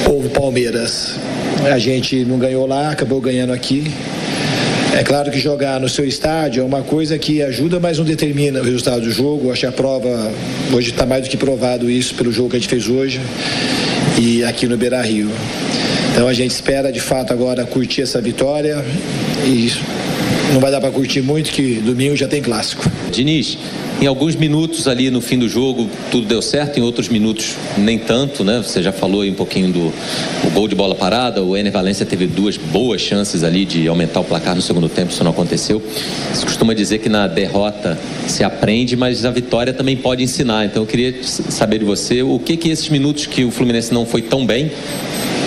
ou 0.09 0.23
Palmeiras. 0.31 1.17
A 1.71 1.77
gente 1.77 2.25
não 2.25 2.39
ganhou 2.39 2.65
lá, 2.65 2.89
acabou 2.89 3.21
ganhando 3.21 3.53
aqui. 3.53 3.83
É 4.97 5.03
claro 5.03 5.29
que 5.29 5.39
jogar 5.39 5.79
no 5.79 5.87
seu 5.87 6.05
estádio 6.05 6.61
é 6.61 6.65
uma 6.65 6.81
coisa 6.81 7.19
que 7.19 7.43
ajuda, 7.43 7.79
mas 7.79 7.99
não 7.99 8.03
determina 8.03 8.61
o 8.61 8.63
resultado 8.63 9.01
do 9.01 9.11
jogo. 9.11 9.51
Acho 9.51 9.61
que 9.61 9.67
a 9.67 9.71
prova, 9.71 10.31
hoje 10.73 10.89
está 10.89 11.05
mais 11.05 11.23
do 11.25 11.29
que 11.29 11.37
provado 11.37 11.87
isso 11.87 12.15
pelo 12.15 12.31
jogo 12.31 12.49
que 12.49 12.55
a 12.55 12.59
gente 12.59 12.67
fez 12.67 12.87
hoje 12.89 13.21
e 14.19 14.43
aqui 14.43 14.67
no 14.67 14.77
Beira 14.77 15.01
Rio. 15.01 15.29
Então 16.11 16.27
a 16.27 16.33
gente 16.33 16.51
espera 16.51 16.91
de 16.91 16.99
fato 16.99 17.31
agora 17.31 17.65
curtir 17.65 18.01
essa 18.01 18.19
vitória 18.19 18.83
e 19.45 19.71
não 20.53 20.59
vai 20.59 20.71
dar 20.71 20.81
para 20.81 20.91
curtir 20.91 21.21
muito 21.21 21.51
que 21.51 21.75
domingo 21.75 22.15
já 22.15 22.27
tem 22.27 22.41
clássico. 22.41 22.83
Diniz, 23.11 23.57
em 24.01 24.07
alguns 24.07 24.35
minutos 24.35 24.87
ali 24.87 25.11
no 25.11 25.21
fim 25.21 25.37
do 25.37 25.47
jogo 25.47 25.87
tudo 26.09 26.25
deu 26.25 26.41
certo, 26.41 26.79
em 26.79 26.81
outros 26.81 27.07
minutos 27.07 27.55
nem 27.77 27.99
tanto, 27.99 28.43
né? 28.43 28.57
Você 28.57 28.81
já 28.81 28.91
falou 28.91 29.21
aí 29.21 29.29
um 29.29 29.35
pouquinho 29.35 29.71
do 29.71 29.93
gol 30.53 30.67
de 30.67 30.73
bola 30.73 30.95
parada, 30.95 31.43
o 31.43 31.55
Ener 31.55 31.71
Valência 31.71 32.03
teve 32.03 32.25
duas 32.25 32.57
boas 32.57 32.99
chances 32.99 33.43
ali 33.43 33.63
de 33.63 33.87
aumentar 33.87 34.19
o 34.21 34.23
placar 34.23 34.55
no 34.55 34.61
segundo 34.61 34.89
tempo, 34.89 35.11
isso 35.11 35.23
não 35.23 35.29
aconteceu. 35.29 35.79
Se 36.33 36.43
costuma 36.43 36.73
dizer 36.73 36.97
que 36.97 37.09
na 37.09 37.27
derrota 37.27 37.97
se 38.27 38.43
aprende, 38.43 38.95
mas 38.95 39.23
a 39.23 39.29
vitória 39.29 39.71
também 39.71 39.95
pode 39.95 40.23
ensinar. 40.23 40.65
Então 40.65 40.81
eu 40.81 40.87
queria 40.87 41.23
saber 41.23 41.77
de 41.77 41.85
você 41.85 42.23
o 42.23 42.39
que 42.39 42.57
que 42.57 42.69
esses 42.69 42.89
minutos 42.89 43.27
que 43.27 43.43
o 43.43 43.51
Fluminense 43.51 43.93
não 43.93 44.05
foi 44.05 44.23
tão 44.23 44.45
bem 44.45 44.71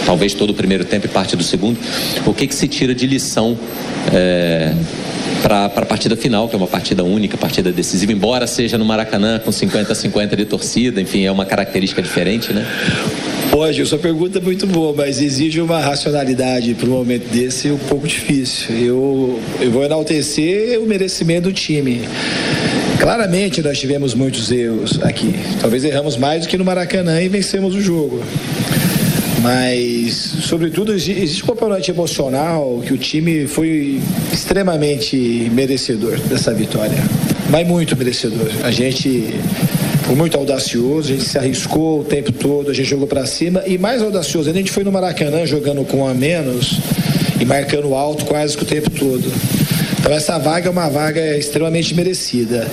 talvez 0.07 0.35
todo 0.35 0.51
o 0.51 0.55
primeiro 0.55 0.85
tempo 0.85 1.07
e 1.07 1.09
parte 1.09 1.35
do 1.35 1.43
segundo, 1.43 1.79
o 2.27 2.35
que 2.35 2.47
que 2.47 2.55
se 2.55 2.69
tira 2.69 2.95
de 2.95 3.07
lição 3.07 3.59
é, 4.13 4.75
para 5.43 5.67
a 5.67 5.87
partida 5.87 6.17
final, 6.17 6.49
que 6.49 6.55
é 6.55 6.59
uma 6.59 6.67
partida 6.67 7.05
única, 7.05 7.37
partida 7.37 7.71
decisiva, 7.71 8.13
embora 8.13 8.47
seja 8.47 8.79
no 8.79 8.85
Maracanã 8.85 9.39
com 9.39 9.51
50-50 9.51 10.37
de 10.37 10.45
torcida, 10.45 11.01
enfim, 11.01 11.25
é 11.25 11.31
uma 11.31 11.45
característica 11.45 12.01
diferente, 12.01 12.53
né? 12.53 12.67
Pode, 13.51 13.85
sua 13.87 13.99
pergunta 13.99 14.39
é 14.39 14.41
muito 14.41 14.67
boa, 14.67 14.93
mas 14.97 15.21
exige 15.21 15.61
uma 15.61 15.79
racionalidade 15.79 16.75
para 16.75 16.89
um 16.89 16.93
momento 16.93 17.29
desse 17.31 17.71
um 17.71 17.79
pouco 17.79 18.07
difícil. 18.09 18.75
Eu, 18.75 19.41
eu 19.61 19.71
vou 19.71 19.85
enaltecer 19.85 20.81
o 20.81 20.87
merecimento 20.87 21.49
do 21.49 21.53
time. 21.53 22.03
Claramente 22.99 23.63
nós 23.63 23.79
tivemos 23.79 24.15
muitos 24.15 24.51
erros 24.51 24.99
aqui. 25.03 25.35
Talvez 25.61 25.85
erramos 25.85 26.17
mais 26.17 26.43
do 26.43 26.49
que 26.49 26.57
no 26.57 26.65
Maracanã 26.65 27.21
e 27.23 27.29
vencemos 27.29 27.75
o 27.75 27.81
jogo. 27.81 28.23
Mas, 29.45 30.15
sobretudo, 30.41 30.95
existe 30.95 31.43
um 31.43 31.47
componente 31.47 31.91
emocional 31.91 32.83
que 32.83 32.95
o 32.95 32.97
time 32.97 33.47
foi 33.47 34.01
extremamente 34.33 35.51
merecedor 35.53 36.19
dessa 36.21 36.55
vitória. 36.55 36.97
Mas 37.51 37.69
muito 37.69 37.95
merecedor. 37.95 38.51
A 38.63 38.71
gente 38.71 39.35
foi 40.07 40.15
muito 40.15 40.39
audacioso, 40.39 41.13
a 41.13 41.17
gente 41.17 41.29
se 41.29 41.37
arriscou 41.37 42.01
o 42.01 42.05
tempo 42.05 42.33
todo, 42.33 42.71
a 42.71 42.75
gente 42.75 42.89
jogou 42.89 43.07
para 43.07 43.27
cima 43.27 43.63
e 43.67 43.77
mais 43.77 44.01
audacioso, 44.01 44.49
a 44.49 44.53
gente 44.55 44.73
foi 44.73 44.83
no 44.83 44.91
Maracanã 44.91 45.45
jogando 45.45 45.85
com 45.85 46.09
a 46.09 46.15
menos 46.15 46.81
e 47.39 47.45
marcando 47.45 47.95
alto 47.95 48.25
quase 48.25 48.57
que 48.57 48.63
o 48.63 48.67
tempo 48.67 48.89
todo. 48.93 49.31
Então 50.05 50.15
essa 50.15 50.37
vaga 50.37 50.69
é 50.69 50.71
uma 50.71 50.91
vaga 50.91 51.35
extremamente 51.35 51.95
merecida. 51.95 52.69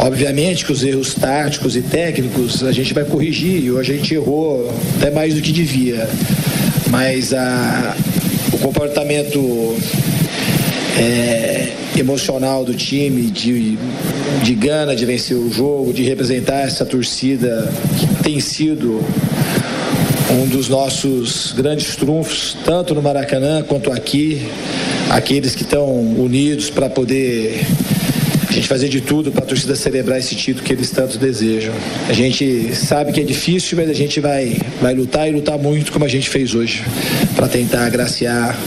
Obviamente 0.00 0.66
que 0.66 0.72
os 0.72 0.82
erros 0.82 1.14
táticos 1.14 1.76
e 1.76 1.80
técnicos 1.80 2.64
a 2.64 2.72
gente 2.72 2.92
vai 2.92 3.04
corrigir 3.04 3.62
e 3.62 3.70
hoje 3.70 3.92
a 3.92 3.96
gente 3.98 4.12
errou 4.12 4.68
até 4.96 5.08
mais 5.08 5.32
do 5.32 5.40
que 5.40 5.52
devia. 5.52 6.08
Mas 6.90 7.32
a, 7.32 7.94
o 8.52 8.58
comportamento 8.58 9.76
é, 10.98 11.68
emocional 11.96 12.64
do 12.64 12.74
time, 12.74 13.30
de, 13.30 13.78
de 14.42 14.54
gana 14.56 14.96
de 14.96 15.06
vencer 15.06 15.36
o 15.36 15.52
jogo, 15.52 15.92
de 15.92 16.02
representar 16.02 16.62
essa 16.62 16.84
torcida 16.84 17.72
que 17.96 18.24
tem 18.24 18.40
sido 18.40 19.00
um 20.32 20.48
dos 20.48 20.68
nossos 20.68 21.52
grandes 21.52 21.94
trunfos, 21.94 22.56
tanto 22.64 22.92
no 22.92 23.00
Maracanã 23.00 23.62
quanto 23.62 23.92
aqui, 23.92 24.50
aqueles 25.12 25.54
que 25.54 25.62
estão 25.62 25.86
unidos 26.16 26.70
para 26.70 26.88
poder 26.88 27.60
a 28.48 28.52
gente 28.52 28.66
fazer 28.66 28.88
de 28.88 29.00
tudo 29.00 29.30
para 29.30 29.44
a 29.44 29.46
torcida 29.46 29.76
celebrar 29.76 30.18
esse 30.18 30.34
título 30.34 30.64
que 30.64 30.72
eles 30.72 30.90
tanto 30.90 31.18
desejam. 31.18 31.74
A 32.08 32.12
gente 32.12 32.74
sabe 32.74 33.12
que 33.12 33.20
é 33.20 33.24
difícil, 33.24 33.78
mas 33.78 33.88
a 33.88 33.94
gente 33.94 34.20
vai, 34.20 34.58
vai 34.80 34.94
lutar 34.94 35.28
e 35.28 35.32
lutar 35.32 35.58
muito 35.58 35.92
como 35.92 36.04
a 36.04 36.08
gente 36.08 36.28
fez 36.28 36.54
hoje, 36.54 36.82
para 37.34 37.48
tentar 37.48 37.86
agraciar 37.86 38.58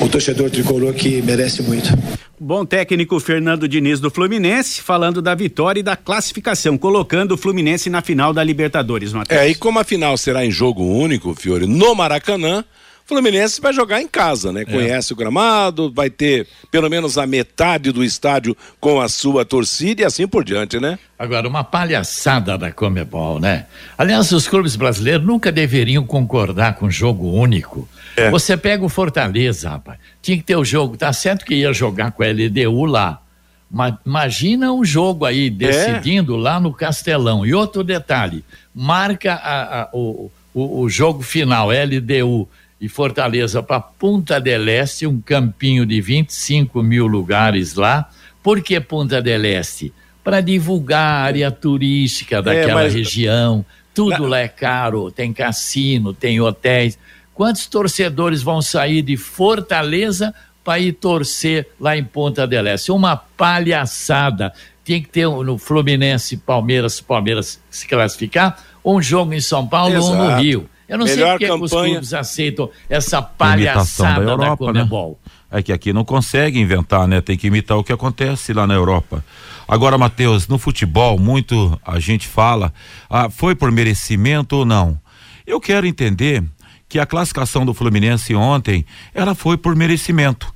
o 0.00 0.08
torcedor 0.08 0.50
tricolor 0.50 0.94
que 0.94 1.20
merece 1.22 1.62
muito. 1.62 1.90
Bom 2.38 2.64
técnico 2.64 3.20
Fernando 3.20 3.68
Diniz 3.68 4.00
do 4.00 4.10
Fluminense, 4.10 4.80
falando 4.80 5.20
da 5.20 5.34
vitória 5.34 5.80
e 5.80 5.82
da 5.82 5.96
classificação, 5.96 6.78
colocando 6.78 7.32
o 7.32 7.36
Fluminense 7.36 7.90
na 7.90 8.00
final 8.00 8.32
da 8.32 8.42
Libertadores, 8.42 9.12
Matheus. 9.12 9.38
É, 9.38 9.48
e 9.48 9.54
como 9.54 9.78
a 9.78 9.84
final 9.84 10.16
será 10.16 10.44
em 10.44 10.50
jogo 10.50 10.82
único, 10.82 11.34
Fiore, 11.34 11.66
no 11.66 11.94
Maracanã, 11.94 12.64
Fluminense 13.10 13.60
vai 13.60 13.72
jogar 13.72 14.00
em 14.00 14.06
casa, 14.06 14.52
né? 14.52 14.62
É. 14.62 14.64
Conhece 14.64 15.12
o 15.12 15.16
gramado, 15.16 15.92
vai 15.92 16.08
ter 16.08 16.46
pelo 16.70 16.88
menos 16.88 17.18
a 17.18 17.26
metade 17.26 17.90
do 17.90 18.04
estádio 18.04 18.56
com 18.78 19.00
a 19.00 19.08
sua 19.08 19.44
torcida 19.44 20.02
e 20.02 20.04
assim 20.04 20.28
por 20.28 20.44
diante, 20.44 20.78
né? 20.78 20.96
Agora, 21.18 21.48
uma 21.48 21.64
palhaçada 21.64 22.56
da 22.56 22.70
Comebol, 22.70 23.40
né? 23.40 23.66
Aliás, 23.98 24.30
os 24.30 24.46
clubes 24.46 24.76
brasileiros 24.76 25.26
nunca 25.26 25.50
deveriam 25.50 26.06
concordar 26.06 26.76
com 26.76 26.88
jogo 26.88 27.32
único. 27.32 27.88
É. 28.16 28.30
Você 28.30 28.56
pega 28.56 28.84
o 28.84 28.88
Fortaleza, 28.88 29.70
rapaz, 29.70 29.98
tinha 30.22 30.36
que 30.36 30.44
ter 30.44 30.54
o 30.54 30.64
jogo, 30.64 30.96
tá 30.96 31.12
certo 31.12 31.44
que 31.44 31.56
ia 31.56 31.72
jogar 31.72 32.12
com 32.12 32.22
a 32.22 32.26
LDU 32.28 32.84
lá. 32.84 33.20
Mas 33.68 33.94
imagina 34.06 34.72
um 34.72 34.84
jogo 34.84 35.24
aí 35.24 35.48
é. 35.48 35.50
decidindo 35.50 36.36
é. 36.36 36.38
lá 36.38 36.60
no 36.60 36.72
Castelão. 36.72 37.44
E 37.44 37.52
outro 37.52 37.82
detalhe: 37.82 38.44
marca 38.72 39.34
a, 39.34 39.82
a, 39.82 39.88
o, 39.92 40.30
o, 40.54 40.82
o 40.82 40.88
jogo 40.88 41.22
final, 41.22 41.70
LDU 41.70 42.48
e 42.80 42.88
Fortaleza 42.88 43.62
para 43.62 43.78
Punta 43.80 44.40
del 44.40 44.68
Este, 44.68 45.06
um 45.06 45.20
campinho 45.20 45.84
de 45.84 46.00
25 46.00 46.82
mil 46.82 47.06
lugares 47.06 47.74
lá. 47.74 48.08
Por 48.42 48.62
que 48.62 48.80
Punta 48.80 49.20
del 49.20 49.44
Este? 49.44 49.92
Para 50.24 50.40
divulgar 50.40 50.98
a 50.98 51.20
área 51.24 51.50
turística 51.50 52.36
é, 52.36 52.42
daquela 52.42 52.80
é, 52.80 52.84
mas... 52.84 52.94
região. 52.94 53.64
Tudo 53.92 54.26
lá 54.26 54.38
é 54.38 54.48
caro, 54.48 55.10
tem 55.10 55.32
cassino, 55.32 56.14
tem 56.14 56.40
hotéis. 56.40 56.98
Quantos 57.34 57.66
torcedores 57.66 58.42
vão 58.42 58.62
sair 58.62 59.02
de 59.02 59.16
Fortaleza 59.16 60.32
para 60.64 60.78
ir 60.78 60.92
torcer 60.92 61.68
lá 61.78 61.96
em 61.96 62.04
Ponta 62.04 62.46
del 62.46 62.66
Este? 62.66 62.92
Uma 62.92 63.16
palhaçada. 63.16 64.54
Tem 64.84 65.02
que 65.02 65.08
ter 65.08 65.28
no 65.28 65.58
Fluminense, 65.58 66.36
Palmeiras, 66.38 67.00
Palmeiras 67.00 67.60
se 67.68 67.86
classificar, 67.86 68.58
um 68.82 69.02
jogo 69.02 69.34
em 69.34 69.40
São 69.40 69.66
Paulo, 69.66 69.96
Exato. 69.96 70.12
um 70.12 70.16
no 70.16 70.36
Rio. 70.36 70.68
Eu 70.90 70.98
não 70.98 71.06
Melhor 71.06 71.38
sei 71.38 71.48
por 71.48 71.56
que, 71.56 71.64
os 71.64 71.70
clubes 71.70 72.12
aceitam 72.12 72.68
essa 72.88 73.22
palhaçada 73.22 74.24
da, 74.24 74.32
Europa, 74.32 74.50
da 74.50 74.56
Comebol. 74.56 75.20
Né? 75.24 75.60
É 75.60 75.62
que 75.62 75.72
aqui 75.72 75.92
não 75.92 76.04
consegue 76.04 76.58
inventar, 76.58 77.06
né? 77.06 77.20
Tem 77.20 77.38
que 77.38 77.46
imitar 77.46 77.78
o 77.78 77.84
que 77.84 77.92
acontece 77.92 78.52
lá 78.52 78.66
na 78.66 78.74
Europa. 78.74 79.24
Agora, 79.68 79.96
Matheus, 79.96 80.48
no 80.48 80.58
futebol, 80.58 81.16
muito 81.16 81.80
a 81.86 82.00
gente 82.00 82.26
fala, 82.26 82.72
ah, 83.08 83.30
foi 83.30 83.54
por 83.54 83.70
merecimento 83.70 84.56
ou 84.56 84.64
não? 84.64 84.98
Eu 85.46 85.60
quero 85.60 85.86
entender 85.86 86.42
que 86.88 86.98
a 86.98 87.06
classificação 87.06 87.64
do 87.64 87.72
Fluminense 87.72 88.34
ontem, 88.34 88.84
ela 89.14 89.32
foi 89.36 89.56
por 89.56 89.76
merecimento 89.76 90.52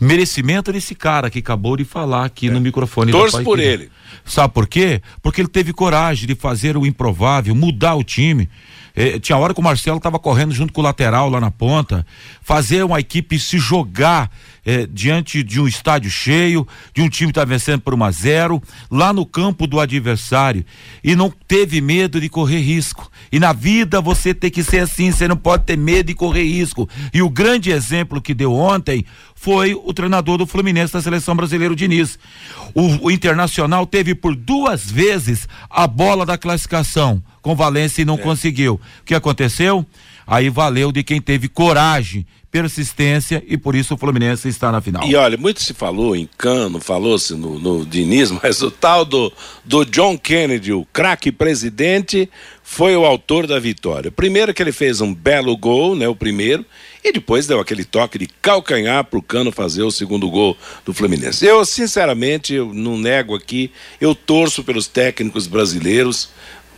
merecimento 0.00 0.72
desse 0.72 0.94
cara 0.94 1.30
que 1.30 1.38
acabou 1.38 1.76
de 1.76 1.84
falar 1.84 2.24
aqui 2.24 2.48
é. 2.48 2.50
no 2.50 2.60
microfone. 2.60 3.12
Torce 3.12 3.42
por 3.42 3.58
ele. 3.58 3.90
Sabe 4.24 4.52
por 4.52 4.66
quê? 4.66 5.00
Porque 5.22 5.40
ele 5.40 5.48
teve 5.48 5.72
coragem 5.72 6.26
de 6.26 6.34
fazer 6.34 6.76
o 6.76 6.84
improvável, 6.84 7.54
mudar 7.54 7.94
o 7.94 8.02
time. 8.02 8.48
É, 8.96 9.18
tinha 9.18 9.36
hora 9.36 9.52
que 9.52 9.60
o 9.60 9.62
Marcelo 9.62 9.96
estava 9.96 10.18
correndo 10.18 10.52
junto 10.52 10.72
com 10.72 10.80
o 10.80 10.84
lateral 10.84 11.28
lá 11.28 11.40
na 11.40 11.50
ponta, 11.50 12.06
fazer 12.44 12.84
uma 12.84 13.00
equipe 13.00 13.38
se 13.38 13.58
jogar 13.58 14.30
é, 14.66 14.86
diante 14.86 15.42
de 15.42 15.60
um 15.60 15.66
estádio 15.66 16.10
cheio, 16.10 16.68
de 16.94 17.00
um 17.00 17.08
time 17.08 17.32
que 17.32 17.38
está 17.38 17.44
vencendo 17.44 17.80
por 17.80 17.94
1 17.94 18.04
a 18.04 18.10
0 18.10 18.62
lá 18.90 19.12
no 19.14 19.24
campo 19.24 19.66
do 19.66 19.80
adversário. 19.80 20.64
E 21.02 21.16
não 21.16 21.30
teve 21.30 21.80
medo 21.80 22.20
de 22.20 22.28
correr 22.28 22.60
risco. 22.60 23.10
E 23.32 23.40
na 23.40 23.54
vida 23.54 24.00
você 24.00 24.34
tem 24.34 24.50
que 24.50 24.62
ser 24.62 24.80
assim, 24.80 25.10
você 25.10 25.26
não 25.26 25.38
pode 25.38 25.64
ter 25.64 25.76
medo 25.76 26.06
de 26.06 26.14
correr 26.14 26.44
risco. 26.44 26.88
E 27.12 27.22
o 27.22 27.30
grande 27.30 27.70
exemplo 27.70 28.20
que 28.20 28.34
deu 28.34 28.52
ontem 28.52 29.06
foi 29.34 29.74
o 29.74 29.92
treinador 29.94 30.36
do 30.36 30.46
Fluminense 30.46 30.92
da 30.92 31.00
seleção 31.00 31.34
brasileira, 31.34 31.72
o 31.72 31.76
Diniz. 31.76 32.18
O, 32.74 33.06
o 33.06 33.10
Internacional 33.10 33.86
teve 33.86 34.14
por 34.14 34.36
duas 34.36 34.90
vezes 34.90 35.48
a 35.70 35.86
bola 35.86 36.26
da 36.26 36.36
classificação 36.36 37.22
com 37.40 37.54
Valência 37.54 38.02
e 38.02 38.04
não 38.06 38.14
é. 38.14 38.18
conseguiu. 38.18 38.80
O 39.00 39.04
que 39.04 39.14
aconteceu? 39.14 39.86
Aí 40.26 40.48
valeu 40.48 40.90
de 40.90 41.02
quem 41.02 41.20
teve 41.20 41.48
coragem, 41.48 42.26
persistência 42.54 43.42
e 43.48 43.58
por 43.58 43.74
isso 43.74 43.94
o 43.94 43.98
Fluminense 43.98 44.48
está 44.48 44.70
na 44.70 44.80
final. 44.80 45.04
E 45.04 45.16
olha, 45.16 45.36
muito 45.36 45.60
se 45.60 45.74
falou 45.74 46.14
em 46.14 46.28
Cano, 46.38 46.78
falou-se 46.78 47.34
no, 47.34 47.58
no 47.58 47.84
Diniz, 47.84 48.30
mas 48.42 48.62
o 48.62 48.70
tal 48.70 49.04
do, 49.04 49.32
do 49.64 49.84
John 49.84 50.16
Kennedy, 50.16 50.72
o 50.72 50.86
craque 50.92 51.32
presidente, 51.32 52.30
foi 52.62 52.96
o 52.96 53.04
autor 53.04 53.48
da 53.48 53.58
vitória. 53.58 54.10
Primeiro 54.10 54.54
que 54.54 54.62
ele 54.62 54.70
fez 54.70 55.00
um 55.00 55.12
belo 55.12 55.56
gol, 55.56 55.96
né, 55.96 56.06
o 56.06 56.14
primeiro, 56.14 56.64
e 57.02 57.12
depois 57.12 57.46
deu 57.46 57.60
aquele 57.60 57.84
toque 57.84 58.18
de 58.18 58.28
calcanhar 58.40 59.04
para 59.04 59.18
o 59.18 59.22
Cano 59.22 59.50
fazer 59.50 59.82
o 59.82 59.90
segundo 59.90 60.30
gol 60.30 60.56
do 60.86 60.94
Fluminense. 60.94 61.44
Eu, 61.44 61.64
sinceramente, 61.64 62.54
eu 62.54 62.72
não 62.72 62.96
nego 62.96 63.34
aqui, 63.34 63.70
eu 64.00 64.14
torço 64.14 64.62
pelos 64.62 64.86
técnicos 64.86 65.48
brasileiros, 65.48 66.30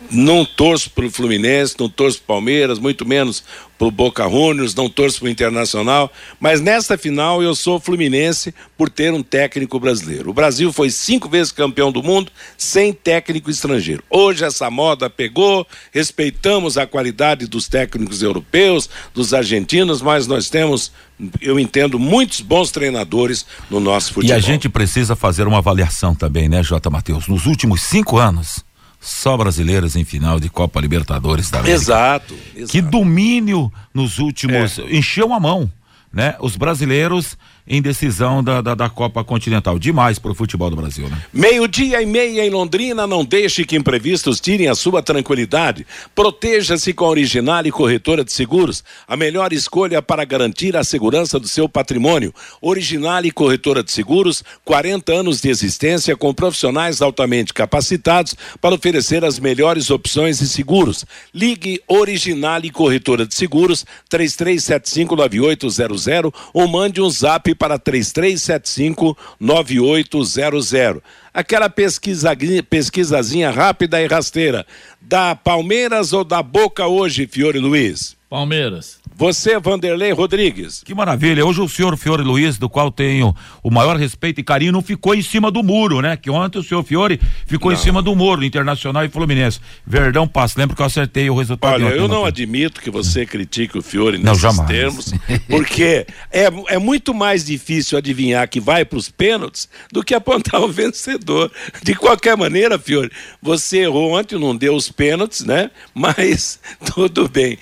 não 0.09 0.45
torço 0.45 0.89
pro 0.89 1.09
Fluminense, 1.09 1.75
não 1.79 1.89
torço 1.89 2.17
pro 2.19 2.35
Palmeiras, 2.35 2.79
muito 2.79 3.05
menos 3.05 3.43
pro 3.77 3.91
Boca 3.91 4.27
Juniors, 4.27 4.73
não 4.73 4.89
torço 4.89 5.19
pro 5.19 5.29
Internacional, 5.29 6.11
mas 6.39 6.59
nesta 6.59 6.97
final 6.97 7.43
eu 7.43 7.53
sou 7.53 7.79
Fluminense 7.79 8.53
por 8.75 8.89
ter 8.89 9.13
um 9.13 9.21
técnico 9.21 9.79
brasileiro. 9.79 10.31
O 10.31 10.33
Brasil 10.33 10.73
foi 10.73 10.89
cinco 10.89 11.29
vezes 11.29 11.51
campeão 11.51 11.91
do 11.91 12.01
mundo 12.01 12.31
sem 12.57 12.91
técnico 12.91 13.51
estrangeiro. 13.51 14.03
Hoje 14.09 14.43
essa 14.43 14.69
moda 14.71 15.09
pegou, 15.09 15.65
respeitamos 15.91 16.77
a 16.77 16.87
qualidade 16.87 17.45
dos 17.45 17.67
técnicos 17.67 18.21
europeus, 18.21 18.89
dos 19.13 19.33
argentinos, 19.33 20.01
mas 20.01 20.25
nós 20.25 20.49
temos, 20.49 20.91
eu 21.39 21.59
entendo, 21.59 21.99
muitos 21.99 22.41
bons 22.41 22.71
treinadores 22.71 23.45
no 23.69 23.79
nosso 23.79 24.13
futebol. 24.13 24.35
E 24.35 24.37
a 24.37 24.41
gente 24.41 24.67
precisa 24.67 25.15
fazer 25.15 25.47
uma 25.47 25.59
avaliação 25.59 26.15
também, 26.15 26.49
né, 26.49 26.63
J. 26.63 26.89
Matheus? 26.89 27.27
Nos 27.27 27.45
últimos 27.45 27.83
cinco 27.83 28.17
anos, 28.17 28.65
só 28.99 29.37
brasileiros 29.37 29.95
em 29.95 30.03
final 30.03 30.39
de 30.39 30.49
Copa 30.49 30.81
Libertadores 30.81 31.49
da 31.49 31.59
América. 31.59 31.81
Exato, 31.81 32.35
exato. 32.55 32.71
Que 32.71 32.81
domínio 32.81 33.71
nos 33.93 34.17
últimos. 34.17 34.79
É. 34.79 34.95
Encheu 34.95 35.33
a 35.33 35.39
mão, 35.39 35.71
né? 36.11 36.35
Os 36.39 36.55
brasileiros 36.55 37.37
em 37.67 37.81
decisão 37.81 38.43
da, 38.43 38.61
da, 38.61 38.73
da 38.73 38.89
Copa 38.89 39.23
Continental. 39.23 39.77
Demais 39.77 40.17
para 40.17 40.31
o 40.31 40.35
futebol 40.35 40.69
do 40.69 40.75
Brasil, 40.75 41.07
né? 41.09 41.21
Meio-dia 41.33 42.01
e 42.01 42.05
meia 42.05 42.45
em 42.45 42.49
Londrina, 42.49 43.05
não 43.05 43.25
deixe 43.25 43.65
que 43.65 43.75
imprevistos 43.75 44.39
tirem 44.39 44.67
a 44.67 44.75
sua 44.75 45.03
tranquilidade. 45.03 45.85
Proteja-se 46.15 46.93
com 46.93 47.05
a 47.05 47.09
Original 47.09 47.65
e 47.65 47.71
Corretora 47.71 48.23
de 48.23 48.31
Seguros, 48.31 48.83
a 49.07 49.17
melhor 49.17 49.51
escolha 49.51 50.01
para 50.01 50.23
garantir 50.23 50.77
a 50.77 50.83
segurança 50.83 51.39
do 51.39 51.47
seu 51.47 51.67
patrimônio. 51.67 52.33
Original 52.61 53.25
e 53.25 53.31
Corretora 53.31 53.83
de 53.83 53.91
Seguros, 53.91 54.43
40 54.63 55.13
anos 55.13 55.41
de 55.41 55.49
existência 55.49 56.15
com 56.15 56.33
profissionais 56.33 57.01
altamente 57.01 57.53
capacitados 57.53 58.35
para 58.61 58.75
oferecer 58.75 59.25
as 59.25 59.39
melhores 59.39 59.89
opções 59.89 60.39
de 60.39 60.47
seguros. 60.47 61.05
Ligue 61.33 61.81
Original 61.87 62.59
e 62.63 62.69
Corretora 62.69 63.25
de 63.25 63.33
Seguros, 63.35 63.85
33759800 64.09 66.33
ou 66.53 66.67
mande 66.67 67.01
um 67.01 67.09
zap 67.09 67.56
para 67.57 67.79
3375 67.79 69.17
9800. 69.39 71.01
Aquela 71.33 71.69
pesquisa, 71.69 72.31
pesquisazinha 72.69 73.51
rápida 73.51 74.01
e 74.01 74.07
rasteira. 74.07 74.65
Da 75.01 75.35
Palmeiras 75.35 76.13
ou 76.13 76.23
da 76.23 76.41
Boca 76.41 76.87
hoje, 76.87 77.27
Fiore 77.27 77.59
Luiz? 77.59 78.15
Palmeiras. 78.29 78.96
Você, 79.17 79.59
Vanderlei 79.59 80.11
Rodrigues. 80.11 80.83
Que 80.85 80.93
maravilha. 80.93 81.43
Hoje 81.43 81.59
o 81.59 81.67
senhor 81.67 81.97
Fiore 81.97 82.21
Luiz, 82.21 82.59
do 82.59 82.69
qual 82.69 82.91
tenho 82.91 83.35
o 83.63 83.71
maior 83.71 83.97
respeito 83.97 84.39
e 84.39 84.43
carinho, 84.43 84.71
não 84.71 84.83
ficou 84.83 85.15
em 85.15 85.23
cima 85.23 85.49
do 85.49 85.63
muro, 85.63 86.01
né? 86.01 86.15
Que 86.15 86.29
ontem 86.29 86.59
o 86.59 86.63
senhor 86.63 86.83
Fiore 86.83 87.19
ficou 87.47 87.71
não. 87.71 87.79
em 87.79 87.81
cima 87.81 87.99
do 87.99 88.15
muro, 88.15 88.43
Internacional 88.43 89.03
e 89.03 89.09
Fluminense. 89.09 89.59
Verdão 89.83 90.27
passa. 90.27 90.59
Lembra 90.59 90.75
que 90.75 90.83
eu 90.83 90.85
acertei 90.85 91.31
o 91.31 91.35
resultado 91.35 91.73
Olha, 91.73 91.87
ontem, 91.87 91.97
eu 91.97 92.07
não 92.07 92.25
admito 92.25 92.79
que 92.79 92.91
você 92.91 93.25
critique 93.25 93.75
o 93.75 93.81
Fiore 93.81 94.19
nesses 94.19 94.23
não, 94.23 94.35
jamais. 94.35 94.69
termos, 94.69 95.13
porque 95.49 96.05
é, 96.31 96.49
é 96.67 96.77
muito 96.77 97.11
mais 97.11 97.43
difícil 97.43 97.97
adivinhar 97.97 98.47
que 98.47 98.59
vai 98.59 98.85
para 98.85 98.99
os 98.99 99.09
pênaltis 99.09 99.67
do 99.91 100.03
que 100.03 100.13
apontar 100.13 100.61
o 100.61 100.67
vencedor. 100.67 101.51
De 101.81 101.95
qualquer 101.95 102.37
maneira, 102.37 102.77
Fiore, 102.77 103.11
você 103.41 103.79
errou 103.79 104.11
ontem, 104.13 104.37
não 104.37 104.55
deu 104.55 104.75
os 104.75 104.91
pênaltis, 104.91 105.43
né? 105.43 105.71
Mas 105.91 106.59
tudo 106.93 107.27
bem. 107.27 107.57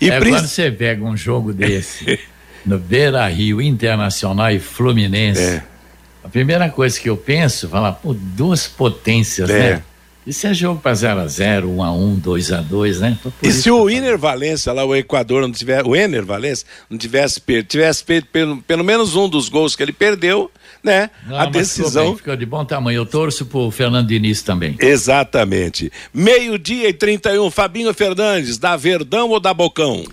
E 0.00 0.08
é, 0.08 0.18
você 0.18 0.77
pega 0.78 1.04
um 1.04 1.16
jogo 1.16 1.52
desse 1.52 2.18
no 2.64 2.78
Beira 2.78 3.26
Rio 3.28 3.60
Internacional 3.60 4.50
e 4.50 4.60
Fluminense, 4.60 5.40
é. 5.40 5.64
a 6.22 6.28
primeira 6.28 6.68
coisa 6.68 7.00
que 7.00 7.08
eu 7.08 7.16
penso, 7.16 7.68
falar, 7.68 7.92
pô, 7.92 8.14
duas 8.14 8.66
potências, 8.66 9.48
é. 9.50 9.58
né? 9.58 9.82
Isso 10.26 10.46
é 10.46 10.52
jogo 10.52 10.78
para 10.78 10.92
0x0, 10.92 11.62
1x1, 11.64 12.20
2x2, 12.20 12.98
né? 12.98 13.18
E 13.42 13.50
se 13.50 13.70
o 13.70 13.88
Iner 13.88 14.18
Valência, 14.18 14.70
lá 14.74 14.84
o 14.84 14.94
Equador, 14.94 15.40
não 15.40 15.50
tiver, 15.50 15.86
o 15.86 15.96
Ener 15.96 16.22
Valência, 16.22 16.66
não 16.90 16.98
tivesse 16.98 17.40
perdido, 17.40 17.68
tivesse 17.68 18.04
perdido 18.04 18.28
pelo, 18.30 18.60
pelo 18.60 18.84
menos 18.84 19.16
um 19.16 19.26
dos 19.26 19.48
gols 19.48 19.74
que 19.74 19.82
ele 19.82 19.92
perdeu, 19.92 20.50
né? 20.84 21.08
Não, 21.26 21.38
a 21.38 21.46
decisão. 21.46 22.14
Ficou 22.14 22.36
de 22.36 22.44
bom 22.44 22.62
tamanho. 22.62 22.98
Eu 22.98 23.06
torço 23.06 23.46
pro 23.46 23.70
Fernando 23.70 24.06
Diniz 24.06 24.42
também. 24.42 24.76
Exatamente. 24.78 25.90
Meio-dia 26.12 26.90
e 26.90 26.92
31, 26.92 27.50
Fabinho 27.50 27.94
Fernandes, 27.94 28.58
da 28.58 28.76
Verdão 28.76 29.30
ou 29.30 29.40
da 29.40 29.54
Bocão? 29.54 30.04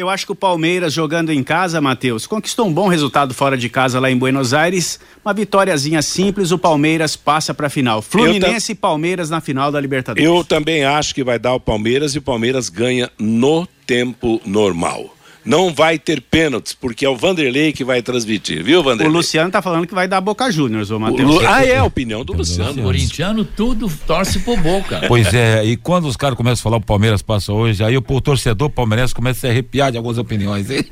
Eu 0.00 0.08
acho 0.08 0.24
que 0.24 0.32
o 0.32 0.34
Palmeiras 0.34 0.94
jogando 0.94 1.30
em 1.30 1.42
casa, 1.42 1.78
Matheus, 1.78 2.26
conquistou 2.26 2.66
um 2.66 2.72
bom 2.72 2.88
resultado 2.88 3.34
fora 3.34 3.54
de 3.54 3.68
casa 3.68 4.00
lá 4.00 4.10
em 4.10 4.16
Buenos 4.16 4.54
Aires. 4.54 4.98
Uma 5.22 5.34
vitóriazinha 5.34 6.00
simples, 6.00 6.50
o 6.52 6.58
Palmeiras 6.58 7.16
passa 7.16 7.52
para 7.52 7.66
a 7.66 7.70
final. 7.70 8.00
Fluminense 8.00 8.72
e 8.72 8.74
Palmeiras 8.74 9.28
na 9.28 9.42
final 9.42 9.70
da 9.70 9.78
Libertadores. 9.78 10.26
Eu 10.26 10.42
também 10.42 10.84
acho 10.84 11.14
que 11.14 11.22
vai 11.22 11.38
dar 11.38 11.52
o 11.52 11.60
Palmeiras 11.60 12.14
e 12.14 12.18
o 12.18 12.22
Palmeiras 12.22 12.70
ganha 12.70 13.10
no 13.18 13.68
tempo 13.86 14.40
normal 14.46 15.14
não 15.44 15.72
vai 15.72 15.98
ter 15.98 16.20
pênaltis, 16.20 16.72
porque 16.72 17.04
é 17.04 17.08
o 17.08 17.16
Vanderlei 17.16 17.72
que 17.72 17.84
vai 17.84 18.02
transmitir, 18.02 18.62
viu, 18.62 18.82
Vanderlei? 18.82 19.08
O 19.08 19.16
Luciano 19.16 19.50
tá 19.50 19.62
falando 19.62 19.86
que 19.86 19.94
vai 19.94 20.06
dar 20.06 20.20
Boca 20.20 20.50
Juniors, 20.50 20.90
ô 20.90 20.98
Matheus. 20.98 21.28
Lu... 21.28 21.46
Ah, 21.46 21.64
é 21.64 21.78
a 21.78 21.84
opinião 21.84 22.24
do 22.24 22.32
Luciano. 22.32 22.80
O 22.80 22.84
corintiano 22.84 23.44
tudo 23.44 23.90
torce 24.06 24.38
pro 24.40 24.56
Boca. 24.56 25.00
Pois 25.10 25.34
é, 25.34 25.64
e 25.64 25.76
quando 25.76 26.06
os 26.06 26.16
caras 26.16 26.36
começam 26.36 26.60
a 26.60 26.62
falar 26.62 26.76
o 26.76 26.80
Palmeiras 26.80 27.20
passa 27.20 27.52
hoje, 27.52 27.82
aí 27.82 27.96
o, 27.96 28.02
torcedor 28.20 28.70
palmeirense 28.70 29.14
começa 29.14 29.38
a 29.38 29.40
se 29.40 29.46
arrepiar 29.48 29.90
de 29.90 29.96
algumas 29.96 30.18
opiniões, 30.18 30.70
hein? 30.70 30.84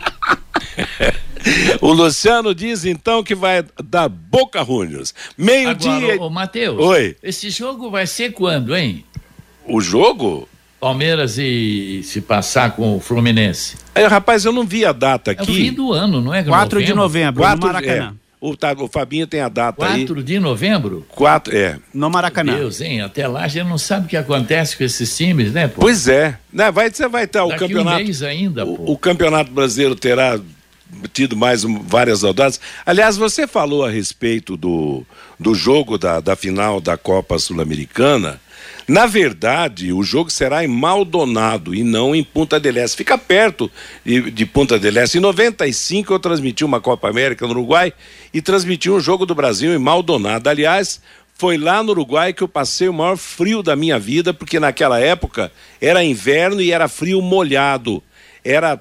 o 1.81 1.93
Luciano 1.93 2.55
diz 2.55 2.85
então 2.85 3.23
que 3.23 3.35
vai 3.35 3.65
dar 3.85 4.09
Boca 4.09 4.65
Juniors. 4.65 5.15
Meio-dia. 5.37 6.21
Ô, 6.21 6.29
Matheus. 6.29 6.79
Oi. 6.81 7.17
Esse 7.23 7.51
jogo 7.51 7.91
vai 7.91 8.07
ser 8.07 8.33
quando, 8.33 8.75
hein? 8.77 9.05
O 9.67 9.81
jogo? 9.81 10.49
Palmeiras 10.81 11.39
e 11.39 12.03
se 12.05 12.21
passar 12.21 12.73
com 12.77 12.97
o 12.97 13.01
Fluminense. 13.01 13.77
Aí, 13.95 14.07
rapaz, 14.07 14.45
eu 14.45 14.53
não 14.53 14.65
vi 14.65 14.85
a 14.85 14.93
data 14.93 15.33
aqui. 15.33 15.41
É 15.41 15.53
o 15.53 15.55
fim 15.55 15.73
do 15.73 15.93
ano, 15.93 16.21
não 16.21 16.33
é? 16.33 16.45
4 16.45 16.83
de 16.83 16.95
novembro, 16.95 17.43
4, 17.43 17.61
no 17.61 17.67
Maracanã. 17.67 18.15
É. 18.15 18.29
O, 18.41 18.57
tá, 18.57 18.73
o 18.79 18.87
Fabinho 18.87 19.27
tem 19.27 19.41
a 19.41 19.49
data 19.49 19.79
4 19.79 19.95
aí. 19.95 20.07
4 20.07 20.23
de 20.23 20.39
novembro? 20.39 21.05
4, 21.09 21.57
é. 21.57 21.79
No 21.93 22.09
Maracanã. 22.09 22.53
Meu 22.53 22.61
Deus, 22.63 22.81
hein? 22.81 23.01
Até 23.01 23.27
lá 23.27 23.43
a 23.43 23.49
gente 23.49 23.67
não 23.67 23.79
sabe 23.79 24.07
o 24.07 24.09
que 24.09 24.17
acontece 24.17 24.77
com 24.77 24.85
esses 24.85 25.17
times, 25.17 25.53
né, 25.53 25.67
pô? 25.67 25.81
Pois 25.81 26.07
é. 26.07 26.39
Né, 26.53 26.71
vai, 26.71 26.89
você 26.89 27.09
vai 27.09 27.27
ter 27.27 27.41
o 27.41 27.49
campeonato. 27.57 28.01
Um 28.01 28.05
mês 28.05 28.23
ainda, 28.23 28.65
pô. 28.65 28.73
O, 28.73 28.93
o 28.93 28.99
campeonato 28.99 29.51
brasileiro 29.51 29.97
terá 29.97 30.39
tido 31.13 31.37
mais 31.37 31.65
um, 31.65 31.81
várias 31.81 32.23
rodadas. 32.23 32.61
Aliás, 32.87 33.17
você 33.17 33.47
falou 33.47 33.85
a 33.85 33.91
respeito 33.91 34.57
do, 34.57 35.05
do 35.39 35.55
jogo 35.55 35.99
da, 35.99 36.21
da 36.21 36.37
final 36.37 36.81
da 36.81 36.97
Copa 36.97 37.39
Sul-Americana. 37.41 38.41
Na 38.89 39.05
verdade, 39.05 39.93
o 39.93 40.03
jogo 40.03 40.31
será 40.31 40.65
em 40.65 40.67
Maldonado 40.67 41.75
e 41.75 41.85
não 41.85 42.17
em 42.17 42.25
Punta 42.25 42.59
del 42.59 42.79
Este. 42.79 42.97
Fica 42.97 43.19
perto 43.19 43.71
de, 44.03 44.47
Punta 44.47 44.79
del 44.79 44.97
Este. 44.97 45.19
Em 45.19 45.21
95 45.21 46.15
eu 46.15 46.19
transmiti 46.19 46.65
uma 46.65 46.81
Copa 46.81 47.07
América 47.07 47.45
no 47.45 47.51
Uruguai 47.51 47.93
e 48.33 48.41
transmiti 48.41 48.91
um 48.91 48.99
jogo 48.99 49.27
do 49.27 49.35
Brasil 49.35 49.75
em 49.75 49.79
Maldonado. 49.79 50.49
Aliás, 50.49 51.03
foi 51.35 51.59
lá 51.59 51.83
no 51.83 51.91
Uruguai 51.91 52.33
que 52.33 52.43
eu 52.43 52.49
passei 52.49 52.89
o 52.89 52.95
maior 52.95 53.19
frio 53.19 53.63
da 53.63 53.77
minha 53.77 53.99
vida, 53.99 54.33
porque 54.33 54.59
naquela 54.59 54.99
época 54.99 55.53
era 55.83 56.03
inverno 56.03 56.63
e 56.63 56.73
era 56.73 56.89
frio 56.89 57.21
molhado. 57.21 58.03
Era 58.43 58.81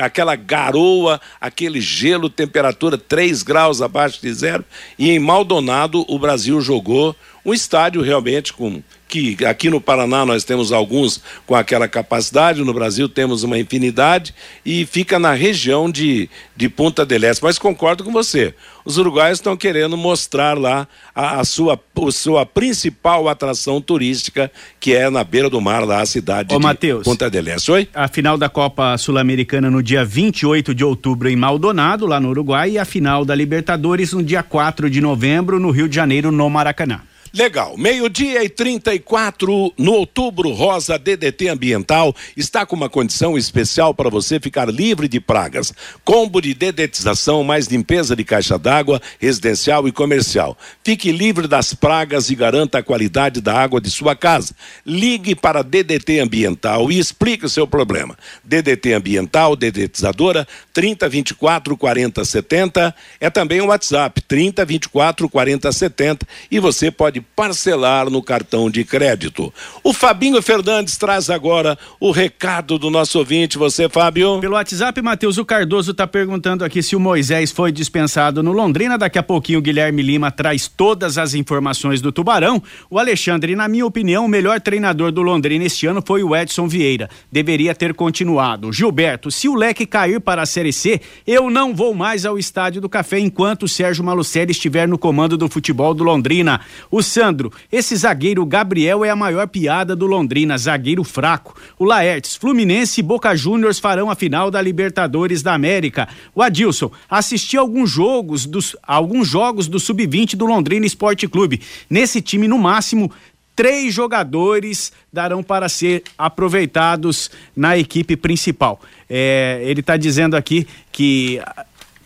aquela 0.00 0.34
garoa, 0.34 1.20
aquele 1.40 1.80
gelo, 1.80 2.28
temperatura 2.28 2.98
3 2.98 3.44
graus 3.44 3.80
abaixo 3.80 4.20
de 4.20 4.32
zero. 4.34 4.64
E 4.98 5.10
em 5.10 5.20
Maldonado 5.20 6.04
o 6.08 6.18
Brasil 6.18 6.60
jogou 6.60 7.14
um 7.46 7.54
estádio 7.54 8.02
realmente 8.02 8.52
com 8.52 8.82
que 9.08 9.36
aqui 9.44 9.70
no 9.70 9.80
Paraná 9.80 10.26
nós 10.26 10.42
temos 10.42 10.72
alguns 10.72 11.22
com 11.46 11.54
aquela 11.54 11.86
capacidade, 11.86 12.64
no 12.64 12.74
Brasil 12.74 13.08
temos 13.08 13.44
uma 13.44 13.56
infinidade 13.56 14.34
e 14.64 14.84
fica 14.84 15.16
na 15.16 15.32
região 15.32 15.88
de, 15.88 16.28
de 16.56 16.68
Punta 16.68 17.06
del 17.06 17.22
Este. 17.22 17.42
Mas 17.42 17.56
concordo 17.56 18.02
com 18.02 18.10
você, 18.10 18.52
os 18.84 18.98
uruguaios 18.98 19.38
estão 19.38 19.56
querendo 19.56 19.96
mostrar 19.96 20.58
lá 20.58 20.88
a, 21.14 21.38
a, 21.38 21.44
sua, 21.44 21.80
a 21.96 22.10
sua 22.10 22.44
principal 22.44 23.28
atração 23.28 23.80
turística, 23.80 24.50
que 24.80 24.92
é 24.92 25.08
na 25.08 25.22
beira 25.22 25.48
do 25.48 25.60
mar, 25.60 25.86
lá 25.86 26.00
a 26.00 26.06
cidade 26.06 26.52
Ô, 26.52 26.58
de 26.58 26.64
Mateus, 26.64 27.04
Punta 27.04 27.30
del 27.30 27.46
Este. 27.46 27.70
Oi? 27.70 27.88
A 27.94 28.08
final 28.08 28.36
da 28.36 28.48
Copa 28.48 28.98
Sul-Americana 28.98 29.70
no 29.70 29.84
dia 29.84 30.04
28 30.04 30.74
de 30.74 30.84
outubro 30.84 31.28
em 31.28 31.36
Maldonado, 31.36 32.06
lá 32.06 32.18
no 32.18 32.30
Uruguai, 32.30 32.72
e 32.72 32.78
a 32.78 32.84
final 32.84 33.24
da 33.24 33.36
Libertadores 33.36 34.12
no 34.12 34.22
dia 34.22 34.42
4 34.42 34.90
de 34.90 35.00
novembro 35.00 35.60
no 35.60 35.70
Rio 35.70 35.88
de 35.88 35.94
Janeiro, 35.94 36.32
no 36.32 36.50
Maracanã. 36.50 37.02
Legal. 37.36 37.76
Meio-dia 37.76 38.42
e 38.42 38.48
34 38.48 39.70
no 39.76 39.92
Outubro 39.92 40.52
Rosa 40.52 40.98
DDT 40.98 41.48
Ambiental 41.48 42.16
está 42.34 42.64
com 42.64 42.74
uma 42.74 42.88
condição 42.88 43.36
especial 43.36 43.92
para 43.92 44.08
você 44.08 44.40
ficar 44.40 44.70
livre 44.70 45.06
de 45.06 45.20
pragas. 45.20 45.70
Combo 46.02 46.40
de 46.40 46.54
dedetização 46.54 47.44
mais 47.44 47.66
limpeza 47.66 48.16
de 48.16 48.24
caixa 48.24 48.58
d'água 48.58 49.02
residencial 49.20 49.86
e 49.86 49.92
comercial. 49.92 50.56
Fique 50.82 51.12
livre 51.12 51.46
das 51.46 51.74
pragas 51.74 52.30
e 52.30 52.34
garanta 52.34 52.78
a 52.78 52.82
qualidade 52.82 53.42
da 53.42 53.52
água 53.52 53.82
de 53.82 53.90
sua 53.90 54.16
casa. 54.16 54.54
Ligue 54.86 55.34
para 55.34 55.62
DDT 55.62 56.20
Ambiental 56.20 56.90
e 56.90 56.98
explique 56.98 57.44
o 57.44 57.50
seu 57.50 57.66
problema. 57.66 58.16
DDT 58.42 58.94
Ambiental, 58.94 59.54
dedetizadora 59.54 60.48
30 60.72 61.06
24 61.06 61.76
40 61.76 62.24
70 62.24 62.94
é 63.20 63.28
também 63.28 63.60
o 63.60 63.66
WhatsApp 63.66 64.22
30 64.22 64.64
24 64.64 65.28
40 65.28 65.70
70 65.70 66.26
e 66.50 66.58
você 66.58 66.90
pode 66.90 67.25
parcelar 67.34 68.08
no 68.08 68.22
cartão 68.22 68.70
de 68.70 68.84
crédito. 68.84 69.52
O 69.82 69.92
Fabinho 69.92 70.40
Fernandes 70.40 70.96
traz 70.96 71.28
agora 71.28 71.78
o 72.00 72.10
recado 72.10 72.78
do 72.78 72.90
nosso 72.90 73.18
ouvinte. 73.18 73.58
Você, 73.58 73.88
Fábio? 73.88 74.40
Pelo 74.40 74.54
WhatsApp, 74.54 75.00
Matheus, 75.02 75.36
o 75.36 75.44
Cardoso 75.44 75.90
está 75.90 76.06
perguntando 76.06 76.64
aqui 76.64 76.82
se 76.82 76.96
o 76.96 77.00
Moisés 77.00 77.50
foi 77.50 77.70
dispensado 77.70 78.42
no 78.42 78.52
Londrina. 78.52 78.96
Daqui 78.96 79.18
a 79.18 79.22
pouquinho 79.22 79.58
o 79.58 79.62
Guilherme 79.62 80.02
Lima 80.02 80.30
traz 80.30 80.68
todas 80.68 81.18
as 81.18 81.34
informações 81.34 82.00
do 82.00 82.10
Tubarão. 82.10 82.62
O 82.88 82.98
Alexandre, 82.98 83.54
na 83.54 83.68
minha 83.68 83.84
opinião, 83.84 84.24
o 84.24 84.28
melhor 84.28 84.60
treinador 84.60 85.12
do 85.12 85.22
Londrina 85.22 85.64
este 85.64 85.86
ano 85.86 86.02
foi 86.04 86.22
o 86.22 86.34
Edson 86.34 86.66
Vieira. 86.68 87.10
Deveria 87.30 87.74
ter 87.74 87.92
continuado. 87.94 88.72
Gilberto, 88.72 89.30
se 89.30 89.48
o 89.48 89.54
leque 89.54 89.86
cair 89.86 90.20
para 90.20 90.42
a 90.42 90.46
Série 90.46 90.72
C, 90.72 91.00
eu 91.26 91.50
não 91.50 91.74
vou 91.74 91.94
mais 91.94 92.24
ao 92.24 92.38
Estádio 92.38 92.80
do 92.80 92.88
Café 92.88 93.18
enquanto 93.18 93.64
o 93.64 93.68
Sérgio 93.68 94.04
Malucelli 94.04 94.52
estiver 94.52 94.88
no 94.88 94.98
comando 94.98 95.36
do 95.36 95.48
futebol 95.48 95.92
do 95.92 96.04
Londrina. 96.04 96.60
O 96.90 97.02
Sandro, 97.16 97.50
esse 97.72 97.96
zagueiro 97.96 98.44
Gabriel 98.44 99.02
é 99.02 99.08
a 99.08 99.16
maior 99.16 99.48
piada 99.48 99.96
do 99.96 100.04
Londrina, 100.04 100.58
zagueiro 100.58 101.02
fraco. 101.02 101.58
O 101.78 101.84
Laertes, 101.86 102.36
Fluminense 102.36 103.00
e 103.00 103.02
Boca 103.02 103.34
Juniors 103.34 103.78
farão 103.78 104.10
a 104.10 104.14
final 104.14 104.50
da 104.50 104.60
Libertadores 104.60 105.42
da 105.42 105.54
América. 105.54 106.06
O 106.34 106.42
Adilson, 106.42 106.90
assisti 107.08 107.56
alguns 107.56 107.90
jogos 107.90 108.44
dos 108.44 108.76
alguns 108.82 109.26
jogos 109.26 109.66
do 109.66 109.80
sub-20 109.80 110.36
do 110.36 110.44
Londrina 110.44 110.84
Esporte 110.84 111.26
Clube. 111.26 111.62
Nesse 111.88 112.20
time 112.20 112.46
no 112.46 112.58
máximo 112.58 113.10
três 113.54 113.94
jogadores 113.94 114.92
darão 115.10 115.42
para 115.42 115.70
ser 115.70 116.02
aproveitados 116.18 117.30
na 117.56 117.78
equipe 117.78 118.14
principal. 118.14 118.78
É, 119.08 119.62
ele 119.64 119.80
está 119.80 119.96
dizendo 119.96 120.36
aqui 120.36 120.66
que 120.92 121.40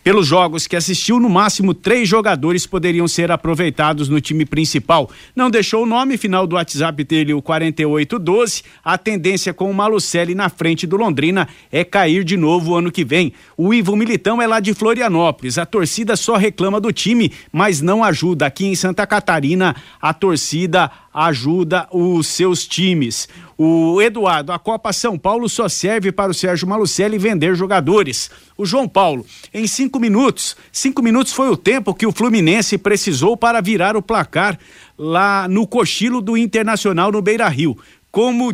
pelos 0.03 0.27
jogos 0.27 0.65
que 0.67 0.75
assistiu, 0.75 1.19
no 1.19 1.29
máximo 1.29 1.73
três 1.73 2.09
jogadores 2.09 2.65
poderiam 2.65 3.07
ser 3.07 3.31
aproveitados 3.31 4.09
no 4.09 4.19
time 4.19 4.45
principal. 4.45 5.09
Não 5.35 5.49
deixou 5.49 5.83
o 5.83 5.85
nome, 5.85 6.17
final 6.17 6.47
do 6.47 6.55
WhatsApp 6.55 7.03
dele, 7.03 7.33
o 7.33 7.41
4812. 7.41 8.63
A 8.83 8.97
tendência 8.97 9.53
com 9.53 9.69
o 9.69 9.73
Malucelli 9.73 10.33
na 10.33 10.49
frente 10.49 10.87
do 10.87 10.97
Londrina 10.97 11.47
é 11.71 11.83
cair 11.83 12.23
de 12.23 12.35
novo 12.35 12.75
ano 12.75 12.91
que 12.91 13.05
vem. 13.05 13.33
O 13.55 13.73
Ivo 13.73 13.95
Militão 13.95 14.41
é 14.41 14.47
lá 14.47 14.59
de 14.59 14.73
Florianópolis. 14.73 15.57
A 15.57 15.65
torcida 15.65 16.15
só 16.15 16.35
reclama 16.35 16.81
do 16.81 16.91
time, 16.91 17.31
mas 17.51 17.81
não 17.81 18.03
ajuda. 18.03 18.47
Aqui 18.47 18.65
em 18.65 18.75
Santa 18.75 19.05
Catarina, 19.05 19.75
a 20.01 20.13
torcida 20.13 20.91
ajuda 21.13 21.87
os 21.91 22.27
seus 22.27 22.65
times. 22.65 23.27
O 23.57 24.01
Eduardo, 24.01 24.51
a 24.51 24.59
Copa 24.59 24.91
São 24.93 25.17
Paulo 25.17 25.47
só 25.47 25.69
serve 25.69 26.11
para 26.11 26.31
o 26.31 26.33
Sérgio 26.33 26.67
Malucelli 26.67 27.17
vender 27.17 27.55
jogadores. 27.55 28.31
O 28.57 28.65
João 28.65 28.87
Paulo, 28.87 29.25
em 29.53 29.67
cinco 29.67 29.99
minutos, 29.99 30.55
cinco 30.71 31.01
minutos 31.01 31.33
foi 31.33 31.49
o 31.49 31.57
tempo 31.57 31.93
que 31.93 32.05
o 32.05 32.11
Fluminense 32.11 32.77
precisou 32.77 33.37
para 33.37 33.61
virar 33.61 33.95
o 33.95 34.01
placar 34.01 34.57
lá 34.97 35.47
no 35.47 35.67
cochilo 35.67 36.21
do 36.21 36.37
Internacional 36.37 37.11
no 37.11 37.21
Beira 37.21 37.47
Rio. 37.47 37.77
Como 38.11 38.51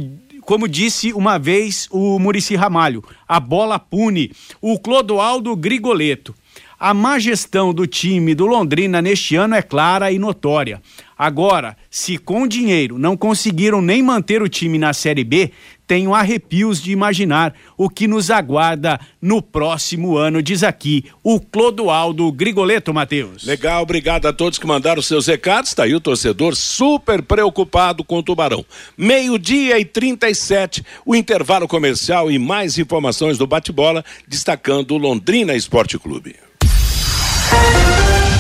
como 0.48 0.66
disse 0.66 1.12
uma 1.12 1.38
vez 1.38 1.90
o 1.92 2.18
Murici 2.18 2.56
Ramalho, 2.56 3.04
a 3.28 3.38
bola 3.38 3.78
pune. 3.78 4.32
O 4.62 4.80
Clodoaldo 4.80 5.54
Grigoleto. 5.58 6.34
A 6.80 6.94
má 6.94 7.18
gestão 7.18 7.74
do 7.74 7.88
time 7.88 8.36
do 8.36 8.46
Londrina 8.46 9.02
neste 9.02 9.36
ano 9.36 9.56
é 9.56 9.64
clara 9.64 10.12
e 10.12 10.20
notória. 10.20 10.80
Agora, 11.18 11.76
se 11.90 12.20
com 12.20 12.48
dinheiro 12.48 13.00
não 13.00 13.18
conseguiram 13.18 13.82
nem 13.82 14.04
manter 14.04 14.44
o 14.44 14.48
time 14.48 14.78
na 14.78 14.94
Série 14.94 15.24
B, 15.24 15.52
tenho 15.88 16.14
arrepios 16.14 16.80
de 16.80 16.92
imaginar 16.92 17.56
o 17.76 17.90
que 17.90 18.08
nos 18.08 18.30
aguarda 18.30 19.00
no 19.20 19.42
próximo 19.42 20.18
ano, 20.18 20.40
diz 20.44 20.62
aqui 20.62 21.06
o 21.24 21.40
Clodoaldo 21.40 22.32
Grigoleto 22.32 22.94
Matheus. 22.94 23.44
Legal, 23.44 23.82
obrigado 23.82 24.28
a 24.28 24.34
todos 24.34 24.60
que 24.60 24.68
mandaram 24.68 25.02
seus 25.02 25.26
recados. 25.26 25.72
Está 25.72 25.86
aí 25.86 25.96
o 25.96 26.00
torcedor 26.00 26.56
super 26.56 27.24
preocupado 27.24 28.04
com 28.04 28.20
o 28.20 28.24
Tubarão. 28.24 28.64
Meio-dia 28.96 29.80
e 29.80 29.86
37, 29.86 30.86
o 31.04 31.16
intervalo 31.16 31.68
comercial 31.68 32.30
e 32.30 32.38
mais 32.38 32.78
informações 32.78 33.40
do 33.40 33.48
bate-bola, 33.48 34.06
destacando 34.28 34.92
o 34.92 34.98
Londrina 34.98 35.56
Esporte 35.56 35.98
Clube. 35.98 36.47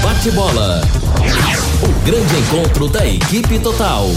Bate-bola. 0.02 0.82
O 1.84 2.06
grande 2.06 2.36
encontro 2.38 2.88
da 2.88 3.06
equipe 3.06 3.60
total. 3.60 4.10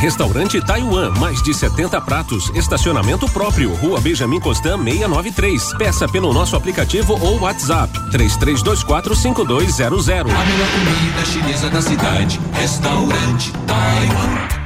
Restaurante 0.00 0.58
Taiwan, 0.62 1.10
mais 1.18 1.42
de 1.42 1.52
70 1.52 2.00
pratos, 2.00 2.50
estacionamento 2.54 3.28
próprio, 3.28 3.74
Rua 3.74 4.00
Benjamin 4.00 4.40
Constant 4.40 4.82
693. 4.82 5.74
Peça 5.74 6.08
pelo 6.08 6.32
nosso 6.32 6.56
aplicativo 6.56 7.18
ou 7.20 7.38
WhatsApp 7.40 7.92
33245200. 8.10 9.90
A 9.90 10.22
melhor 10.22 10.68
comida 10.72 11.24
chinesa 11.26 11.68
da 11.68 11.82
cidade, 11.82 12.40
Restaurante 12.54 13.52
Taiwan. 13.66 14.59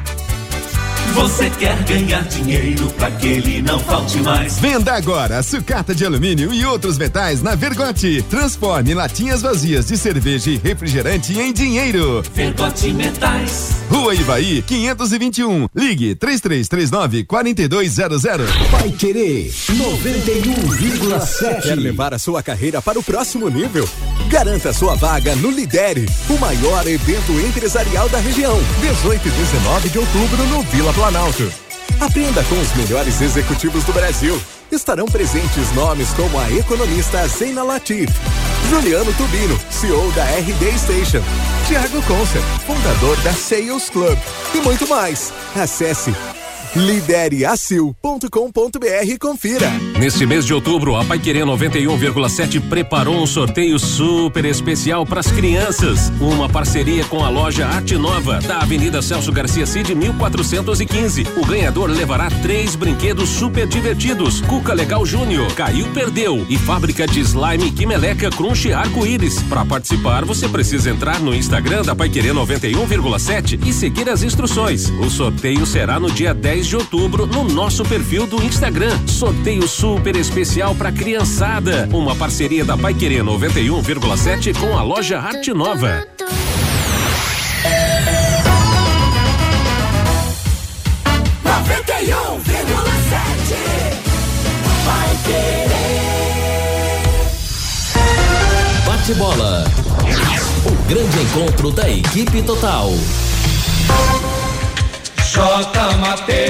Você 1.14 1.48
quer 1.48 1.80
ganhar 1.84 2.24
dinheiro 2.24 2.88
para 2.98 3.08
que 3.12 3.28
ele 3.28 3.62
não 3.62 3.78
falte 3.78 4.18
mais? 4.18 4.58
Venda 4.58 4.94
agora 4.94 5.40
sucata 5.44 5.94
de 5.94 6.04
alumínio 6.04 6.52
e 6.52 6.66
outros 6.66 6.98
metais 6.98 7.40
na 7.40 7.54
Vergote. 7.54 8.20
Transforme 8.28 8.94
latinhas 8.94 9.40
vazias 9.40 9.86
de 9.86 9.96
cerveja 9.96 10.50
e 10.50 10.56
refrigerante 10.56 11.38
em 11.38 11.52
dinheiro. 11.52 12.20
Vergote 12.34 12.92
Metais. 12.92 13.76
Rua 13.88 14.12
Ivaí, 14.12 14.60
521. 14.62 15.68
Ligue 15.72 16.16
3339 16.16 17.22
4200. 17.24 18.50
Vai 18.72 18.90
querer 18.90 19.52
91,7. 19.52 21.62
Quer 21.62 21.76
levar 21.76 22.12
a 22.12 22.18
sua 22.18 22.42
carreira 22.42 22.82
para 22.82 22.98
o 22.98 23.04
próximo 23.04 23.48
nível? 23.48 23.88
Garanta 24.28 24.72
sua 24.72 24.96
vaga 24.96 25.36
no 25.36 25.48
Lidere, 25.50 26.08
o 26.28 26.36
maior 26.38 26.84
evento 26.88 27.30
empresarial 27.40 28.08
da 28.08 28.18
região. 28.18 28.58
18 28.80 29.28
e 29.28 29.30
19 29.30 29.90
de 29.90 29.98
outubro 30.00 30.44
no 30.48 30.62
Vila 30.62 30.92
Planalto. 30.92 31.03
Aprenda 32.00 32.42
com 32.44 32.58
os 32.58 32.74
melhores 32.76 33.20
executivos 33.20 33.84
do 33.84 33.92
Brasil. 33.92 34.40
Estarão 34.72 35.04
presentes 35.04 35.70
nomes 35.74 36.08
como 36.14 36.38
a 36.40 36.50
economista 36.50 37.28
Zeina 37.28 37.62
Latif, 37.62 38.08
Juliano 38.70 39.12
Tubino, 39.12 39.60
CEO 39.70 40.10
da 40.12 40.24
RD 40.24 40.78
Station, 40.78 41.22
Tiago 41.68 42.02
Concer, 42.04 42.40
fundador 42.66 43.18
da 43.18 43.34
Sales 43.34 43.90
Club 43.90 44.18
e 44.54 44.60
muito 44.62 44.88
mais. 44.88 45.30
Acesse 45.54 46.10
lidereacil.com.br 46.76 49.18
confira. 49.20 49.70
Neste 49.96 50.26
mês 50.26 50.44
de 50.44 50.52
outubro, 50.52 50.96
a 50.96 51.04
Paiquerê 51.04 51.42
91,7 51.42 52.60
preparou 52.68 53.22
um 53.22 53.26
sorteio 53.26 53.78
super 53.78 54.44
especial 54.44 55.06
para 55.06 55.20
as 55.20 55.30
crianças. 55.30 56.10
Uma 56.20 56.48
parceria 56.48 57.04
com 57.04 57.24
a 57.24 57.28
loja 57.28 57.64
Arte 57.66 57.96
Nova, 57.96 58.40
da 58.40 58.58
Avenida 58.58 59.00
Celso 59.00 59.30
Garcia 59.30 59.66
Cid, 59.66 59.94
1415. 59.94 61.22
O 61.36 61.46
ganhador 61.46 61.88
levará 61.88 62.28
três 62.42 62.74
brinquedos 62.74 63.28
super 63.28 63.68
divertidos: 63.68 64.40
Cuca 64.40 64.74
Legal 64.74 65.06
Júnior, 65.06 65.54
Caiu 65.54 65.86
Perdeu 65.92 66.44
e 66.48 66.58
fábrica 66.58 67.06
de 67.06 67.20
slime 67.20 67.70
Quimeleca 67.70 68.30
Crunch 68.30 68.72
Arco-Íris. 68.72 69.40
Para 69.44 69.64
participar, 69.64 70.24
você 70.24 70.48
precisa 70.48 70.90
entrar 70.90 71.20
no 71.20 71.32
Instagram 71.32 71.82
da 71.82 71.94
Paiquerê 71.94 72.30
91,7 72.30 73.64
e 73.64 73.72
seguir 73.72 74.08
as 74.08 74.24
instruções. 74.24 74.90
O 74.90 75.08
sorteio 75.08 75.64
será 75.64 76.00
no 76.00 76.10
dia 76.10 76.34
10 76.34 76.63
de 76.66 76.76
outubro 76.76 77.26
no 77.26 77.44
nosso 77.44 77.84
perfil 77.84 78.26
do 78.26 78.42
Instagram. 78.42 79.06
Sorteio 79.06 79.68
super 79.68 80.16
especial 80.16 80.74
para 80.74 80.90
criançada. 80.90 81.88
Uma 81.92 82.14
parceria 82.14 82.64
da 82.64 82.76
Pai 82.76 82.94
Querer 82.94 83.22
91,7 83.22 84.58
com 84.58 84.76
a 84.76 84.82
loja 84.82 85.18
Arte 85.18 85.52
Nova. 85.52 86.06
Bate-bola. 98.86 99.64
O 100.66 100.88
grande 100.88 101.20
encontro 101.20 101.70
da 101.70 101.90
equipe 101.90 102.42
total. 102.42 102.90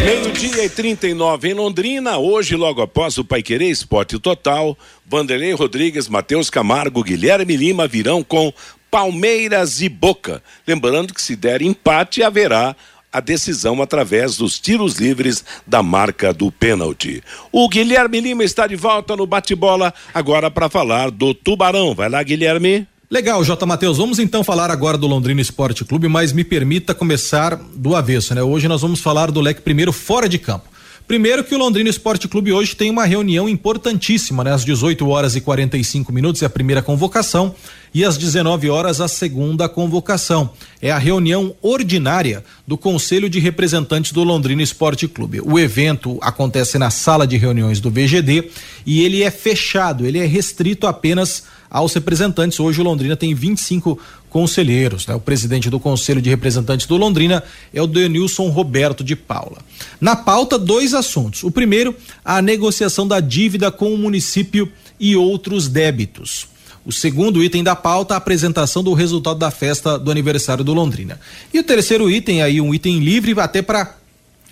Meio-dia 0.05 0.63
e 0.63 0.69
39 0.69 1.49
em 1.49 1.55
Londrina, 1.55 2.19
hoje, 2.19 2.55
logo 2.55 2.83
após 2.83 3.17
o 3.17 3.25
Paiquerê 3.25 3.71
Esporte 3.71 4.19
Total, 4.19 4.77
Vanderlei 5.07 5.53
Rodrigues, 5.55 6.07
Matheus 6.07 6.51
Camargo, 6.51 7.03
Guilherme 7.03 7.57
Lima 7.57 7.89
virão 7.89 8.23
com 8.23 8.53
Palmeiras 8.91 9.81
e 9.81 9.89
Boca. 9.89 10.43
Lembrando 10.67 11.15
que 11.15 11.23
se 11.23 11.35
der 11.35 11.63
empate, 11.63 12.23
haverá 12.23 12.77
a 13.11 13.21
decisão 13.21 13.81
através 13.81 14.37
dos 14.37 14.61
tiros 14.61 14.97
livres 14.97 15.43
da 15.67 15.83
marca 15.83 16.31
do 16.31 16.53
pênalti. 16.53 17.23
O 17.51 17.67
Guilherme 17.71 18.21
Lima 18.21 18.45
está 18.45 18.67
de 18.67 18.77
volta 18.77 19.17
no 19.17 19.27
bate-bola, 19.27 19.95
agora 20.13 20.51
para 20.51 20.69
falar 20.69 21.11
do 21.11 21.33
Tubarão. 21.33 21.95
Vai 21.95 22.11
lá, 22.11 22.23
Guilherme. 22.23 22.87
Legal, 23.15 23.45
J. 23.45 23.65
Matheus. 23.65 23.97
Vamos 23.97 24.19
então 24.19 24.43
falar 24.43 24.73
agora 24.73 24.99
do 24.99 25.07
Londrina 25.07 25.41
Esporte 25.41 25.85
Clube, 25.85 26.09
mas 26.09 26.33
me 26.33 26.43
permita 26.43 26.93
começar 26.93 27.55
do 27.77 27.95
avesso, 27.95 28.35
né? 28.35 28.43
Hoje 28.43 28.67
nós 28.67 28.83
vamos 28.83 28.99
falar 28.99 29.31
do 29.31 29.41
leque 29.41 29.61
primeiro 29.61 29.93
fora 29.93 30.29
de 30.29 30.37
campo. 30.37 30.69
Primeiro 31.07 31.45
que 31.45 31.55
o 31.55 31.59
Londrina 31.59 31.89
Esporte 31.89 32.27
Clube 32.27 32.51
hoje 32.51 32.75
tem 32.75 32.91
uma 32.91 33.05
reunião 33.05 33.49
importantíssima, 33.49 34.43
né? 34.43 34.53
Às 34.53 34.65
18 34.65 35.07
horas 35.09 35.37
e 35.37 35.41
45 35.41 36.13
minutos 36.13 36.43
é 36.43 36.47
a 36.47 36.51
primeira 36.51 36.83
convocação 36.83 37.55
e 37.95 38.05
às 38.05 38.19
19 38.19 38.69
horas 38.69 39.01
a 39.01 39.07
segunda 39.07 39.69
convocação. 39.69 40.51
É 40.83 40.91
a 40.91 40.99
reunião 40.99 41.55
ordinária 41.63 42.43
do 42.67 42.77
Conselho 42.77 43.31
de 43.31 43.39
Representantes 43.39 44.11
do 44.11 44.25
Londrina 44.25 44.61
Esporte 44.61 45.07
Clube. 45.07 45.41
O 45.41 45.57
evento 45.57 46.19
acontece 46.21 46.79
na 46.79 46.91
sala 46.91 47.29
de 47.29 47.37
reuniões 47.37 47.79
do 47.79 47.93
VGD 47.93 48.51
e 48.85 49.05
ele 49.05 49.23
é 49.23 49.31
fechado, 49.31 50.05
ele 50.05 50.19
é 50.19 50.27
restrito 50.27 50.89
apenas 50.89 51.45
aos 51.75 51.93
representantes. 51.93 52.61
Hoje 52.61 52.81
o 52.81 52.85
Londrina 52.85 53.17
tem 53.17 53.35
25 53.35 53.99
conselheiros. 54.31 55.09
Né? 55.09 55.15
O 55.17 55.19
presidente 55.19 55.69
do 55.69 55.81
Conselho 55.81 56.23
de 56.23 56.31
Representantes 56.31 56.87
do 56.87 56.97
Londrina 56.97 57.43
é 57.73 57.83
o 57.83 57.87
Denilson 57.89 58.49
Roberto 58.49 59.03
de 59.03 59.17
Paula. 59.17 59.59
Na 60.01 60.15
pauta, 60.15 60.57
dois 60.57 60.95
assuntos. 60.95 61.43
O 61.43 61.51
primeiro, 61.51 61.93
a 62.25 62.41
negociação 62.41 63.09
da 63.09 63.19
dívida 63.19 63.73
com 63.73 63.93
o 63.93 63.99
município 63.99 64.71
e 65.01 65.17
outros 65.17 65.67
débitos. 65.67 66.47
O 66.87 66.93
segundo 66.93 67.43
item 67.43 67.65
da 67.65 67.75
pauta, 67.75 68.15
a 68.15 68.19
apresentação 68.19 68.85
do 68.85 68.93
resultado 68.93 69.41
da 69.41 69.51
festa 69.51 69.99
do 69.99 70.13
aniversário 70.13 70.63
do 70.63 70.73
Londrina. 70.73 71.19
E 71.53 71.59
o 71.59 71.65
terceiro 71.65 72.09
item, 72.09 72.41
aí 72.41 72.61
um 72.61 72.73
item 72.73 73.01
livre 73.01 73.35
até 73.41 73.63
para 73.63 73.97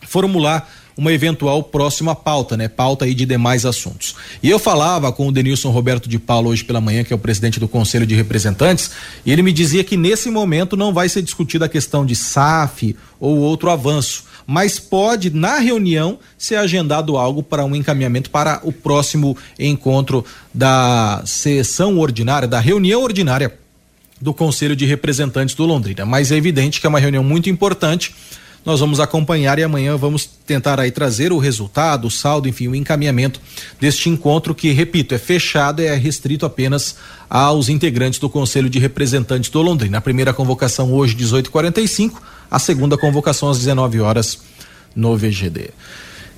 formular 0.09 0.69
uma 0.97 1.13
eventual 1.13 1.63
próxima 1.63 2.15
pauta, 2.15 2.57
né? 2.57 2.69
Pauta 2.69 3.05
aí 3.05 3.15
de 3.15 3.25
demais 3.25 3.65
assuntos. 3.65 4.15
E 4.43 4.51
eu 4.51 4.59
falava 4.59 5.13
com 5.13 5.29
o 5.29 5.33
Denilson 5.33 5.71
Roberto 5.71 6.09
de 6.09 6.19
Paulo 6.19 6.51
hoje 6.51 6.65
pela 6.65 6.81
manhã, 6.81 7.05
que 7.05 7.13
é 7.13 7.17
o 7.17 7.19
presidente 7.19 7.59
do 7.59 7.69
Conselho 7.69 8.07
de 8.07 8.15
Representantes, 8.15 8.91
e 9.25 9.33
ele 9.33 9.43
me 9.43 9.53
dizia 9.53 9.83
que 9.85 9.97
nesse 9.97 10.31
momento 10.31 10.77
não 10.77 10.93
vai 10.93 11.09
ser 11.09 11.23
discutida 11.23 11.67
a 11.67 11.69
questão 11.69 12.05
de 12.05 12.15
SAF 12.15 12.97
ou 13.19 13.39
outro 13.39 13.71
avanço, 13.71 14.25
mas 14.47 14.79
pode 14.79 15.31
na 15.31 15.59
reunião 15.59 16.19
ser 16.37 16.57
agendado 16.57 17.17
algo 17.17 17.43
para 17.43 17.65
um 17.65 17.75
encaminhamento 17.75 18.31
para 18.31 18.61
o 18.65 18.73
próximo 18.73 19.37
encontro 19.59 20.25
da 20.53 21.23
sessão 21.25 21.99
ordinária, 21.99 22.49
da 22.49 22.61
reunião 22.61 23.03
ordinária 23.03 23.55
do 24.21 24.33
Conselho 24.33 24.77
de 24.77 24.87
Representantes 24.87 25.55
do 25.55 25.65
Londrina. 25.65 26.07
Mas 26.07 26.31
é 26.31 26.37
evidente 26.37 26.81
que 26.81 26.87
é 26.87 26.89
uma 26.89 27.01
reunião 27.01 27.25
muito 27.25 27.51
importante 27.51 28.15
nós 28.65 28.81
vamos 28.81 29.01
acompanhar 29.01 29.59
e 29.59 29.63
amanhã 29.63 29.97
vamos 29.97 30.25
tentar 30.25 30.79
aí 30.79 30.91
trazer 30.91 31.33
o 31.33 31.39
resultado, 31.39 32.07
o 32.07 32.11
saldo, 32.11 32.49
enfim, 32.49 32.69
o 32.69 32.75
encaminhamento 32.75 33.41
deste 33.81 34.09
encontro 34.09 34.55
que, 34.55 34.71
repito, 34.71 35.15
é 35.15 35.19
fechado, 35.19 35.83
é 35.83 35.95
restrito 35.97 36.47
apenas 36.47 36.97
aos 37.29 37.69
integrantes 37.69 38.21
do 38.21 38.31
Conselho 38.31 38.71
de 38.71 38.79
Representantes 38.79 39.51
do 39.51 39.61
Londrina. 39.63 39.99
A 39.99 40.01
primeira 40.01 40.33
convocação 40.33 40.93
hoje 40.93 41.15
18:45, 41.17 42.23
a 42.51 42.59
segunda 42.59 42.97
convocação 42.97 43.51
às 43.51 43.59
19 43.59 44.01
horas 44.01 44.39
no 44.95 45.17
VGD. 45.17 45.71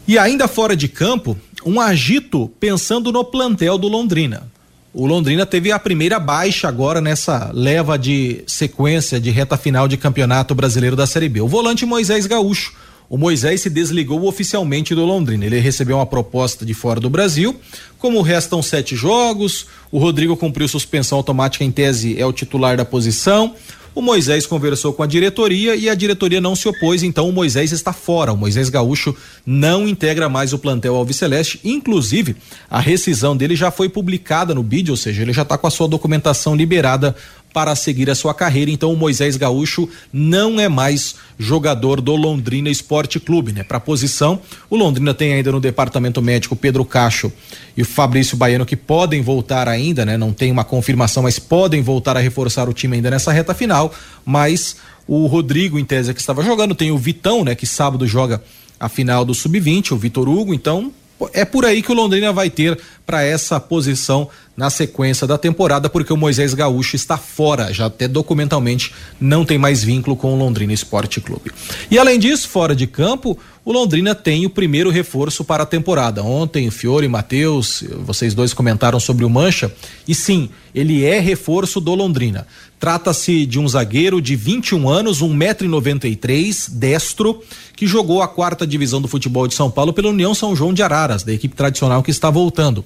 E 0.07 0.19
ainda 0.19 0.49
fora 0.49 0.77
de 0.77 0.89
campo, 0.89 1.37
um 1.65 1.81
agito 1.81 2.51
pensando 2.61 3.11
no 3.11 3.25
plantel 3.25 3.77
do 3.79 3.89
Londrina. 3.89 4.54
O 4.97 5.07
Londrina 5.07 5.45
teve 5.45 5.73
a 5.73 5.79
primeira 5.79 6.21
baixa 6.21 6.69
agora 6.69 7.01
nessa 7.01 7.51
leva 7.53 7.99
de 7.99 8.45
sequência 8.47 9.19
de 9.19 9.29
reta 9.29 9.57
final 9.57 9.89
de 9.89 9.97
campeonato 9.97 10.55
brasileiro 10.55 10.95
da 10.95 11.05
Série 11.05 11.29
B. 11.29 11.41
O 11.41 11.49
volante 11.49 11.85
Moisés 11.85 12.27
Gaúcho. 12.27 12.73
O 13.11 13.19
Moisés 13.19 13.61
se 13.61 13.69
desligou 13.69 14.25
oficialmente 14.25 14.95
do 14.95 15.05
Londrina. 15.05 15.45
Ele 15.45 15.59
recebeu 15.59 15.97
uma 15.97 16.07
proposta 16.07 16.65
de 16.65 16.73
fora 16.75 17.01
do 17.01 17.11
Brasil. 17.11 17.57
Como 17.99 18.23
restam 18.23 18.63
sete 18.63 18.95
jogos, 18.95 19.67
o 19.91 19.99
Rodrigo 19.99 20.37
cumpriu 20.37 20.69
suspensão 20.69 21.19
automática 21.19 21.65
em 21.65 21.73
tese, 21.73 22.17
é 22.17 22.25
o 22.25 22.33
titular 22.33 22.77
da 22.77 22.85
posição. 22.85 23.53
O 23.95 24.03
Moisés 24.03 24.45
conversou 24.45 24.93
com 24.93 25.05
a 25.05 25.07
diretoria 25.07 25.77
e 25.77 25.89
a 25.89 25.95
diretoria 25.95 26.41
não 26.41 26.57
se 26.57 26.67
opôs, 26.67 27.05
então 27.05 27.29
o 27.29 27.33
Moisés 27.33 27.71
está 27.71 27.93
fora. 27.93 28.33
O 28.33 28.37
Moisés 28.37 28.69
Gaúcho 28.69 29.15
não 29.47 29.87
integra 29.87 30.29
mais 30.29 30.53
o 30.53 30.59
plantel 30.59 30.97
Alviceleste. 30.97 31.61
Inclusive, 31.63 32.35
a 32.69 32.81
rescisão 32.81 33.37
dele 33.37 33.55
já 33.55 33.71
foi 33.71 33.89
publicada 33.89 34.53
no 34.53 34.65
BID, 34.65 34.91
ou 34.91 34.97
seja, 34.97 35.23
ele 35.23 35.33
já 35.33 35.43
está 35.43 35.57
com 35.57 35.69
a 35.69 35.71
sua 35.71 35.87
documentação 35.87 36.57
liberada 36.57 37.15
para 37.55 37.77
seguir 37.77 38.11
a 38.11 38.17
sua 38.17 38.35
carreira. 38.35 38.69
Então 38.71 38.93
o 38.93 38.97
Moisés 38.97 39.37
Gaúcho 39.37 39.89
não 40.13 40.59
é 40.59 40.69
mais 40.69 41.15
jogador 41.39 42.01
do 42.01 42.17
Londrina 42.17 42.69
Esporte 42.69 43.21
Clube, 43.21 43.53
né? 43.53 43.63
Para 43.63 43.79
posição, 43.79 44.41
o 44.69 44.77
Londrina 44.77 45.15
tem 45.15 45.33
ainda 45.33 45.53
no 45.53 45.61
departamento 45.61 46.21
médico 46.21 46.57
Pedro 46.57 46.85
Cacho 46.85 47.33
e 47.77 47.83
o 47.83 47.85
Fabrício 47.85 48.37
Baiano 48.37 48.67
que 48.67 48.77
podem 48.77 49.23
voltar 49.23 49.69
ainda, 49.69 50.05
né? 50.05 50.17
Não 50.17 50.33
tem 50.33 50.51
uma 50.51 50.65
confirmação, 50.65 51.23
mas 51.23 51.39
podem 51.39 51.81
voltar 51.81 52.17
a 52.17 52.21
reforçar 52.21 52.69
o 52.69 52.73
time 52.73 52.97
ainda 52.97 53.11
nessa 53.11 53.33
reta 53.33 53.55
final, 53.55 53.95
mas 54.25 54.77
o 55.07 55.27
Rodrigo 55.27 55.79
em 55.79 55.85
tese 55.85 56.13
que 56.13 56.21
estava 56.21 56.43
jogando, 56.43 56.75
tem 56.75 56.91
o 56.91 56.99
Vitão, 56.99 57.45
né, 57.45 57.55
que 57.55 57.67
sábado 57.67 58.07
joga 58.07 58.43
a 58.81 58.89
final 58.89 59.25
do 59.25 59.35
sub-20, 59.35 59.93
o 59.93 59.97
Vitor 59.97 60.29
Hugo, 60.29 60.53
então 60.53 60.93
é 61.33 61.45
por 61.45 61.65
aí 61.65 61.83
que 61.83 61.93
o 61.93 61.95
Londrina 61.95 62.33
vai 62.33 62.51
ter 62.51 62.79
para 63.07 63.23
essa 63.23 63.61
posição 63.61 64.29
na 64.57 64.71
sequência 64.71 65.27
da 65.27 65.37
temporada, 65.37 65.89
porque 65.89 66.13
o 66.13 66.17
Moisés 66.17 66.55
Gaúcho 66.55 66.95
está 66.95 67.17
fora, 67.17 67.73
já 67.73 67.87
até 67.87 68.07
documentalmente 68.07 68.93
não 69.21 69.45
tem 69.45 69.59
mais 69.59 69.83
vínculo 69.83 70.17
com 70.17 70.33
o 70.33 70.39
Londrina 70.39 70.73
Esporte 70.73 71.21
Clube. 71.21 71.51
E 71.91 71.99
além 71.99 72.19
disso, 72.19 72.49
fora 72.49 72.75
de 72.75 72.87
campo, 72.87 73.37
o 73.65 73.73
Londrina 73.73 74.15
tem 74.15 74.47
o 74.47 74.51
primeiro 74.51 74.91
reforço 74.91 75.43
para 75.43 75.65
a 75.65 75.67
temporada. 75.67 76.23
Ontem, 76.23 76.71
Fiore 76.71 77.07
e 77.07 77.09
Matheus, 77.09 77.83
vocês 78.01 78.35
dois 78.35 78.55
comentaram 78.55 79.01
sobre 79.01 79.25
o 79.25 79.31
Mancha, 79.31 79.73
e 80.07 80.15
sim, 80.15 80.49
ele 80.75 81.05
é 81.05 81.19
reforço 81.19 81.81
do 81.81 81.95
Londrina. 81.95 82.47
Trata-se 82.79 83.47
de 83.47 83.59
um 83.59 83.67
zagueiro 83.67 84.21
de 84.21 84.37
21 84.37 84.89
anos, 84.89 85.23
1,93m, 85.23 86.71
destro, 86.71 87.43
que 87.75 87.87
jogou 87.87 88.23
a 88.23 88.29
quarta 88.29 88.67
divisão 88.67 89.01
do 89.01 89.09
futebol 89.09 89.49
de 89.49 89.55
São 89.55 89.71
Paulo 89.71 89.93
pela 89.93 90.11
União 90.11 90.35
São 90.35 90.55
João 90.55 90.75
de 90.75 90.83
Araras, 90.83 91.23
da 91.25 91.33
equipe 91.33 91.57
tradicional 91.57 92.03
que 92.03 92.11
está 92.11 92.31
voltando 92.31 92.85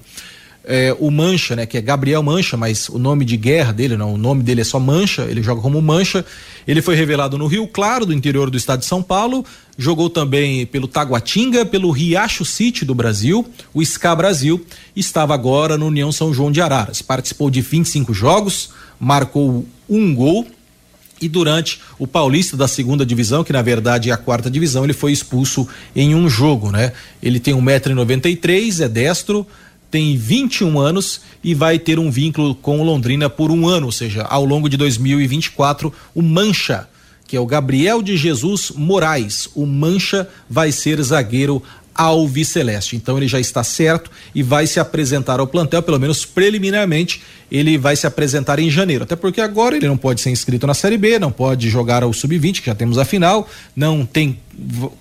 é, 0.71 0.95
o 0.99 1.09
Mancha, 1.09 1.55
né, 1.55 1.65
que 1.65 1.75
é 1.79 1.81
Gabriel 1.81 2.21
Mancha, 2.21 2.55
mas 2.55 2.89
o 2.89 2.99
nome 2.99 3.25
de 3.25 3.35
guerra 3.35 3.73
dele, 3.73 3.97
não, 3.97 4.13
o 4.13 4.17
nome 4.19 4.43
dele 4.43 4.61
é 4.61 4.63
só 4.63 4.79
Mancha, 4.79 5.23
ele 5.23 5.41
joga 5.41 5.61
como 5.61 5.81
Mancha. 5.81 6.23
Ele 6.67 6.79
foi 6.79 6.93
revelado 6.93 7.39
no 7.39 7.47
Rio 7.47 7.67
Claro, 7.67 8.05
do 8.05 8.13
interior 8.13 8.51
do 8.51 8.57
estado 8.57 8.81
de 8.81 8.85
São 8.85 9.01
Paulo, 9.01 9.43
jogou 9.75 10.11
também 10.11 10.67
pelo 10.67 10.87
Taguatinga, 10.87 11.65
pelo 11.65 11.89
Riacho 11.89 12.45
City 12.45 12.85
do 12.85 12.93
Brasil, 12.93 13.43
o 13.73 13.83
SCA 13.83 14.15
Brasil, 14.15 14.63
estava 14.95 15.33
agora 15.33 15.75
no 15.75 15.87
União 15.87 16.11
São 16.11 16.31
João 16.31 16.51
de 16.51 16.61
Araras. 16.61 17.01
Participou 17.01 17.49
de 17.49 17.61
25 17.61 18.13
jogos, 18.13 18.69
marcou 18.99 19.65
um 19.89 20.13
gol, 20.13 20.45
e 21.19 21.27
durante 21.27 21.81
o 21.97 22.05
Paulista 22.05 22.55
da 22.55 22.67
segunda 22.67 23.03
divisão, 23.03 23.43
que 23.43 23.51
na 23.51 23.63
verdade 23.63 24.11
é 24.11 24.13
a 24.13 24.17
quarta 24.17 24.51
divisão, 24.51 24.83
ele 24.83 24.93
foi 24.93 25.11
expulso 25.11 25.67
em 25.95 26.13
um 26.13 26.29
jogo, 26.29 26.71
né? 26.71 26.93
Ele 27.21 27.39
tem 27.39 27.53
um 27.55 27.61
metro 27.61 27.91
e 27.91 27.95
noventa 27.95 28.29
e 28.29 28.35
três, 28.35 28.79
é 28.79 28.87
destro, 28.87 29.45
tem 29.89 30.15
21 30.15 30.79
anos 30.79 31.21
e 31.43 31.53
vai 31.53 31.79
ter 31.79 31.99
um 31.99 32.11
vínculo 32.11 32.53
com 32.55 32.79
o 32.79 32.83
Londrina 32.83 33.29
por 33.29 33.51
um 33.51 33.67
ano, 33.67 33.87
ou 33.87 33.91
seja, 33.91 34.23
ao 34.23 34.45
longo 34.45 34.69
de 34.69 34.77
2024, 34.77 35.91
o 36.13 36.21
Mancha, 36.21 36.87
que 37.27 37.35
é 37.35 37.39
o 37.39 37.45
Gabriel 37.45 38.01
de 38.01 38.17
Jesus 38.17 38.71
Moraes, 38.75 39.49
o 39.55 39.65
Mancha 39.65 40.27
vai 40.49 40.71
ser 40.71 41.01
zagueiro 41.01 41.63
Alviceleste. 41.99 42.95
Então 42.95 43.17
ele 43.17 43.27
já 43.27 43.41
está 43.41 43.61
certo 43.61 44.09
e 44.33 44.41
vai 44.41 44.65
se 44.65 44.79
apresentar 44.79 45.41
ao 45.41 45.47
plantel, 45.47 45.83
pelo 45.83 45.99
menos 45.99 46.23
preliminarmente, 46.23 47.21
ele 47.51 47.77
vai 47.77 47.93
se 47.95 48.07
apresentar 48.07 48.57
em 48.57 48.69
janeiro. 48.69 49.03
Até 49.03 49.17
porque 49.17 49.41
agora 49.41 49.75
ele 49.75 49.87
não 49.87 49.97
pode 49.97 50.21
ser 50.21 50.29
inscrito 50.29 50.65
na 50.65 50.73
Série 50.73 50.97
B, 50.97 51.19
não 51.19 51.29
pode 51.29 51.69
jogar 51.69 52.01
ao 52.01 52.13
Sub-20, 52.13 52.61
que 52.61 52.67
já 52.67 52.75
temos 52.75 52.97
a 52.97 53.03
final, 53.03 53.49
não 53.75 54.05
tem 54.05 54.39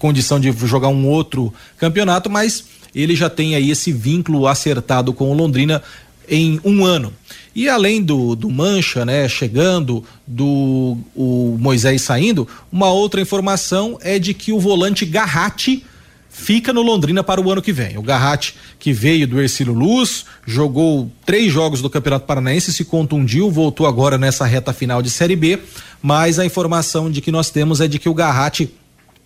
condição 0.00 0.40
de 0.40 0.50
jogar 0.66 0.88
um 0.88 1.06
outro 1.06 1.54
campeonato, 1.76 2.28
mas 2.28 2.64
ele 2.94 3.14
já 3.14 3.28
tem 3.28 3.54
aí 3.54 3.70
esse 3.70 3.92
vínculo 3.92 4.46
acertado 4.46 5.12
com 5.12 5.30
o 5.30 5.34
Londrina 5.34 5.82
em 6.28 6.60
um 6.64 6.84
ano. 6.84 7.12
E 7.54 7.68
além 7.68 8.02
do, 8.02 8.36
do 8.36 8.50
Mancha, 8.50 9.04
né, 9.04 9.28
chegando, 9.28 10.04
do 10.26 10.96
o 11.16 11.56
Moisés 11.58 12.02
saindo, 12.02 12.46
uma 12.70 12.90
outra 12.90 13.20
informação 13.20 13.98
é 14.00 14.18
de 14.18 14.34
que 14.34 14.52
o 14.52 14.60
volante 14.60 15.04
Garratti 15.04 15.84
fica 16.28 16.72
no 16.72 16.82
Londrina 16.82 17.24
para 17.24 17.40
o 17.40 17.50
ano 17.50 17.60
que 17.60 17.72
vem. 17.72 17.98
O 17.98 18.02
Garratti, 18.02 18.54
que 18.78 18.92
veio 18.92 19.26
do 19.26 19.40
Ercílio 19.40 19.74
Luz, 19.74 20.24
jogou 20.46 21.10
três 21.26 21.52
jogos 21.52 21.82
do 21.82 21.90
Campeonato 21.90 22.26
Paranaense, 22.26 22.72
se 22.72 22.84
contundiu, 22.84 23.50
voltou 23.50 23.86
agora 23.86 24.16
nessa 24.16 24.46
reta 24.46 24.72
final 24.72 25.02
de 25.02 25.10
Série 25.10 25.34
B, 25.34 25.58
mas 26.00 26.38
a 26.38 26.46
informação 26.46 27.10
de 27.10 27.20
que 27.20 27.32
nós 27.32 27.50
temos 27.50 27.80
é 27.80 27.88
de 27.88 27.98
que 27.98 28.08
o 28.08 28.14
Garratti 28.14 28.70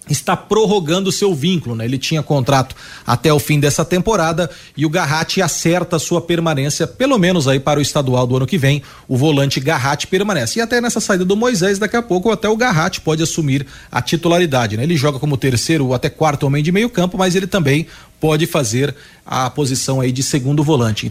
está 0.09 0.37
prorrogando 0.37 1.11
o 1.11 1.13
seu 1.13 1.35
vínculo, 1.35 1.75
né? 1.75 1.85
Ele 1.85 1.99
tinha 1.99 2.23
contrato 2.23 2.75
até 3.07 3.33
o 3.33 3.39
fim 3.39 3.61
dessa 3.61 3.85
temporada 3.85 4.51
e 4.77 4.85
o 4.85 4.91
Garratti 4.91 5.41
acerta 5.41 5.99
sua 5.99 6.21
permanência, 6.21 6.87
pelo 6.87 7.19
menos 7.19 7.47
aí 7.47 7.61
para 7.61 7.79
o 7.79 7.83
estadual 7.83 8.27
do 8.27 8.37
ano 8.37 8.47
que 8.47 8.59
vem, 8.59 8.83
o 9.07 9.17
volante 9.17 9.61
Garratti 9.61 10.07
permanece. 10.07 10.59
E 10.59 10.63
até 10.63 10.81
nessa 10.81 11.01
saída 11.01 11.25
do 11.25 11.37
Moisés, 11.37 11.79
daqui 11.79 11.97
a 11.97 12.03
pouco 12.03 12.31
até 12.31 12.49
o 12.49 12.57
Garratti 12.57 13.01
pode 13.01 13.23
assumir 13.23 13.67
a 13.91 14.03
titularidade, 14.03 14.77
né? 14.77 14.83
Ele 14.83 14.97
joga 14.97 15.19
como 15.19 15.37
terceiro 15.37 15.87
ou 15.87 15.95
até 15.95 16.11
quarto 16.11 16.47
homem 16.47 16.63
de 16.63 16.73
meio 16.73 16.91
campo, 16.91 17.17
mas 17.17 17.35
ele 17.35 17.47
também 17.47 17.87
pode 18.21 18.47
fazer 18.47 18.95
a 19.25 19.51
posição 19.51 20.01
aí 20.01 20.13
de 20.13 20.23
segundo 20.23 20.63
volante. 20.63 21.11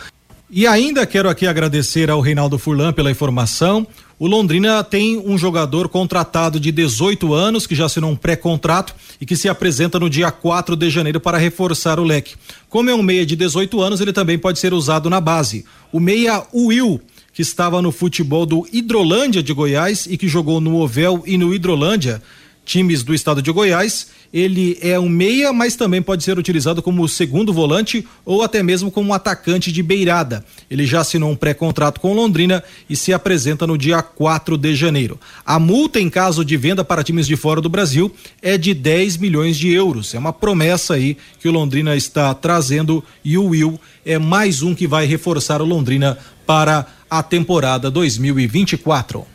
E 0.53 0.67
ainda 0.67 1.05
quero 1.05 1.29
aqui 1.29 1.47
agradecer 1.47 2.09
ao 2.09 2.19
Reinaldo 2.19 2.59
Furlan 2.59 2.91
pela 2.91 3.09
informação. 3.09 3.87
O 4.19 4.27
Londrina 4.27 4.83
tem 4.83 5.17
um 5.17 5.37
jogador 5.37 5.87
contratado 5.87 6.59
de 6.59 6.73
18 6.73 7.33
anos, 7.33 7.65
que 7.65 7.73
já 7.73 7.85
assinou 7.85 8.11
um 8.11 8.17
pré-contrato 8.17 8.93
e 9.21 9.25
que 9.25 9.37
se 9.37 9.47
apresenta 9.47 9.97
no 9.97 10.09
dia 10.09 10.29
4 10.29 10.75
de 10.75 10.89
janeiro 10.89 11.21
para 11.21 11.37
reforçar 11.37 12.01
o 12.01 12.03
leque. 12.03 12.35
Como 12.67 12.89
é 12.89 12.93
um 12.93 13.01
meia 13.01 13.25
de 13.25 13.37
18 13.37 13.79
anos, 13.81 14.01
ele 14.01 14.11
também 14.11 14.37
pode 14.37 14.59
ser 14.59 14.73
usado 14.73 15.09
na 15.09 15.21
base. 15.21 15.63
O 15.89 16.01
meia 16.01 16.43
Will, 16.53 16.99
que 17.31 17.41
estava 17.41 17.81
no 17.81 17.89
futebol 17.89 18.45
do 18.45 18.67
Hidrolândia 18.73 19.41
de 19.41 19.53
Goiás 19.53 20.05
e 20.05 20.17
que 20.17 20.27
jogou 20.27 20.59
no 20.59 20.75
Ovel 20.75 21.23
e 21.25 21.37
no 21.37 21.53
Hidrolândia, 21.53 22.21
times 22.65 23.03
do 23.03 23.13
estado 23.13 23.41
de 23.41 23.51
Goiás. 23.51 24.07
Ele 24.33 24.77
é 24.81 24.97
um 24.97 25.09
meia, 25.09 25.51
mas 25.51 25.75
também 25.75 26.01
pode 26.01 26.23
ser 26.23 26.39
utilizado 26.39 26.81
como 26.81 27.07
segundo 27.07 27.51
volante 27.51 28.07
ou 28.23 28.41
até 28.41 28.63
mesmo 28.63 28.89
como 28.89 29.13
atacante 29.13 29.71
de 29.71 29.83
beirada. 29.83 30.45
Ele 30.69 30.85
já 30.85 31.01
assinou 31.01 31.29
um 31.31 31.35
pré-contrato 31.35 31.99
com 31.99 32.13
Londrina 32.13 32.63
e 32.89 32.95
se 32.95 33.11
apresenta 33.11 33.67
no 33.67 33.77
dia 33.77 34.01
4 34.01 34.57
de 34.57 34.73
janeiro. 34.73 35.19
A 35.45 35.59
multa 35.59 35.99
em 35.99 36.09
caso 36.09 36.45
de 36.45 36.55
venda 36.55 36.83
para 36.83 37.03
times 37.03 37.27
de 37.27 37.35
fora 37.35 37.59
do 37.59 37.67
Brasil 37.67 38.09
é 38.41 38.57
de 38.57 38.73
10 38.73 39.17
milhões 39.17 39.57
de 39.57 39.69
euros. 39.69 40.13
É 40.13 40.19
uma 40.19 40.31
promessa 40.31 40.93
aí 40.93 41.17
que 41.39 41.49
o 41.49 41.51
Londrina 41.51 41.95
está 41.95 42.33
trazendo 42.33 43.03
e 43.25 43.37
o 43.37 43.47
Will 43.47 43.79
é 44.05 44.17
mais 44.17 44.61
um 44.61 44.73
que 44.73 44.87
vai 44.87 45.05
reforçar 45.05 45.61
o 45.61 45.65
Londrina 45.65 46.17
para 46.45 46.87
a 47.09 47.21
temporada 47.21 47.91
2024. 47.91 49.25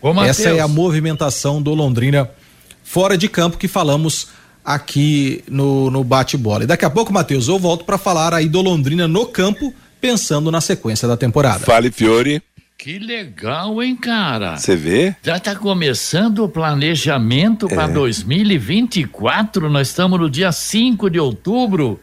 Ô, 0.00 0.22
Essa 0.22 0.48
é 0.48 0.60
a 0.60 0.68
movimentação 0.68 1.60
do 1.60 1.74
Londrina 1.74 2.30
fora 2.86 3.18
de 3.18 3.28
campo 3.28 3.58
que 3.58 3.66
falamos 3.66 4.28
aqui 4.64 5.42
no, 5.48 5.90
no 5.90 6.04
bate-bola. 6.04 6.64
E 6.64 6.66
daqui 6.66 6.84
a 6.84 6.90
pouco, 6.90 7.12
Matheus, 7.12 7.48
eu 7.48 7.58
volto 7.58 7.84
para 7.84 7.98
falar 7.98 8.32
aí 8.32 8.48
do 8.48 8.62
Londrina 8.62 9.08
no 9.08 9.26
campo, 9.26 9.74
pensando 10.00 10.50
na 10.52 10.60
sequência 10.60 11.06
da 11.06 11.16
temporada. 11.16 11.66
Fale, 11.66 11.90
Fiore. 11.90 12.40
Que 12.78 12.98
legal, 12.98 13.82
hein, 13.82 13.96
cara? 13.96 14.56
Você 14.56 14.76
vê? 14.76 15.16
Já 15.22 15.36
está 15.36 15.56
começando 15.56 16.44
o 16.44 16.48
planejamento 16.48 17.66
para 17.68 17.84
é. 17.84 17.88
2024. 17.88 19.68
Nós 19.68 19.88
estamos 19.88 20.20
no 20.20 20.30
dia 20.30 20.52
5 20.52 21.10
de 21.10 21.18
outubro. 21.18 21.98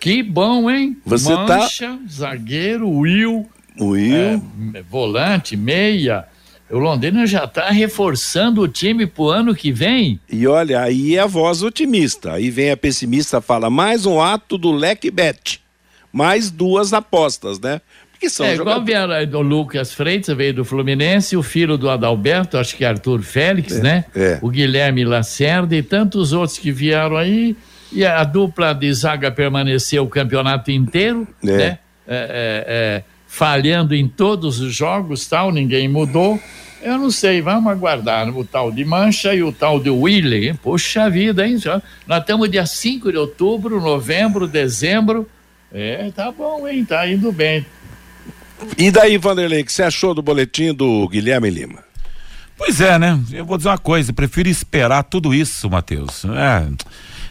Que 0.00 0.22
bom, 0.22 0.70
hein? 0.70 0.96
Você 1.04 1.34
Mancha, 1.34 1.88
tá... 1.88 1.98
zagueiro, 2.10 2.88
Will. 2.88 3.46
Will. 3.78 4.42
É, 4.74 4.82
volante, 4.88 5.56
meia. 5.56 6.26
O 6.72 6.78
Londrina 6.78 7.26
já 7.26 7.44
está 7.44 7.68
reforçando 7.70 8.62
o 8.62 8.68
time 8.68 9.06
para 9.06 9.22
o 9.22 9.28
ano 9.28 9.54
que 9.54 9.70
vem. 9.70 10.18
E 10.30 10.46
olha, 10.46 10.80
aí 10.80 11.16
é 11.16 11.20
a 11.20 11.26
voz 11.26 11.62
otimista. 11.62 12.32
Aí 12.32 12.48
vem 12.48 12.70
a 12.70 12.76
pessimista, 12.78 13.42
fala 13.42 13.68
mais 13.68 14.06
um 14.06 14.22
ato 14.22 14.56
do 14.56 14.72
leque 14.72 15.10
bet. 15.10 15.60
Mais 16.10 16.50
duas 16.50 16.94
apostas, 16.94 17.60
né? 17.60 17.82
Porque 18.10 18.30
são 18.30 18.46
é, 18.46 18.56
jogadores... 18.56 18.88
igual 18.88 19.08
vieram 19.08 19.38
o 19.38 19.42
Lucas 19.42 19.92
Freitas, 19.92 20.34
veio 20.34 20.54
do 20.54 20.64
Fluminense, 20.64 21.36
o 21.36 21.42
filho 21.42 21.76
do 21.76 21.90
Adalberto, 21.90 22.56
acho 22.56 22.74
que 22.74 22.84
é 22.86 22.88
Arthur 22.88 23.20
Félix, 23.20 23.76
é, 23.76 23.82
né? 23.82 24.04
É. 24.14 24.38
O 24.40 24.48
Guilherme 24.48 25.04
Lacerda 25.04 25.76
e 25.76 25.82
tantos 25.82 26.32
outros 26.32 26.56
que 26.56 26.72
vieram 26.72 27.18
aí. 27.18 27.54
E 27.92 28.02
a 28.02 28.24
dupla 28.24 28.72
de 28.72 28.90
zaga 28.94 29.30
permaneceu 29.30 30.04
o 30.04 30.08
campeonato 30.08 30.70
inteiro, 30.70 31.28
É. 31.44 31.46
né? 31.46 31.78
É, 32.08 32.16
é, 32.16 32.64
é, 32.66 33.02
falhando 33.32 33.94
em 33.94 34.06
todos 34.06 34.60
os 34.60 34.74
jogos, 34.74 35.26
tal, 35.26 35.50
ninguém 35.50 35.88
mudou. 35.88 36.38
Eu 36.82 36.98
não 36.98 37.10
sei, 37.10 37.40
vamos 37.40 37.72
aguardar 37.72 38.28
o 38.28 38.44
tal 38.44 38.70
de 38.70 38.84
Mancha 38.84 39.34
e 39.34 39.42
o 39.42 39.50
tal 39.50 39.80
de 39.80 39.88
Willy. 39.88 40.52
Poxa 40.62 41.08
vida, 41.08 41.46
hein? 41.46 41.56
Já, 41.56 41.80
nós 42.06 42.20
estamos 42.20 42.50
dia 42.50 42.66
5 42.66 43.10
de 43.10 43.16
outubro, 43.16 43.80
novembro, 43.80 44.46
dezembro. 44.46 45.26
É, 45.72 46.10
tá 46.14 46.30
bom, 46.30 46.68
hein? 46.68 46.84
Tá 46.84 47.08
indo 47.08 47.32
bem. 47.32 47.64
E 48.76 48.90
daí, 48.90 49.16
Vanderlei, 49.16 49.62
o 49.62 49.64
que 49.64 49.72
você 49.72 49.84
achou 49.84 50.12
do 50.12 50.20
boletim 50.20 50.74
do 50.74 51.08
Guilherme 51.08 51.48
Lima? 51.48 51.82
Pois 52.54 52.82
é, 52.82 52.98
né? 52.98 53.18
Eu 53.32 53.46
vou 53.46 53.56
dizer 53.56 53.70
uma 53.70 53.78
coisa, 53.78 54.12
prefiro 54.12 54.50
esperar 54.50 55.04
tudo 55.04 55.32
isso, 55.32 55.70
Matheus. 55.70 56.26
É. 56.26 56.68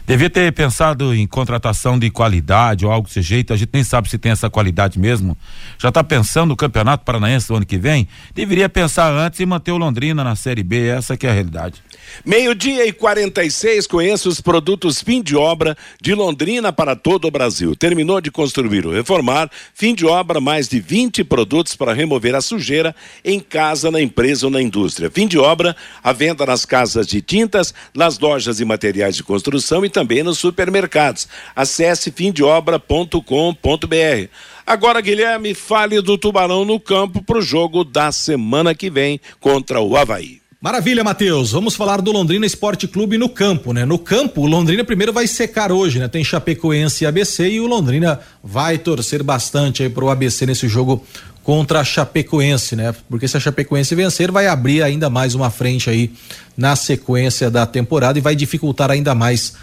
Devia 0.04 0.28
ter 0.28 0.52
pensado 0.52 1.14
em 1.14 1.26
contratação 1.26 1.96
de 1.96 2.10
qualidade 2.10 2.84
ou 2.84 2.90
algo 2.90 3.06
desse 3.06 3.22
jeito. 3.22 3.52
A 3.52 3.56
gente 3.56 3.70
nem 3.72 3.84
sabe 3.84 4.10
se 4.10 4.18
tem 4.18 4.32
essa 4.32 4.50
qualidade 4.50 4.98
mesmo. 4.98 5.38
Já 5.78 5.90
está 5.90 6.02
pensando 6.02 6.48
no 6.48 6.56
Campeonato 6.56 7.04
Paranaense 7.04 7.48
do 7.48 7.54
ano 7.54 7.64
que 7.64 7.78
vem? 7.78 8.08
Deveria 8.34 8.68
pensar 8.68 9.12
antes 9.12 9.38
e 9.38 9.46
manter 9.46 9.70
o 9.70 9.76
Londrina 9.76 10.24
na 10.24 10.34
Série 10.34 10.64
B. 10.64 10.88
Essa 10.88 11.16
que 11.16 11.26
é 11.26 11.30
a 11.30 11.32
realidade. 11.32 11.82
Meio-dia 12.24 12.86
e 12.86 12.92
46, 12.92 13.86
conheça 13.86 14.28
os 14.28 14.40
produtos 14.40 15.00
fim 15.00 15.22
de 15.22 15.36
obra 15.36 15.76
de 16.00 16.14
Londrina 16.14 16.72
para 16.72 16.96
todo 16.96 17.26
o 17.26 17.30
Brasil. 17.30 17.74
Terminou 17.76 18.20
de 18.20 18.30
construir 18.30 18.84
ou 18.84 18.92
reformar, 18.92 19.48
fim 19.72 19.94
de 19.94 20.04
obra, 20.04 20.40
mais 20.40 20.68
de 20.68 20.80
20 20.80 21.22
produtos 21.24 21.76
para 21.76 21.92
remover 21.92 22.34
a 22.34 22.40
sujeira 22.40 22.94
em 23.24 23.38
casa, 23.38 23.90
na 23.90 24.00
empresa 24.00 24.46
ou 24.46 24.52
na 24.52 24.60
indústria. 24.60 25.10
Fim 25.10 25.28
de 25.28 25.38
obra, 25.38 25.76
a 26.02 26.12
venda 26.12 26.44
nas 26.44 26.64
casas 26.64 27.06
de 27.06 27.22
tintas, 27.22 27.72
nas 27.94 28.18
lojas 28.18 28.58
e 28.58 28.64
materiais 28.64 29.16
de 29.16 29.22
construção 29.22 29.84
e 29.84 29.91
também 29.92 30.24
nos 30.24 30.38
supermercados. 30.38 31.28
Acesse 31.54 32.10
fimdeobra.com.br. 32.10 34.28
Agora, 34.66 35.00
Guilherme, 35.00 35.54
fale 35.54 36.00
do 36.00 36.16
Tubarão 36.16 36.64
no 36.64 36.80
campo 36.80 37.22
para 37.22 37.38
o 37.38 37.42
jogo 37.42 37.84
da 37.84 38.10
semana 38.10 38.74
que 38.74 38.88
vem 38.88 39.20
contra 39.40 39.80
o 39.80 39.96
Havaí. 39.96 40.42
Maravilha, 40.62 41.02
Matheus. 41.02 41.50
Vamos 41.50 41.74
falar 41.74 42.00
do 42.00 42.12
Londrina 42.12 42.46
Esporte 42.46 42.86
Clube 42.86 43.18
no 43.18 43.28
campo, 43.28 43.72
né? 43.72 43.84
No 43.84 43.98
campo, 43.98 44.42
o 44.42 44.46
Londrina 44.46 44.84
primeiro 44.84 45.12
vai 45.12 45.26
secar 45.26 45.72
hoje, 45.72 45.98
né? 45.98 46.06
Tem 46.06 46.22
Chapecoense 46.22 47.02
e 47.02 47.06
ABC 47.06 47.50
e 47.50 47.60
o 47.60 47.66
Londrina 47.66 48.20
vai 48.44 48.78
torcer 48.78 49.24
bastante 49.24 49.82
aí 49.82 49.90
pro 49.90 50.08
ABC 50.08 50.46
nesse 50.46 50.68
jogo 50.68 51.04
contra 51.42 51.80
a 51.80 51.84
Chapecoense, 51.84 52.76
né? 52.76 52.94
Porque 53.10 53.26
se 53.26 53.36
a 53.36 53.40
Chapecoense 53.40 53.92
vencer, 53.96 54.30
vai 54.30 54.46
abrir 54.46 54.84
ainda 54.84 55.10
mais 55.10 55.34
uma 55.34 55.50
frente 55.50 55.90
aí 55.90 56.12
na 56.56 56.76
sequência 56.76 57.50
da 57.50 57.66
temporada 57.66 58.16
e 58.16 58.22
vai 58.22 58.36
dificultar 58.36 58.88
ainda 58.88 59.16
mais 59.16 59.54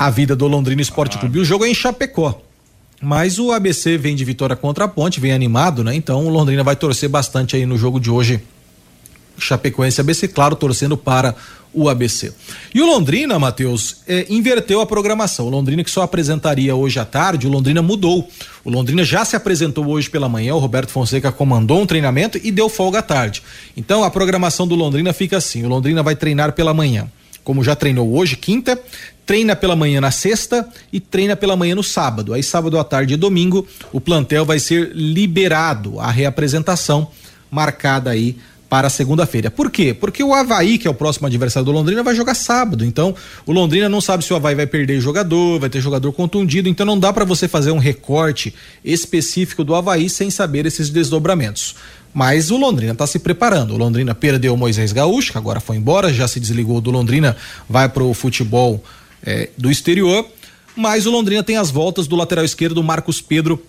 a 0.00 0.08
vida 0.08 0.34
do 0.34 0.46
Londrina 0.46 0.80
Esporte 0.80 1.18
Clube. 1.18 1.40
O 1.40 1.44
jogo 1.44 1.66
é 1.66 1.68
em 1.68 1.74
Chapecó. 1.74 2.40
Mas 3.02 3.38
o 3.38 3.52
ABC 3.52 3.98
vem 3.98 4.16
de 4.16 4.24
vitória 4.24 4.56
contra 4.56 4.86
a 4.86 4.88
Ponte, 4.88 5.20
vem 5.20 5.30
animado, 5.30 5.84
né? 5.84 5.94
Então 5.94 6.24
o 6.24 6.30
Londrina 6.30 6.64
vai 6.64 6.74
torcer 6.74 7.06
bastante 7.06 7.54
aí 7.54 7.66
no 7.66 7.76
jogo 7.76 8.00
de 8.00 8.10
hoje 8.10 8.42
Chapecoense 9.38 10.00
ABC, 10.00 10.26
claro, 10.28 10.56
torcendo 10.56 10.96
para 10.96 11.34
o 11.74 11.86
ABC. 11.86 12.32
E 12.74 12.80
o 12.80 12.86
Londrina, 12.86 13.38
Matheus, 13.38 13.98
é, 14.08 14.24
inverteu 14.30 14.80
a 14.80 14.86
programação. 14.86 15.46
O 15.46 15.50
Londrina 15.50 15.84
que 15.84 15.90
só 15.90 16.00
apresentaria 16.00 16.74
hoje 16.74 16.98
à 16.98 17.04
tarde, 17.04 17.46
o 17.46 17.50
Londrina 17.50 17.82
mudou. 17.82 18.26
O 18.64 18.70
Londrina 18.70 19.04
já 19.04 19.22
se 19.26 19.36
apresentou 19.36 19.86
hoje 19.86 20.08
pela 20.08 20.30
manhã, 20.30 20.54
o 20.54 20.58
Roberto 20.58 20.92
Fonseca 20.92 21.30
comandou 21.30 21.78
um 21.78 21.86
treinamento 21.86 22.40
e 22.42 22.50
deu 22.50 22.70
folga 22.70 23.00
à 23.00 23.02
tarde. 23.02 23.42
Então 23.76 24.02
a 24.02 24.10
programação 24.10 24.66
do 24.66 24.74
Londrina 24.74 25.12
fica 25.12 25.36
assim: 25.36 25.62
o 25.62 25.68
Londrina 25.68 26.02
vai 26.02 26.16
treinar 26.16 26.52
pela 26.52 26.72
manhã. 26.72 27.06
Como 27.44 27.64
já 27.64 27.74
treinou 27.74 28.14
hoje, 28.14 28.36
quinta, 28.36 28.80
treina 29.30 29.54
pela 29.54 29.76
manhã 29.76 30.00
na 30.00 30.10
sexta 30.10 30.68
e 30.92 30.98
treina 30.98 31.36
pela 31.36 31.54
manhã 31.54 31.76
no 31.76 31.84
sábado. 31.84 32.34
Aí 32.34 32.42
sábado 32.42 32.76
à 32.76 32.82
tarde 32.82 33.14
e 33.14 33.16
domingo, 33.16 33.64
o 33.92 34.00
plantel 34.00 34.44
vai 34.44 34.58
ser 34.58 34.90
liberado. 34.92 36.00
A 36.00 36.10
reapresentação 36.10 37.08
marcada 37.48 38.10
aí 38.10 38.36
para 38.68 38.90
segunda-feira. 38.90 39.48
Por 39.48 39.70
quê? 39.70 39.94
Porque 39.94 40.24
o 40.24 40.34
Havaí, 40.34 40.78
que 40.78 40.88
é 40.88 40.90
o 40.90 40.94
próximo 40.94 41.28
adversário 41.28 41.64
do 41.64 41.70
Londrina, 41.70 42.02
vai 42.02 42.12
jogar 42.12 42.34
sábado. 42.34 42.84
Então, 42.84 43.14
o 43.46 43.52
Londrina 43.52 43.88
não 43.88 44.00
sabe 44.00 44.24
se 44.24 44.32
o 44.32 44.36
Havaí 44.36 44.56
vai 44.56 44.66
perder 44.66 45.00
jogador, 45.00 45.60
vai 45.60 45.70
ter 45.70 45.80
jogador 45.80 46.12
contundido. 46.12 46.68
Então, 46.68 46.84
não 46.84 46.98
dá 46.98 47.12
para 47.12 47.24
você 47.24 47.46
fazer 47.46 47.70
um 47.70 47.78
recorte 47.78 48.52
específico 48.84 49.62
do 49.62 49.76
Havaí 49.76 50.10
sem 50.10 50.28
saber 50.28 50.66
esses 50.66 50.90
desdobramentos. 50.90 51.76
Mas 52.12 52.50
o 52.50 52.56
Londrina 52.56 52.94
está 52.94 53.06
se 53.06 53.20
preparando. 53.20 53.74
O 53.74 53.76
Londrina 53.76 54.12
perdeu 54.12 54.54
o 54.54 54.56
Moisés 54.56 54.92
Gaúcho, 54.92 55.30
que 55.30 55.38
agora 55.38 55.60
foi 55.60 55.76
embora, 55.76 56.12
já 56.12 56.26
se 56.26 56.40
desligou 56.40 56.80
do 56.80 56.90
Londrina, 56.90 57.36
vai 57.68 57.88
para 57.88 58.02
o 58.02 58.12
futebol 58.12 58.82
eh, 59.24 59.50
do 59.56 59.70
exterior. 59.70 60.26
Mas 60.76 61.06
o 61.06 61.10
Londrina 61.10 61.42
tem 61.42 61.56
as 61.56 61.70
voltas 61.70 62.06
do 62.06 62.16
lateral 62.16 62.44
esquerdo, 62.44 62.82
Marcos 62.82 63.20
Pedro 63.20 63.62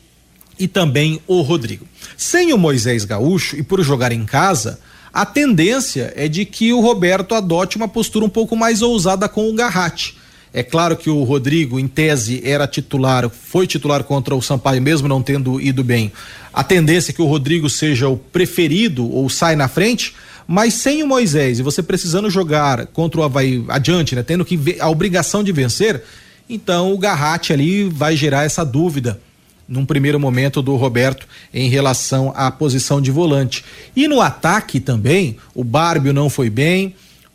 e 0.59 0.67
também 0.67 1.19
o 1.27 1.41
Rodrigo. 1.41 1.87
Sem 2.15 2.53
o 2.53 2.57
Moisés 2.57 3.03
Gaúcho 3.05 3.55
e 3.55 3.63
por 3.63 3.81
jogar 3.81 4.11
em 4.11 4.25
casa, 4.25 4.79
a 5.11 5.25
tendência 5.25 6.13
é 6.15 6.27
de 6.27 6.45
que 6.45 6.71
o 6.71 6.79
Roberto 6.79 7.35
adote 7.35 7.77
uma 7.77 7.87
postura 7.87 8.23
um 8.23 8.29
pouco 8.29 8.55
mais 8.55 8.81
ousada 8.81 9.27
com 9.27 9.49
o 9.49 9.53
Garratti. 9.53 10.15
É 10.53 10.61
claro 10.61 10.97
que 10.97 11.09
o 11.09 11.23
Rodrigo, 11.23 11.79
em 11.79 11.87
tese, 11.87 12.41
era 12.43 12.67
titular, 12.67 13.29
foi 13.29 13.65
titular 13.65 14.03
contra 14.03 14.35
o 14.35 14.41
Sampaio, 14.41 14.81
mesmo 14.81 15.07
não 15.07 15.21
tendo 15.21 15.61
ido 15.61 15.83
bem. 15.83 16.11
A 16.53 16.63
tendência 16.63 17.11
é 17.11 17.13
que 17.13 17.21
o 17.21 17.25
Rodrigo 17.25 17.69
seja 17.69 18.09
o 18.09 18.17
preferido 18.17 19.09
ou 19.09 19.29
sai 19.29 19.55
na 19.55 19.69
frente, 19.69 20.13
mas 20.47 20.73
sem 20.73 21.03
o 21.03 21.07
Moisés 21.07 21.59
e 21.59 21.63
você 21.63 21.81
precisando 21.81 22.29
jogar 22.29 22.87
contra 22.87 23.19
o 23.19 23.23
Havaí 23.23 23.63
adiante, 23.67 24.15
né, 24.15 24.23
tendo 24.23 24.45
que 24.45 24.77
a 24.79 24.89
obrigação 24.89 25.43
de 25.43 25.51
vencer, 25.51 26.03
então 26.49 26.93
o 26.93 26.97
Garratti 26.97 27.53
ali 27.53 27.83
vai 27.85 28.15
gerar 28.15 28.43
essa 28.43 28.63
dúvida 28.63 29.19
num 29.67 29.85
primeiro 29.85 30.19
momento 30.19 30.61
do 30.61 30.75
Roberto 30.75 31.25
em 31.53 31.69
relação 31.69 32.33
à 32.35 32.51
posição 32.51 33.01
de 33.01 33.09
volante. 33.09 33.63
E 33.95 34.05
no 34.05 34.19
ataque 34.19 34.81
também, 34.81 35.37
o 35.55 35.63
Bárbio 35.63 36.11
não 36.11 36.29
foi 36.29 36.49
bem, 36.49 36.93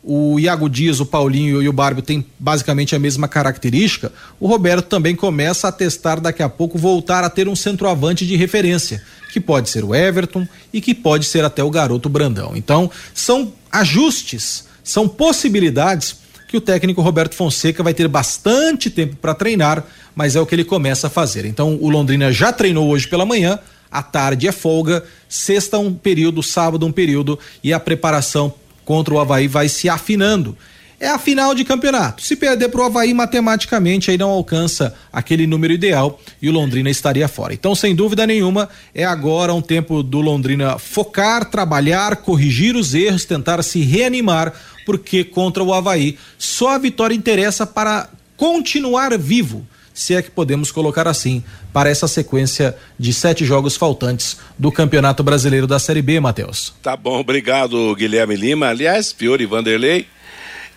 o 0.09 0.39
Iago 0.39 0.69
Dias, 0.69 1.01
o 1.01 1.05
Paulinho 1.05 1.61
e 1.61 1.67
o 1.67 1.73
Bárbio 1.73 2.01
têm 2.01 2.25
basicamente 2.39 2.95
a 2.95 2.99
mesma 2.99 3.27
característica, 3.27 4.09
o 4.39 4.47
Roberto 4.47 4.85
também 4.85 5.13
começa 5.13 5.67
a 5.67 5.71
testar 5.71 6.21
daqui 6.21 6.41
a 6.41 6.47
pouco 6.47 6.77
voltar 6.77 7.25
a 7.25 7.29
ter 7.29 7.49
um 7.49 7.57
centroavante 7.57 8.25
de 8.25 8.37
referência, 8.37 9.03
que 9.33 9.41
pode 9.41 9.69
ser 9.69 9.83
o 9.83 9.93
Everton 9.93 10.47
e 10.71 10.79
que 10.79 10.95
pode 10.95 11.25
ser 11.25 11.43
até 11.43 11.61
o 11.61 11.69
garoto 11.69 12.07
Brandão. 12.07 12.53
Então, 12.55 12.89
são 13.13 13.51
ajustes, 13.69 14.63
são 14.81 15.09
possibilidades 15.09 16.15
que 16.47 16.55
o 16.55 16.61
técnico 16.61 17.01
Roberto 17.01 17.35
Fonseca 17.35 17.83
vai 17.83 17.93
ter 17.93 18.07
bastante 18.07 18.89
tempo 18.89 19.17
para 19.17 19.33
treinar, 19.33 19.83
mas 20.15 20.37
é 20.37 20.39
o 20.39 20.45
que 20.45 20.55
ele 20.55 20.63
começa 20.63 21.07
a 21.07 21.09
fazer. 21.09 21.43
Então, 21.43 21.77
o 21.81 21.89
Londrina 21.89 22.31
já 22.31 22.53
treinou 22.53 22.87
hoje 22.87 23.09
pela 23.09 23.25
manhã, 23.25 23.59
à 23.91 24.01
tarde 24.01 24.47
é 24.47 24.53
folga, 24.53 25.03
sexta 25.27 25.77
um 25.77 25.93
período, 25.93 26.41
sábado 26.41 26.85
um 26.85 26.93
período 26.93 27.37
e 27.61 27.73
a 27.73 27.79
preparação 27.79 28.53
contra 28.87 29.13
o 29.13 29.19
Havaí 29.19 29.49
vai 29.49 29.67
se 29.67 29.89
afinando. 29.89 30.57
É 30.97 31.09
a 31.09 31.19
final 31.19 31.53
de 31.53 31.65
campeonato. 31.65 32.23
Se 32.23 32.37
perder 32.37 32.69
para 32.69 32.81
o 32.81 32.85
Havaí, 32.85 33.13
matematicamente 33.13 34.09
aí 34.09 34.17
não 34.17 34.29
alcança 34.29 34.95
aquele 35.11 35.45
número 35.45 35.73
ideal 35.73 36.19
e 36.41 36.47
o 36.47 36.53
Londrina 36.53 36.89
estaria 36.89 37.27
fora. 37.27 37.53
Então, 37.53 37.75
sem 37.75 37.93
dúvida 37.93 38.25
nenhuma, 38.25 38.69
é 38.95 39.03
agora 39.03 39.53
um 39.53 39.61
tempo 39.61 40.01
do 40.01 40.21
Londrina 40.21 40.79
focar, 40.79 41.51
trabalhar, 41.51 42.15
corrigir 42.15 42.77
os 42.77 42.93
erros, 42.93 43.25
tentar 43.25 43.61
se 43.61 43.81
reanimar, 43.81 44.53
porque 44.85 45.25
contra 45.25 45.61
o 45.61 45.73
Havaí 45.73 46.17
só 46.37 46.69
a 46.69 46.77
vitória 46.77 47.13
interessa 47.13 47.67
para 47.67 48.09
continuar 48.37 49.17
vivo 49.17 49.67
se 49.97 50.13
é 50.13 50.21
que 50.21 50.29
podemos 50.29 50.71
colocar 50.71 51.07
assim, 51.07 51.43
para 51.73 51.89
essa 51.89 52.07
sequência 52.07 52.77
de 52.99 53.11
sete 53.11 53.43
jogos 53.43 53.75
faltantes 53.75 54.37
do 54.55 54.71
Campeonato 54.71 55.23
Brasileiro 55.23 55.65
da 55.65 55.79
Série 55.79 56.03
B, 56.03 56.19
Matheus. 56.19 56.71
Tá 56.83 56.95
bom, 56.95 57.19
obrigado, 57.19 57.95
Guilherme 57.95 58.35
Lima. 58.35 58.67
Aliás, 58.67 59.11
Fiore 59.11 59.47
Vanderlei, 59.47 60.05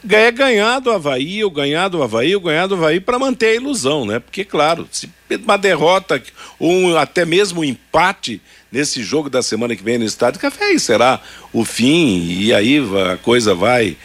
é 0.08 0.30
ganhar 0.30 0.78
do 0.78 0.90
Havaí, 0.90 1.44
o 1.44 1.50
ganhar 1.50 1.88
do 1.88 2.02
Havaí, 2.02 2.34
o 2.34 2.40
ganhar 2.40 2.66
do 2.66 2.76
Havaí 2.76 2.98
para 2.98 3.18
manter 3.18 3.48
a 3.48 3.54
ilusão, 3.56 4.06
né? 4.06 4.20
Porque, 4.20 4.42
claro, 4.42 4.88
se 4.90 5.10
uma 5.44 5.58
derrota, 5.58 6.22
um, 6.58 6.96
até 6.96 7.26
mesmo 7.26 7.60
um 7.60 7.64
empate 7.64 8.40
nesse 8.72 9.02
jogo 9.02 9.28
da 9.28 9.42
semana 9.42 9.76
que 9.76 9.82
vem 9.82 9.98
no 9.98 10.06
Estádio 10.06 10.40
Café, 10.40 10.64
aí 10.64 10.80
será 10.80 11.20
o 11.52 11.62
fim, 11.62 12.24
e 12.26 12.54
aí 12.54 12.78
a 13.12 13.18
coisa 13.18 13.54
vai 13.54 13.98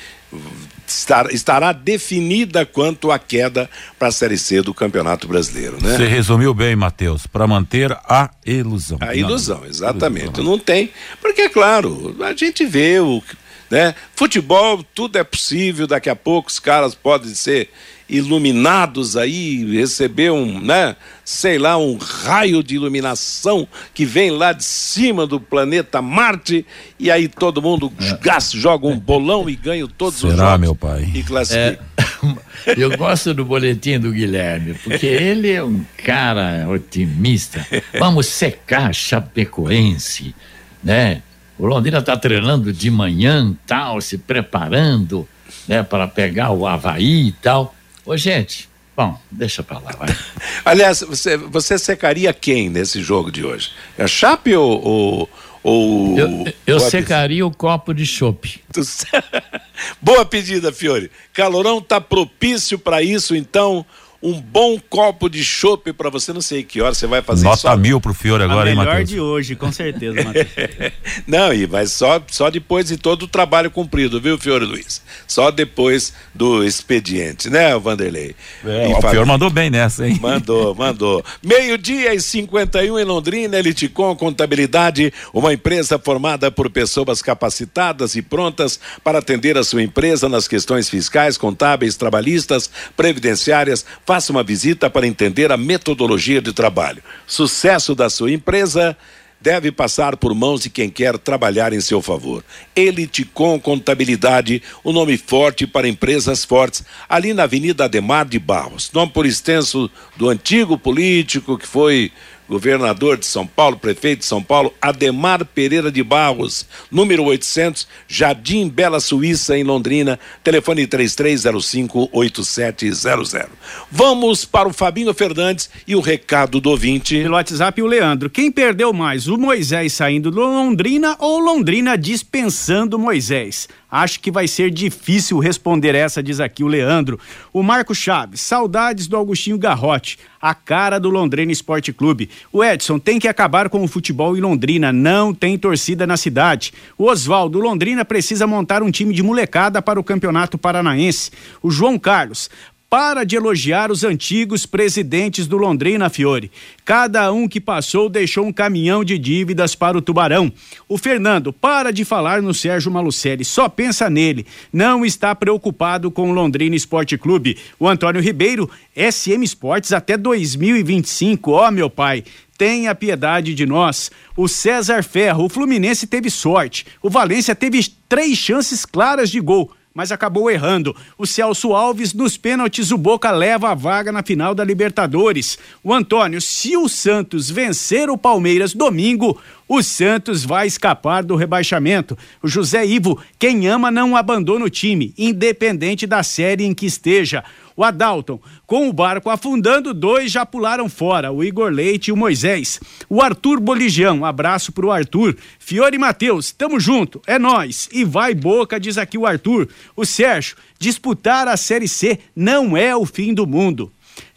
estará 0.88 1.72
definida 1.72 2.66
quanto 2.66 3.12
à 3.12 3.20
queda 3.20 3.70
para 3.98 4.10
a 4.10 4.12
Série 4.12 4.38
C 4.38 4.62
do 4.62 4.74
Campeonato 4.74 5.28
Brasileiro, 5.28 5.78
né? 5.82 5.96
Você 5.96 6.06
resumiu 6.08 6.54
bem, 6.54 6.76
Matheus, 6.76 7.26
para 7.28 7.48
manter 7.48 7.92
a 7.92 8.30
ilusão. 8.46 8.98
A 9.02 9.16
ilusão, 9.16 9.62
Não, 9.62 9.68
exatamente. 9.68 10.40
Ilusão. 10.40 10.44
Não 10.44 10.60
tem, 10.60 10.92
porque 11.22 11.50
claro, 11.50 12.16
a 12.22 12.34
gente 12.34 12.66
vê 12.66 13.00
o 13.00 13.22
né? 13.70 13.96
Futebol, 14.16 14.84
tudo 14.94 15.18
é 15.18 15.24
possível, 15.24 15.88
daqui 15.88 16.10
a 16.10 16.16
pouco 16.16 16.50
os 16.50 16.60
caras 16.60 16.94
podem 16.94 17.34
ser 17.34 17.70
iluminados 18.08 19.18
aí, 19.18 19.66
receber 19.78 20.32
um, 20.32 20.60
né, 20.60 20.96
sei 21.24 21.58
lá, 21.58 21.78
um 21.78 21.98
raio 21.98 22.64
de 22.64 22.76
iluminação 22.76 23.68
que 23.94 24.06
vem 24.06 24.30
lá 24.30 24.54
de 24.54 24.64
cima 24.64 25.26
do 25.26 25.40
planeta 25.40 26.02
Marte 26.02 26.66
e 27.00 27.10
aí 27.10 27.28
todo 27.28 27.62
mundo 27.62 27.92
é. 28.00 28.18
gasta, 28.22 28.58
joga 28.58 28.88
um 28.88 28.98
bolão 28.98 29.50
e 29.50 29.56
ganha 29.56 29.88
todos 29.88 30.20
Será, 30.20 30.34
os 30.34 30.40
jogos. 30.40 30.60
meu 30.60 30.76
pai? 30.76 31.10
E 31.14 31.24
classifica. 31.24 31.84
É, 31.98 32.76
eu 32.78 32.96
gosto 32.96 33.34
do 33.34 33.44
boletim 33.44 34.00
do 34.00 34.12
Guilherme, 34.12 34.76
porque 34.84 35.06
ele 35.08 35.52
é 35.52 35.64
um 35.64 35.84
cara 36.04 36.68
otimista. 36.70 37.66
Vamos 38.00 38.28
secar 38.28 38.94
Chapecoense, 38.94 40.36
né? 40.84 41.22
O 41.58 41.66
Londrina 41.66 42.00
está 42.00 42.18
treinando 42.18 42.72
de 42.72 42.92
manhã, 42.92 43.56
tal, 43.66 44.02
se 44.02 44.18
preparando, 44.18 45.28
né, 45.68 45.84
para 45.84 46.08
pegar 46.08 46.52
o 46.52 46.68
Havaí 46.68 47.28
e 47.28 47.32
tal. 47.32 47.75
Ô, 48.06 48.16
gente, 48.16 48.70
bom, 48.96 49.20
deixa 49.32 49.64
pra 49.64 49.80
lá, 49.80 49.92
vai. 49.92 50.10
Aliás, 50.64 51.02
você, 51.02 51.36
você 51.38 51.78
secaria 51.78 52.34
quem 52.34 52.70
nesse 52.70 53.02
jogo 53.02 53.32
de 53.32 53.46
hoje? 53.46 53.72
É 53.98 54.04
a 54.04 54.08
Chape 54.08 54.56
ou. 54.56 54.86
ou, 54.86 55.30
ou 55.64 56.20
eu, 56.20 56.54
eu 56.68 56.80
secaria 56.80 57.46
o 57.46 57.52
copo 57.52 57.94
de 57.94 58.06
chope. 58.06 58.62
Boa 60.02 60.26
pedida, 60.26 60.72
Fiore. 60.72 61.10
Calorão 61.34 61.82
tá 61.82 62.00
propício 62.00 62.78
para 62.78 63.02
isso, 63.02 63.36
então 63.36 63.86
um 64.26 64.42
bom 64.42 64.80
copo 64.90 65.30
de 65.30 65.44
chopp 65.44 65.94
para 65.94 66.10
você, 66.10 66.34
não 66.34 66.42
sei 66.42 66.64
que 66.64 66.82
hora 66.82 66.96
você 66.96 67.06
vai 67.06 67.22
fazer 67.22 67.44
Nota 67.44 67.58
só... 67.58 67.78
mil 67.78 68.02
pro 68.02 68.12
Fiore 68.12 68.44
agora, 68.44 68.70
hein, 68.70 68.76
Matheus? 68.76 68.96
melhor 68.96 69.06
de 69.06 69.20
hoje, 69.20 69.56
com 69.56 69.72
certeza, 69.72 70.24
Matheus. 70.24 70.48
não, 71.28 71.54
e 71.54 71.68
vai 71.68 71.86
só, 71.86 72.20
só 72.32 72.50
depois 72.50 72.88
de 72.88 72.98
todo 72.98 73.24
o 73.24 73.28
trabalho 73.28 73.70
cumprido, 73.70 74.20
viu, 74.20 74.36
Fiore 74.40 74.66
Luiz? 74.66 75.00
Só 75.28 75.52
depois 75.52 76.12
do 76.34 76.64
expediente, 76.64 77.52
né, 77.52 77.78
Vanderlei? 77.78 78.36
É, 78.66 78.88
o 78.88 79.02
Fiore 79.02 79.28
mandou 79.28 79.52
bem 79.52 79.70
nessa, 79.70 80.08
hein? 80.08 80.18
Mandou, 80.20 80.74
mandou. 80.74 81.24
Meio-dia 81.44 82.16
e 82.16 82.20
51 82.20 82.98
em 82.98 83.04
Londrina, 83.04 83.60
Eliticom 83.60 84.16
Contabilidade, 84.16 85.14
uma 85.32 85.54
empresa 85.54 86.00
formada 86.00 86.50
por 86.50 86.68
pessoas 86.72 87.22
capacitadas 87.22 88.16
e 88.16 88.24
prontas 88.24 88.80
para 89.04 89.20
atender 89.20 89.56
a 89.56 89.64
sua 89.64 89.84
empresa 89.84 90.28
nas 90.28 90.48
questões 90.48 90.90
fiscais, 90.90 91.38
contábeis, 91.38 91.96
trabalhistas, 91.96 92.72
previdenciárias, 92.98 93.86
Faça 94.16 94.32
uma 94.32 94.44
visita 94.44 94.90
para 94.90 95.06
entender 95.06 95.52
a 95.52 95.58
metodologia 95.58 96.42
de 96.42 96.54
trabalho. 96.54 97.04
Sucesso 97.28 97.94
da 97.94 98.10
sua 98.10 98.32
empresa 98.32 98.96
deve 99.42 99.74
passar 99.74 100.16
por 100.16 100.34
mãos 100.34 100.62
de 100.62 100.70
quem 100.70 100.90
quer 100.90 101.18
trabalhar 101.18 101.74
em 101.74 101.82
seu 101.82 102.02
favor. 102.02 102.42
Elite 102.74 103.26
com 103.26 103.60
Contabilidade, 103.60 104.64
o 104.86 104.92
um 104.92 104.94
nome 104.94 105.18
forte 105.18 105.68
para 105.68 105.90
empresas 105.90 106.46
fortes, 106.46 106.86
ali 107.10 107.34
na 107.34 107.44
Avenida 107.44 107.84
Ademar 107.84 108.26
de 108.26 108.40
Barros. 108.40 108.90
Nome 108.94 109.12
por 109.12 109.26
extenso 109.26 109.92
do 110.16 110.30
antigo 110.30 110.78
político 110.78 111.58
que 111.58 111.68
foi 111.68 112.10
governador 112.48 113.18
de 113.18 113.26
São 113.26 113.46
Paulo, 113.46 113.78
prefeito 113.78 114.20
de 114.20 114.26
São 114.26 114.42
Paulo, 114.42 114.74
Ademar 114.82 115.44
Pereira 115.46 115.92
de 115.92 116.02
Barros, 116.04 116.66
número 116.92 117.24
800, 117.24 117.88
Jardim 118.08 118.70
Bela 118.70 119.00
Suíça, 119.00 119.58
em 119.58 119.64
Londrina, 119.64 120.20
telefone 120.44 120.88
33058700. 120.88 123.48
Vamos 123.92 124.46
para 124.46 124.70
o 124.70 124.74
Fabinho 124.74 125.14
Fernandes 125.14 125.70
e 125.88 125.96
o 125.96 126.02
recado 126.02 126.60
do 126.60 126.70
ouvinte. 126.70 127.22
Pelo 127.22 127.36
WhatsApp, 127.36 127.82
o 127.82 127.88
Leandro. 127.88 128.30
Quem 128.30 128.52
perdeu 128.52 128.94
mais, 128.94 129.28
o 129.28 129.38
Moisés 129.38 129.94
saindo 129.94 130.32
do 130.32 130.42
Londrina 130.42 131.16
ou 131.20 131.40
Londrina 131.40 131.98
dispensando 131.98 133.00
Moisés? 133.00 133.68
Acho 133.90 134.20
que 134.20 134.32
vai 134.32 134.48
ser 134.48 134.72
difícil 134.72 135.40
responder 135.40 135.96
essa, 135.96 136.22
diz 136.22 136.40
aqui 136.40 136.64
o 136.64 136.68
Leandro. 136.68 137.20
O 137.54 137.64
Marco 137.64 137.94
Chaves, 137.94 138.42
saudades 138.42 139.08
do 139.08 139.16
Augustinho 139.16 139.58
Garrote, 139.58 140.18
a 140.42 140.54
cara 140.54 141.00
do 141.00 141.10
Londrina 141.10 141.52
Esporte 141.52 141.94
Clube. 141.94 142.30
O 142.52 142.64
Edson 142.64 143.00
tem 143.00 143.20
que 143.20 143.28
acabar 143.28 143.70
com 143.70 143.84
o 143.84 143.88
futebol 143.88 144.38
em 144.38 144.42
Londrina, 144.42 144.92
não 144.92 145.34
tem 145.34 145.58
torcida 145.58 146.06
na 146.06 146.18
cidade. 146.18 146.74
O 146.98 147.06
Oswaldo, 147.06 147.60
Londrina 147.60 148.04
precisa 148.04 148.46
montar 148.46 148.84
um 148.84 148.92
time 148.92 149.14
de 149.14 149.24
molecada 149.24 149.82
para 149.82 150.00
o 150.00 150.04
Campeonato 150.04 150.58
Paranaense. 150.58 151.32
O 151.62 151.72
João 151.72 151.98
Carlos, 151.98 152.50
para 152.98 153.26
de 153.26 153.36
elogiar 153.36 153.92
os 153.92 154.06
antigos 154.06 154.66
presidentes 154.66 155.48
do 155.48 155.58
Londrina 155.58 156.10
Fiore. 156.10 156.50
Cada 156.86 157.30
um 157.30 157.46
que 157.46 157.60
passou 157.60 158.08
deixou 158.08 158.46
um 158.46 158.54
caminhão 158.54 159.04
de 159.04 159.18
dívidas 159.20 159.76
para 159.76 159.98
o 159.98 160.02
Tubarão. 160.02 160.50
O 160.88 160.98
Fernando, 160.98 161.52
para 161.52 161.92
de 161.92 162.06
falar 162.06 162.42
no 162.42 162.54
Sérgio 162.54 162.90
Malucelli, 162.90 163.44
só 163.44 163.68
pensa 163.68 164.10
nele. 164.10 164.46
Não 164.72 165.06
está 165.06 165.36
preocupado 165.36 166.10
com 166.10 166.32
o 166.32 166.34
Londrina 166.34 166.74
Esporte 166.74 167.18
Clube. 167.18 167.58
O 167.78 167.86
Antônio 167.86 168.22
Ribeiro, 168.22 168.72
SM 168.96 169.44
Esportes 169.44 169.92
até 169.92 170.16
2025. 170.16 171.52
Ó, 171.52 171.68
oh, 171.68 171.72
meu 171.72 171.90
pai, 171.90 172.24
tenha 172.58 172.96
piedade 172.96 173.54
de 173.54 173.66
nós. 173.66 174.10
O 174.38 174.48
César 174.48 175.04
Ferro, 175.04 175.44
o 175.44 175.50
Fluminense 175.50 176.08
teve 176.08 176.30
sorte. 176.30 176.86
O 177.02 177.10
Valência 177.10 177.54
teve 177.54 177.86
três 178.08 178.38
chances 178.38 178.86
claras 178.86 179.30
de 179.30 179.42
gol 179.42 179.70
mas 179.96 180.12
acabou 180.12 180.52
errando. 180.52 180.94
O 181.18 181.26
Celso 181.26 181.74
Alves, 181.74 182.14
nos 182.14 182.36
pênaltis, 182.36 182.92
o 182.92 182.98
Boca 182.98 183.32
leva 183.32 183.72
a 183.72 183.74
vaga 183.74 184.12
na 184.12 184.22
final 184.22 184.54
da 184.54 184.62
Libertadores. 184.62 185.58
O 185.82 185.94
Antônio, 185.94 186.42
se 186.42 186.76
o 186.76 186.90
Santos 186.90 187.50
vencer 187.50 188.10
o 188.10 188.18
Palmeiras 188.18 188.74
domingo, 188.74 189.42
o 189.70 189.82
Santos 189.82 190.44
vai 190.44 190.68
escapar 190.68 191.24
do 191.24 191.38
rebaixamento. 191.38 192.18
O 192.44 192.48
José 192.48 192.86
Ivo, 192.86 193.18
quem 193.40 193.68
ama 193.68 193.90
não 193.90 194.18
abandona 194.18 194.66
o 194.66 194.70
time, 194.70 195.14
independente 195.18 196.06
da 196.06 196.22
série 196.22 196.66
em 196.66 196.74
que 196.74 196.86
esteja. 196.86 197.42
O 197.78 197.84
Adalton, 197.84 198.40
com 198.66 198.88
o 198.88 198.94
barco 198.94 199.30
afundando, 199.30 199.94
dois 199.94 200.32
já 200.32 200.46
pularam 200.46 200.88
fora, 200.88 201.32
o 201.32 201.44
Igor 201.44 201.70
Leite 201.70 202.08
e 202.08 202.12
o 202.12 202.18
Moisés. 202.18 202.80
O 203.10 203.22
Arthur 203.22 203.60
Boligião, 203.60 204.24
abraço 204.24 204.72
pro 204.72 204.92
Arthur. 204.92 205.36
Fiore 205.60 205.98
Matheus, 205.98 206.52
tamo 206.52 206.80
junto, 206.80 207.22
é 207.28 207.38
nós. 207.38 207.90
E 207.92 208.06
vai 208.06 208.34
boca, 208.34 208.80
diz 208.80 208.98
aqui 208.98 209.18
o 209.18 209.26
Arthur. 209.26 209.68
O 209.96 210.06
Sérgio, 210.06 210.56
disputar 210.80 211.48
a 211.48 211.58
Série 211.58 211.88
C 211.88 212.20
não 212.36 212.78
é 212.78 212.96
o 212.96 213.06
fim 213.06 213.34
do 213.34 213.46
mundo. 213.46 213.92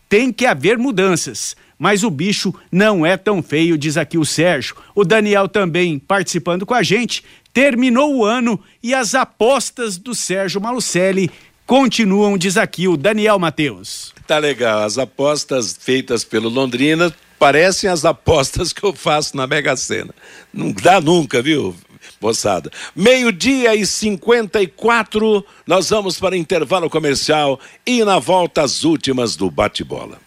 Tem 0.09 0.32
que 0.32 0.47
haver 0.47 0.76
mudanças 0.76 1.55
mas 1.78 2.03
o 2.03 2.11
bicho 2.11 2.53
não 2.72 3.07
é 3.07 3.16
tão 3.16 3.43
feio, 3.43 3.78
diz 3.78 3.97
aqui 3.97 4.18
o 4.18 4.24
Sérgio. 4.24 4.74
O 4.95 5.05
Daniel 5.05 5.49
também 5.49 5.99
participando 5.99 6.66
com 6.66 6.74
a 6.74 6.82
gente. 6.82 7.22
Terminou 7.53 8.16
o 8.16 8.24
ano 8.24 8.61
e 8.82 8.93
as 8.93 9.14
apostas 9.14 9.97
do 9.97 10.14
Sérgio 10.14 10.61
Malucelli 10.61 11.30
continuam, 11.69 12.39
diz 12.39 12.57
aqui 12.57 12.89
o 12.89 12.97
Daniel 12.97 13.39
Matheus. 13.39 14.14
Tá 14.27 14.39
legal. 14.39 14.83
As 14.85 14.97
apostas 14.97 15.77
feitas 15.79 16.25
pelo 16.25 16.49
Londrina 16.49 17.14
parecem 17.39 17.89
as 17.91 18.07
apostas 18.07 18.73
que 18.73 18.83
eu 18.83 18.95
faço 18.95 19.37
na 19.37 19.47
Mega 19.47 19.77
Sena. 19.77 20.14
Não 20.53 20.73
dá 20.73 21.01
nunca, 21.01 21.41
viu? 21.43 21.77
moçada. 22.21 22.71
Meio-dia 22.97 23.77
e 23.77 23.87
54, 23.87 25.45
nós 25.66 25.91
vamos 25.91 26.19
para 26.19 26.37
intervalo 26.37 26.91
comercial 26.91 27.61
e 27.87 28.03
na 28.03 28.19
volta 28.19 28.62
as 28.62 28.83
últimas 28.83 29.37
do 29.37 29.51
bate-bola. 29.51 30.19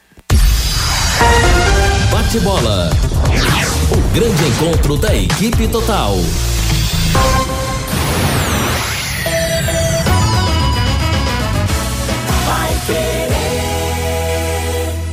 Bate-bola. 2.12 2.92
O 3.92 4.14
grande 4.14 4.44
encontro 4.46 4.96
da 4.96 5.14
equipe 5.14 5.68
total. 5.68 6.16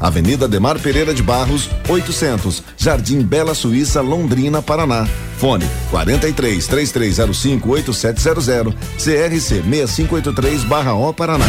Avenida 0.00 0.48
Demar 0.48 0.78
Pereira 0.78 1.12
de 1.12 1.22
Barros, 1.22 1.68
800, 1.88 2.62
Jardim 2.76 3.22
Bela 3.22 3.54
Suíça, 3.54 4.00
Londrina, 4.00 4.62
Paraná. 4.62 5.06
Fone 5.38 5.66
43 5.90 6.66
3305 6.66 7.70
8700 7.70 8.74
CRC 8.96 9.62
6583/O 9.62 11.12
Paraná. 11.14 11.46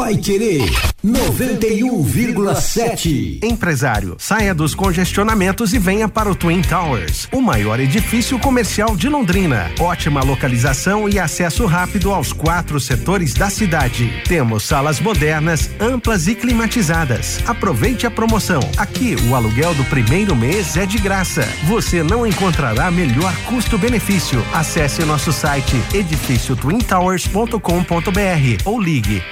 Vai 0.00 0.16
querer 0.16 0.64
91,7. 1.04 3.42
Empresário, 3.42 4.16
saia 4.18 4.54
dos 4.54 4.74
congestionamentos 4.74 5.72
e 5.72 5.78
venha 5.78 6.06
para 6.08 6.30
o 6.30 6.34
Twin 6.34 6.60
Towers, 6.60 7.26
o 7.32 7.40
maior 7.40 7.80
edifício 7.80 8.38
comercial 8.38 8.94
de 8.94 9.08
Londrina. 9.08 9.70
Ótima 9.80 10.22
localização 10.22 11.08
e 11.08 11.18
acesso 11.18 11.64
rápido 11.64 12.12
aos 12.12 12.34
quatro 12.34 12.78
setores 12.78 13.32
da 13.32 13.48
cidade. 13.48 14.12
Temos 14.28 14.64
salas 14.64 15.00
modernas, 15.00 15.70
amplas 15.80 16.28
e 16.28 16.34
climatizadas. 16.34 17.40
Aproveite 17.46 18.06
a 18.06 18.10
promoção. 18.10 18.60
Aqui 18.76 19.16
o 19.28 19.34
aluguel 19.34 19.72
do 19.74 19.84
primeiro 19.84 20.36
mês 20.36 20.76
é 20.76 20.84
de 20.84 20.98
graça. 20.98 21.48
Você 21.66 22.02
não 22.02 22.26
encontrará 22.26 22.90
melhor 22.90 23.34
custo-benefício. 23.46 24.44
Acesse 24.52 25.02
nosso 25.04 25.32
site 25.32 25.82
edifíciotwintowers.com.br 25.94 28.62
ou 28.66 28.78
ligue 28.78 29.22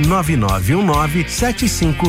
99919 0.00 1.28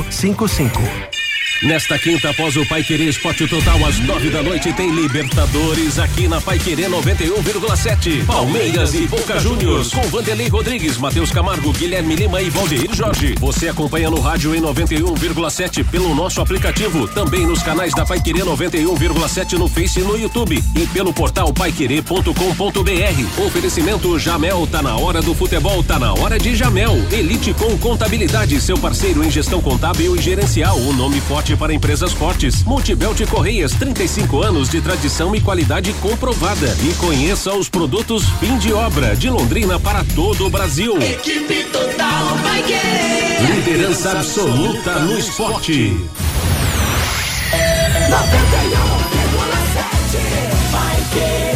7555. 0.09 1.20
Nesta 1.63 1.99
quinta, 1.99 2.31
após 2.31 2.57
o 2.57 2.65
Pai 2.65 2.83
Querer 2.83 3.07
Esporte 3.07 3.47
Total, 3.47 3.85
às 3.85 3.99
nove 3.99 4.31
da 4.31 4.41
noite, 4.41 4.73
tem 4.73 4.89
Libertadores 4.89 5.99
aqui 5.99 6.27
na 6.27 6.41
Pai 6.41 6.57
Querer 6.57 6.89
91,7. 6.89 8.25
Palmeiras 8.25 8.95
e 8.95 9.05
Boca 9.05 9.39
Juniors, 9.39 9.89
com 9.93 10.01
Vanderlei 10.09 10.47
Rodrigues, 10.47 10.97
Matheus 10.97 11.29
Camargo, 11.29 11.71
Guilherme 11.71 12.15
Lima 12.15 12.41
e 12.41 12.49
Valdeir 12.49 12.91
Jorge. 12.95 13.35
Você 13.39 13.69
acompanha 13.69 14.09
no 14.09 14.19
rádio 14.19 14.55
em 14.55 14.61
91,7 14.61 15.85
pelo 15.85 16.15
nosso 16.15 16.41
aplicativo, 16.41 17.07
também 17.07 17.45
nos 17.45 17.61
canais 17.61 17.93
da 17.93 18.07
Pai 18.07 18.19
Querer 18.19 18.43
91,7 18.43 19.53
no 19.53 19.67
Face 19.67 19.99
e 19.99 20.03
no 20.03 20.17
YouTube 20.17 20.63
e 20.75 20.87
pelo 20.87 21.13
portal 21.13 21.53
paiquerer.com.br. 21.53 23.45
Oferecimento 23.45 24.17
Jamel, 24.17 24.65
tá 24.65 24.81
na 24.81 24.97
hora 24.97 25.21
do 25.21 25.35
futebol, 25.35 25.83
tá 25.83 25.99
na 25.99 26.11
hora 26.11 26.39
de 26.39 26.55
Jamel. 26.55 26.95
Elite 27.11 27.53
com 27.53 27.77
Contabilidade, 27.77 28.59
seu 28.59 28.79
parceiro 28.79 29.23
em 29.23 29.29
gestão 29.29 29.61
contábil 29.61 30.15
e 30.15 30.21
gerencial. 30.21 30.75
O 30.79 30.91
nome 30.93 31.21
forte 31.21 31.50
para 31.55 31.73
empresas 31.73 32.11
fortes. 32.13 32.63
Multibelt 32.63 33.19
Correias, 33.27 33.73
35 33.73 34.41
anos 34.41 34.69
de 34.69 34.81
tradição 34.81 35.35
e 35.35 35.41
qualidade 35.41 35.93
comprovada. 35.93 36.75
E 36.83 36.93
conheça 36.95 37.53
os 37.53 37.69
produtos 37.69 38.25
fim 38.39 38.57
de 38.57 38.73
obra 38.73 39.15
de 39.15 39.29
Londrina 39.29 39.79
para 39.79 40.03
todo 40.15 40.45
o 40.47 40.49
Brasil. 40.49 40.97
Equipe 41.01 41.63
total 41.65 42.37
vai 42.43 42.63
querer. 42.63 43.55
Liderança 43.55 44.11
absoluta 44.11 44.99
no 44.99 45.17
esporte. 45.17 45.97
91,7 48.09 48.17
vai 50.71 50.95
querer. 51.13 51.51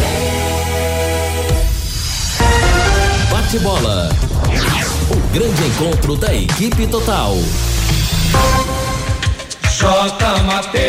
Bate-bola. 3.30 4.10
O 5.10 5.16
grande 5.34 5.64
encontro 5.68 6.16
da 6.16 6.34
equipe 6.34 6.88
total. 6.88 7.38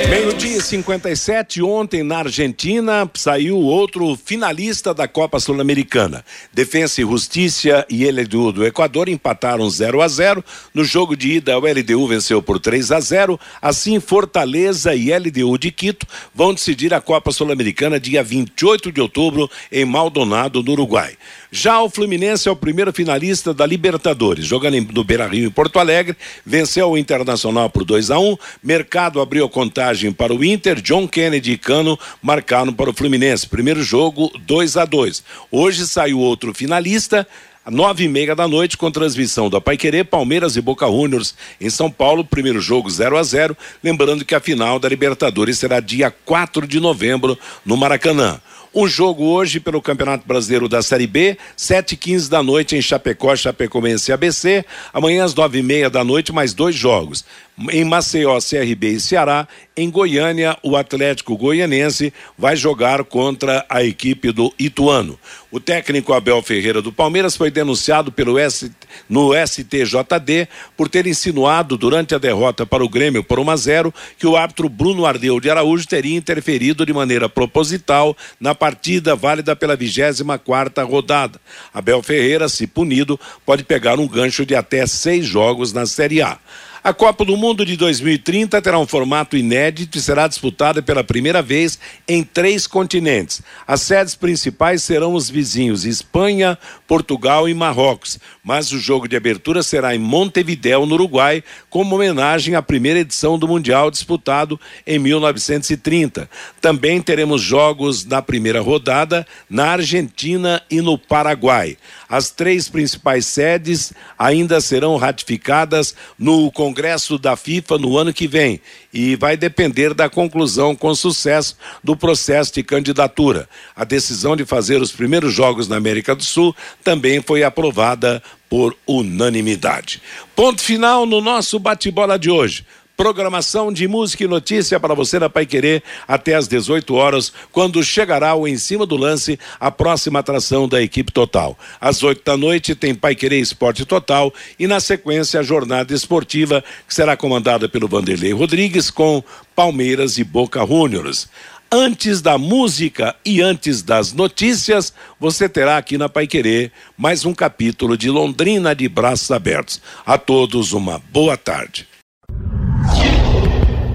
Meio-dia 0.08 0.58
e 0.58 0.62
57, 0.62 1.60
ontem 1.60 2.04
na 2.04 2.18
Argentina 2.18 3.10
saiu 3.14 3.58
outro 3.58 4.16
finalista 4.16 4.94
da 4.94 5.08
Copa 5.08 5.40
Sul-Americana. 5.40 6.24
Defensa 6.52 7.00
e 7.00 7.04
Justiça 7.04 7.84
e 7.90 8.08
LDU 8.08 8.52
do 8.52 8.64
Equador 8.64 9.08
empataram 9.08 9.68
0 9.68 10.00
a 10.00 10.06
0 10.06 10.44
No 10.72 10.84
jogo 10.84 11.16
de 11.16 11.32
ida, 11.32 11.58
o 11.58 11.66
LDU 11.66 12.06
venceu 12.06 12.40
por 12.40 12.60
3 12.60 12.92
a 12.92 13.00
0 13.00 13.40
Assim, 13.60 13.98
Fortaleza 13.98 14.94
e 14.94 15.12
LDU 15.12 15.58
de 15.58 15.72
Quito 15.72 16.06
vão 16.32 16.54
decidir 16.54 16.94
a 16.94 17.00
Copa 17.00 17.32
Sul-Americana 17.32 17.98
dia 17.98 18.22
28 18.22 18.92
de 18.92 19.00
outubro 19.00 19.50
em 19.72 19.84
Maldonado, 19.84 20.62
no 20.62 20.72
Uruguai. 20.72 21.16
Já 21.58 21.80
o 21.80 21.88
Fluminense 21.88 22.46
é 22.46 22.52
o 22.52 22.54
primeiro 22.54 22.92
finalista 22.92 23.54
da 23.54 23.64
Libertadores, 23.64 24.44
jogando 24.44 24.92
no 24.92 25.02
Beira 25.02 25.26
Rio 25.26 25.46
em 25.46 25.50
Porto 25.50 25.78
Alegre, 25.78 26.14
venceu 26.44 26.90
o 26.90 26.98
Internacional 26.98 27.70
por 27.70 27.82
2 27.82 28.10
a 28.10 28.18
1 28.18 28.30
um, 28.30 28.36
Mercado 28.62 29.22
abriu 29.22 29.48
contagem 29.48 30.12
para 30.12 30.34
o 30.34 30.44
Inter, 30.44 30.82
John 30.82 31.08
Kennedy 31.08 31.52
e 31.52 31.56
Cano 31.56 31.98
marcaram 32.20 32.74
para 32.74 32.90
o 32.90 32.92
Fluminense. 32.92 33.48
Primeiro 33.48 33.82
jogo, 33.82 34.30
2 34.40 34.76
a 34.76 34.84
2 34.84 35.24
Hoje 35.50 35.86
saiu 35.86 36.18
outro 36.18 36.52
finalista, 36.52 37.26
nove 37.70 38.04
e 38.04 38.08
meia 38.08 38.36
da 38.36 38.46
noite, 38.46 38.76
com 38.76 38.90
transmissão 38.90 39.48
da 39.48 39.58
Paiquerê, 39.58 40.04
Palmeiras 40.04 40.56
e 40.56 40.60
Boca 40.60 40.86
Juniors 40.86 41.34
em 41.58 41.70
São 41.70 41.90
Paulo, 41.90 42.22
primeiro 42.22 42.60
jogo 42.60 42.90
0 42.90 43.16
a 43.16 43.22
0 43.22 43.56
Lembrando 43.82 44.26
que 44.26 44.34
a 44.34 44.40
final 44.40 44.78
da 44.78 44.90
Libertadores 44.90 45.56
será 45.56 45.80
dia 45.80 46.10
4 46.10 46.66
de 46.66 46.78
novembro 46.78 47.38
no 47.64 47.78
Maracanã. 47.78 48.42
Um 48.74 48.86
jogo 48.86 49.24
hoje 49.24 49.58
pelo 49.58 49.80
Campeonato 49.80 50.26
Brasileiro 50.26 50.68
da 50.68 50.82
Série 50.82 51.06
B, 51.06 51.38
sete 51.56 51.92
e 51.92 51.96
quinze 51.96 52.28
da 52.28 52.42
noite 52.42 52.76
em 52.76 52.82
Chapecó, 52.82 53.34
Chapecoense 53.34 54.10
e 54.10 54.14
ABC. 54.14 54.64
Amanhã 54.92 55.24
às 55.24 55.34
nove 55.34 55.58
e 55.58 55.62
meia 55.62 55.88
da 55.88 56.04
noite, 56.04 56.32
mais 56.32 56.52
dois 56.52 56.74
jogos. 56.74 57.24
Em 57.72 57.86
Maceió, 57.86 58.38
CRB 58.38 58.88
e 58.88 59.00
Ceará. 59.00 59.48
Em 59.74 59.90
Goiânia, 59.90 60.58
o 60.62 60.76
Atlético 60.76 61.38
Goianense 61.38 62.12
vai 62.36 62.54
jogar 62.54 63.02
contra 63.04 63.64
a 63.66 63.82
equipe 63.82 64.30
do 64.30 64.52
Ituano. 64.58 65.18
O 65.50 65.58
técnico 65.58 66.12
Abel 66.12 66.42
Ferreira 66.42 66.82
do 66.82 66.92
Palmeiras 66.92 67.34
foi 67.34 67.50
denunciado 67.50 68.12
pelo 68.12 68.38
S, 68.38 68.70
no 69.08 69.32
STJD 69.34 70.48
por 70.76 70.90
ter 70.90 71.06
insinuado 71.06 71.78
durante 71.78 72.14
a 72.14 72.18
derrota 72.18 72.66
para 72.66 72.84
o 72.84 72.88
Grêmio 72.90 73.24
por 73.24 73.38
1 73.38 73.50
a 73.50 73.56
0 73.56 73.94
que 74.18 74.26
o 74.26 74.36
árbitro 74.36 74.68
Bruno 74.68 75.06
Ardeu 75.06 75.40
de 75.40 75.48
Araújo 75.48 75.86
teria 75.86 76.16
interferido 76.16 76.84
de 76.84 76.92
maneira 76.92 77.26
proposital 77.26 78.14
na 78.38 78.54
partida 78.54 79.16
válida 79.16 79.56
pela 79.56 79.76
24 79.76 80.38
quarta 80.44 80.82
rodada. 80.82 81.40
Abel 81.72 82.02
Ferreira, 82.02 82.50
se 82.50 82.66
punido, 82.66 83.18
pode 83.46 83.64
pegar 83.64 83.98
um 83.98 84.06
gancho 84.06 84.44
de 84.44 84.54
até 84.54 84.86
seis 84.86 85.24
jogos 85.24 85.72
na 85.72 85.86
Série 85.86 86.20
A. 86.20 86.38
A 86.86 86.94
Copa 86.94 87.24
do 87.24 87.36
Mundo 87.36 87.66
de 87.66 87.76
2030 87.76 88.62
terá 88.62 88.78
um 88.78 88.86
formato 88.86 89.36
inédito 89.36 89.98
e 89.98 90.00
será 90.00 90.28
disputada 90.28 90.80
pela 90.80 91.02
primeira 91.02 91.42
vez 91.42 91.80
em 92.06 92.22
três 92.22 92.68
continentes. 92.68 93.42
As 93.66 93.82
sedes 93.82 94.14
principais 94.14 94.84
serão 94.84 95.12
os 95.12 95.28
vizinhos 95.28 95.84
Espanha, 95.84 96.56
Portugal 96.86 97.48
e 97.48 97.54
Marrocos, 97.54 98.20
mas 98.40 98.70
o 98.70 98.78
jogo 98.78 99.08
de 99.08 99.16
abertura 99.16 99.64
será 99.64 99.96
em 99.96 99.98
Montevideo, 99.98 100.86
no 100.86 100.94
Uruguai, 100.94 101.42
como 101.68 101.96
homenagem 101.96 102.54
à 102.54 102.62
primeira 102.62 103.00
edição 103.00 103.36
do 103.36 103.48
Mundial 103.48 103.90
disputado 103.90 104.60
em 104.86 104.96
1930. 104.96 106.30
Também 106.60 107.02
teremos 107.02 107.42
jogos 107.42 108.04
na 108.04 108.22
primeira 108.22 108.60
rodada 108.60 109.26
na 109.50 109.72
Argentina 109.72 110.62
e 110.70 110.80
no 110.80 110.96
Paraguai. 110.96 111.76
As 112.08 112.30
três 112.30 112.68
principais 112.68 113.26
sedes 113.26 113.92
ainda 114.18 114.60
serão 114.60 114.96
ratificadas 114.96 115.94
no 116.18 116.50
Congresso 116.52 117.18
da 117.18 117.36
FIFA 117.36 117.78
no 117.78 117.98
ano 117.98 118.12
que 118.12 118.28
vem 118.28 118.60
e 118.92 119.16
vai 119.16 119.36
depender 119.36 119.92
da 119.92 120.08
conclusão 120.08 120.76
com 120.76 120.94
sucesso 120.94 121.56
do 121.82 121.96
processo 121.96 122.54
de 122.54 122.62
candidatura. 122.62 123.48
A 123.74 123.84
decisão 123.84 124.36
de 124.36 124.44
fazer 124.44 124.80
os 124.80 124.92
primeiros 124.92 125.34
jogos 125.34 125.66
na 125.66 125.76
América 125.76 126.14
do 126.14 126.22
Sul 126.22 126.54
também 126.84 127.20
foi 127.20 127.42
aprovada 127.42 128.22
por 128.48 128.76
unanimidade. 128.86 130.00
Ponto 130.36 130.62
final 130.62 131.06
no 131.06 131.20
nosso 131.20 131.58
bate-bola 131.58 132.18
de 132.18 132.30
hoje 132.30 132.64
programação 132.96 133.70
de 133.70 133.86
música 133.86 134.24
e 134.24 134.26
notícia 134.28 134.80
para 134.80 134.94
você 134.94 135.18
na 135.18 135.28
Pai 135.28 135.44
Querer 135.44 135.82
até 136.08 136.34
às 136.34 136.48
18 136.48 136.94
horas, 136.94 137.32
quando 137.52 137.84
chegará 137.84 138.34
o 138.34 138.48
Em 138.48 138.56
Cima 138.56 138.86
do 138.86 138.96
Lance, 138.96 139.38
a 139.60 139.70
próxima 139.70 140.20
atração 140.20 140.66
da 140.66 140.80
equipe 140.80 141.12
total. 141.12 141.58
Às 141.80 142.02
8 142.02 142.22
da 142.24 142.36
noite 142.36 142.74
tem 142.74 142.94
Pai 142.94 143.14
Querer 143.14 143.38
Esporte 143.38 143.84
Total 143.84 144.32
e 144.58 144.66
na 144.66 144.80
sequência 144.80 145.40
a 145.40 145.42
jornada 145.42 145.92
esportiva, 145.92 146.64
que 146.88 146.94
será 146.94 147.16
comandada 147.16 147.68
pelo 147.68 147.86
Vanderlei 147.86 148.32
Rodrigues 148.32 148.90
com 148.90 149.22
Palmeiras 149.54 150.16
e 150.16 150.24
Boca 150.24 150.66
Juniors. 150.66 151.28
Antes 151.70 152.22
da 152.22 152.38
música 152.38 153.14
e 153.24 153.42
antes 153.42 153.82
das 153.82 154.12
notícias, 154.12 154.92
você 155.18 155.48
terá 155.48 155.76
aqui 155.76 155.98
na 155.98 156.08
Pai 156.08 156.26
Querer 156.26 156.70
mais 156.96 157.24
um 157.24 157.34
capítulo 157.34 157.96
de 157.96 158.08
Londrina 158.08 158.74
de 158.74 158.88
braços 158.88 159.30
abertos. 159.30 159.82
A 160.06 160.16
todos 160.16 160.72
uma 160.72 161.00
boa 161.10 161.36
tarde 161.36 161.95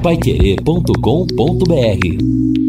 paiquerê.com.br 0.02 2.61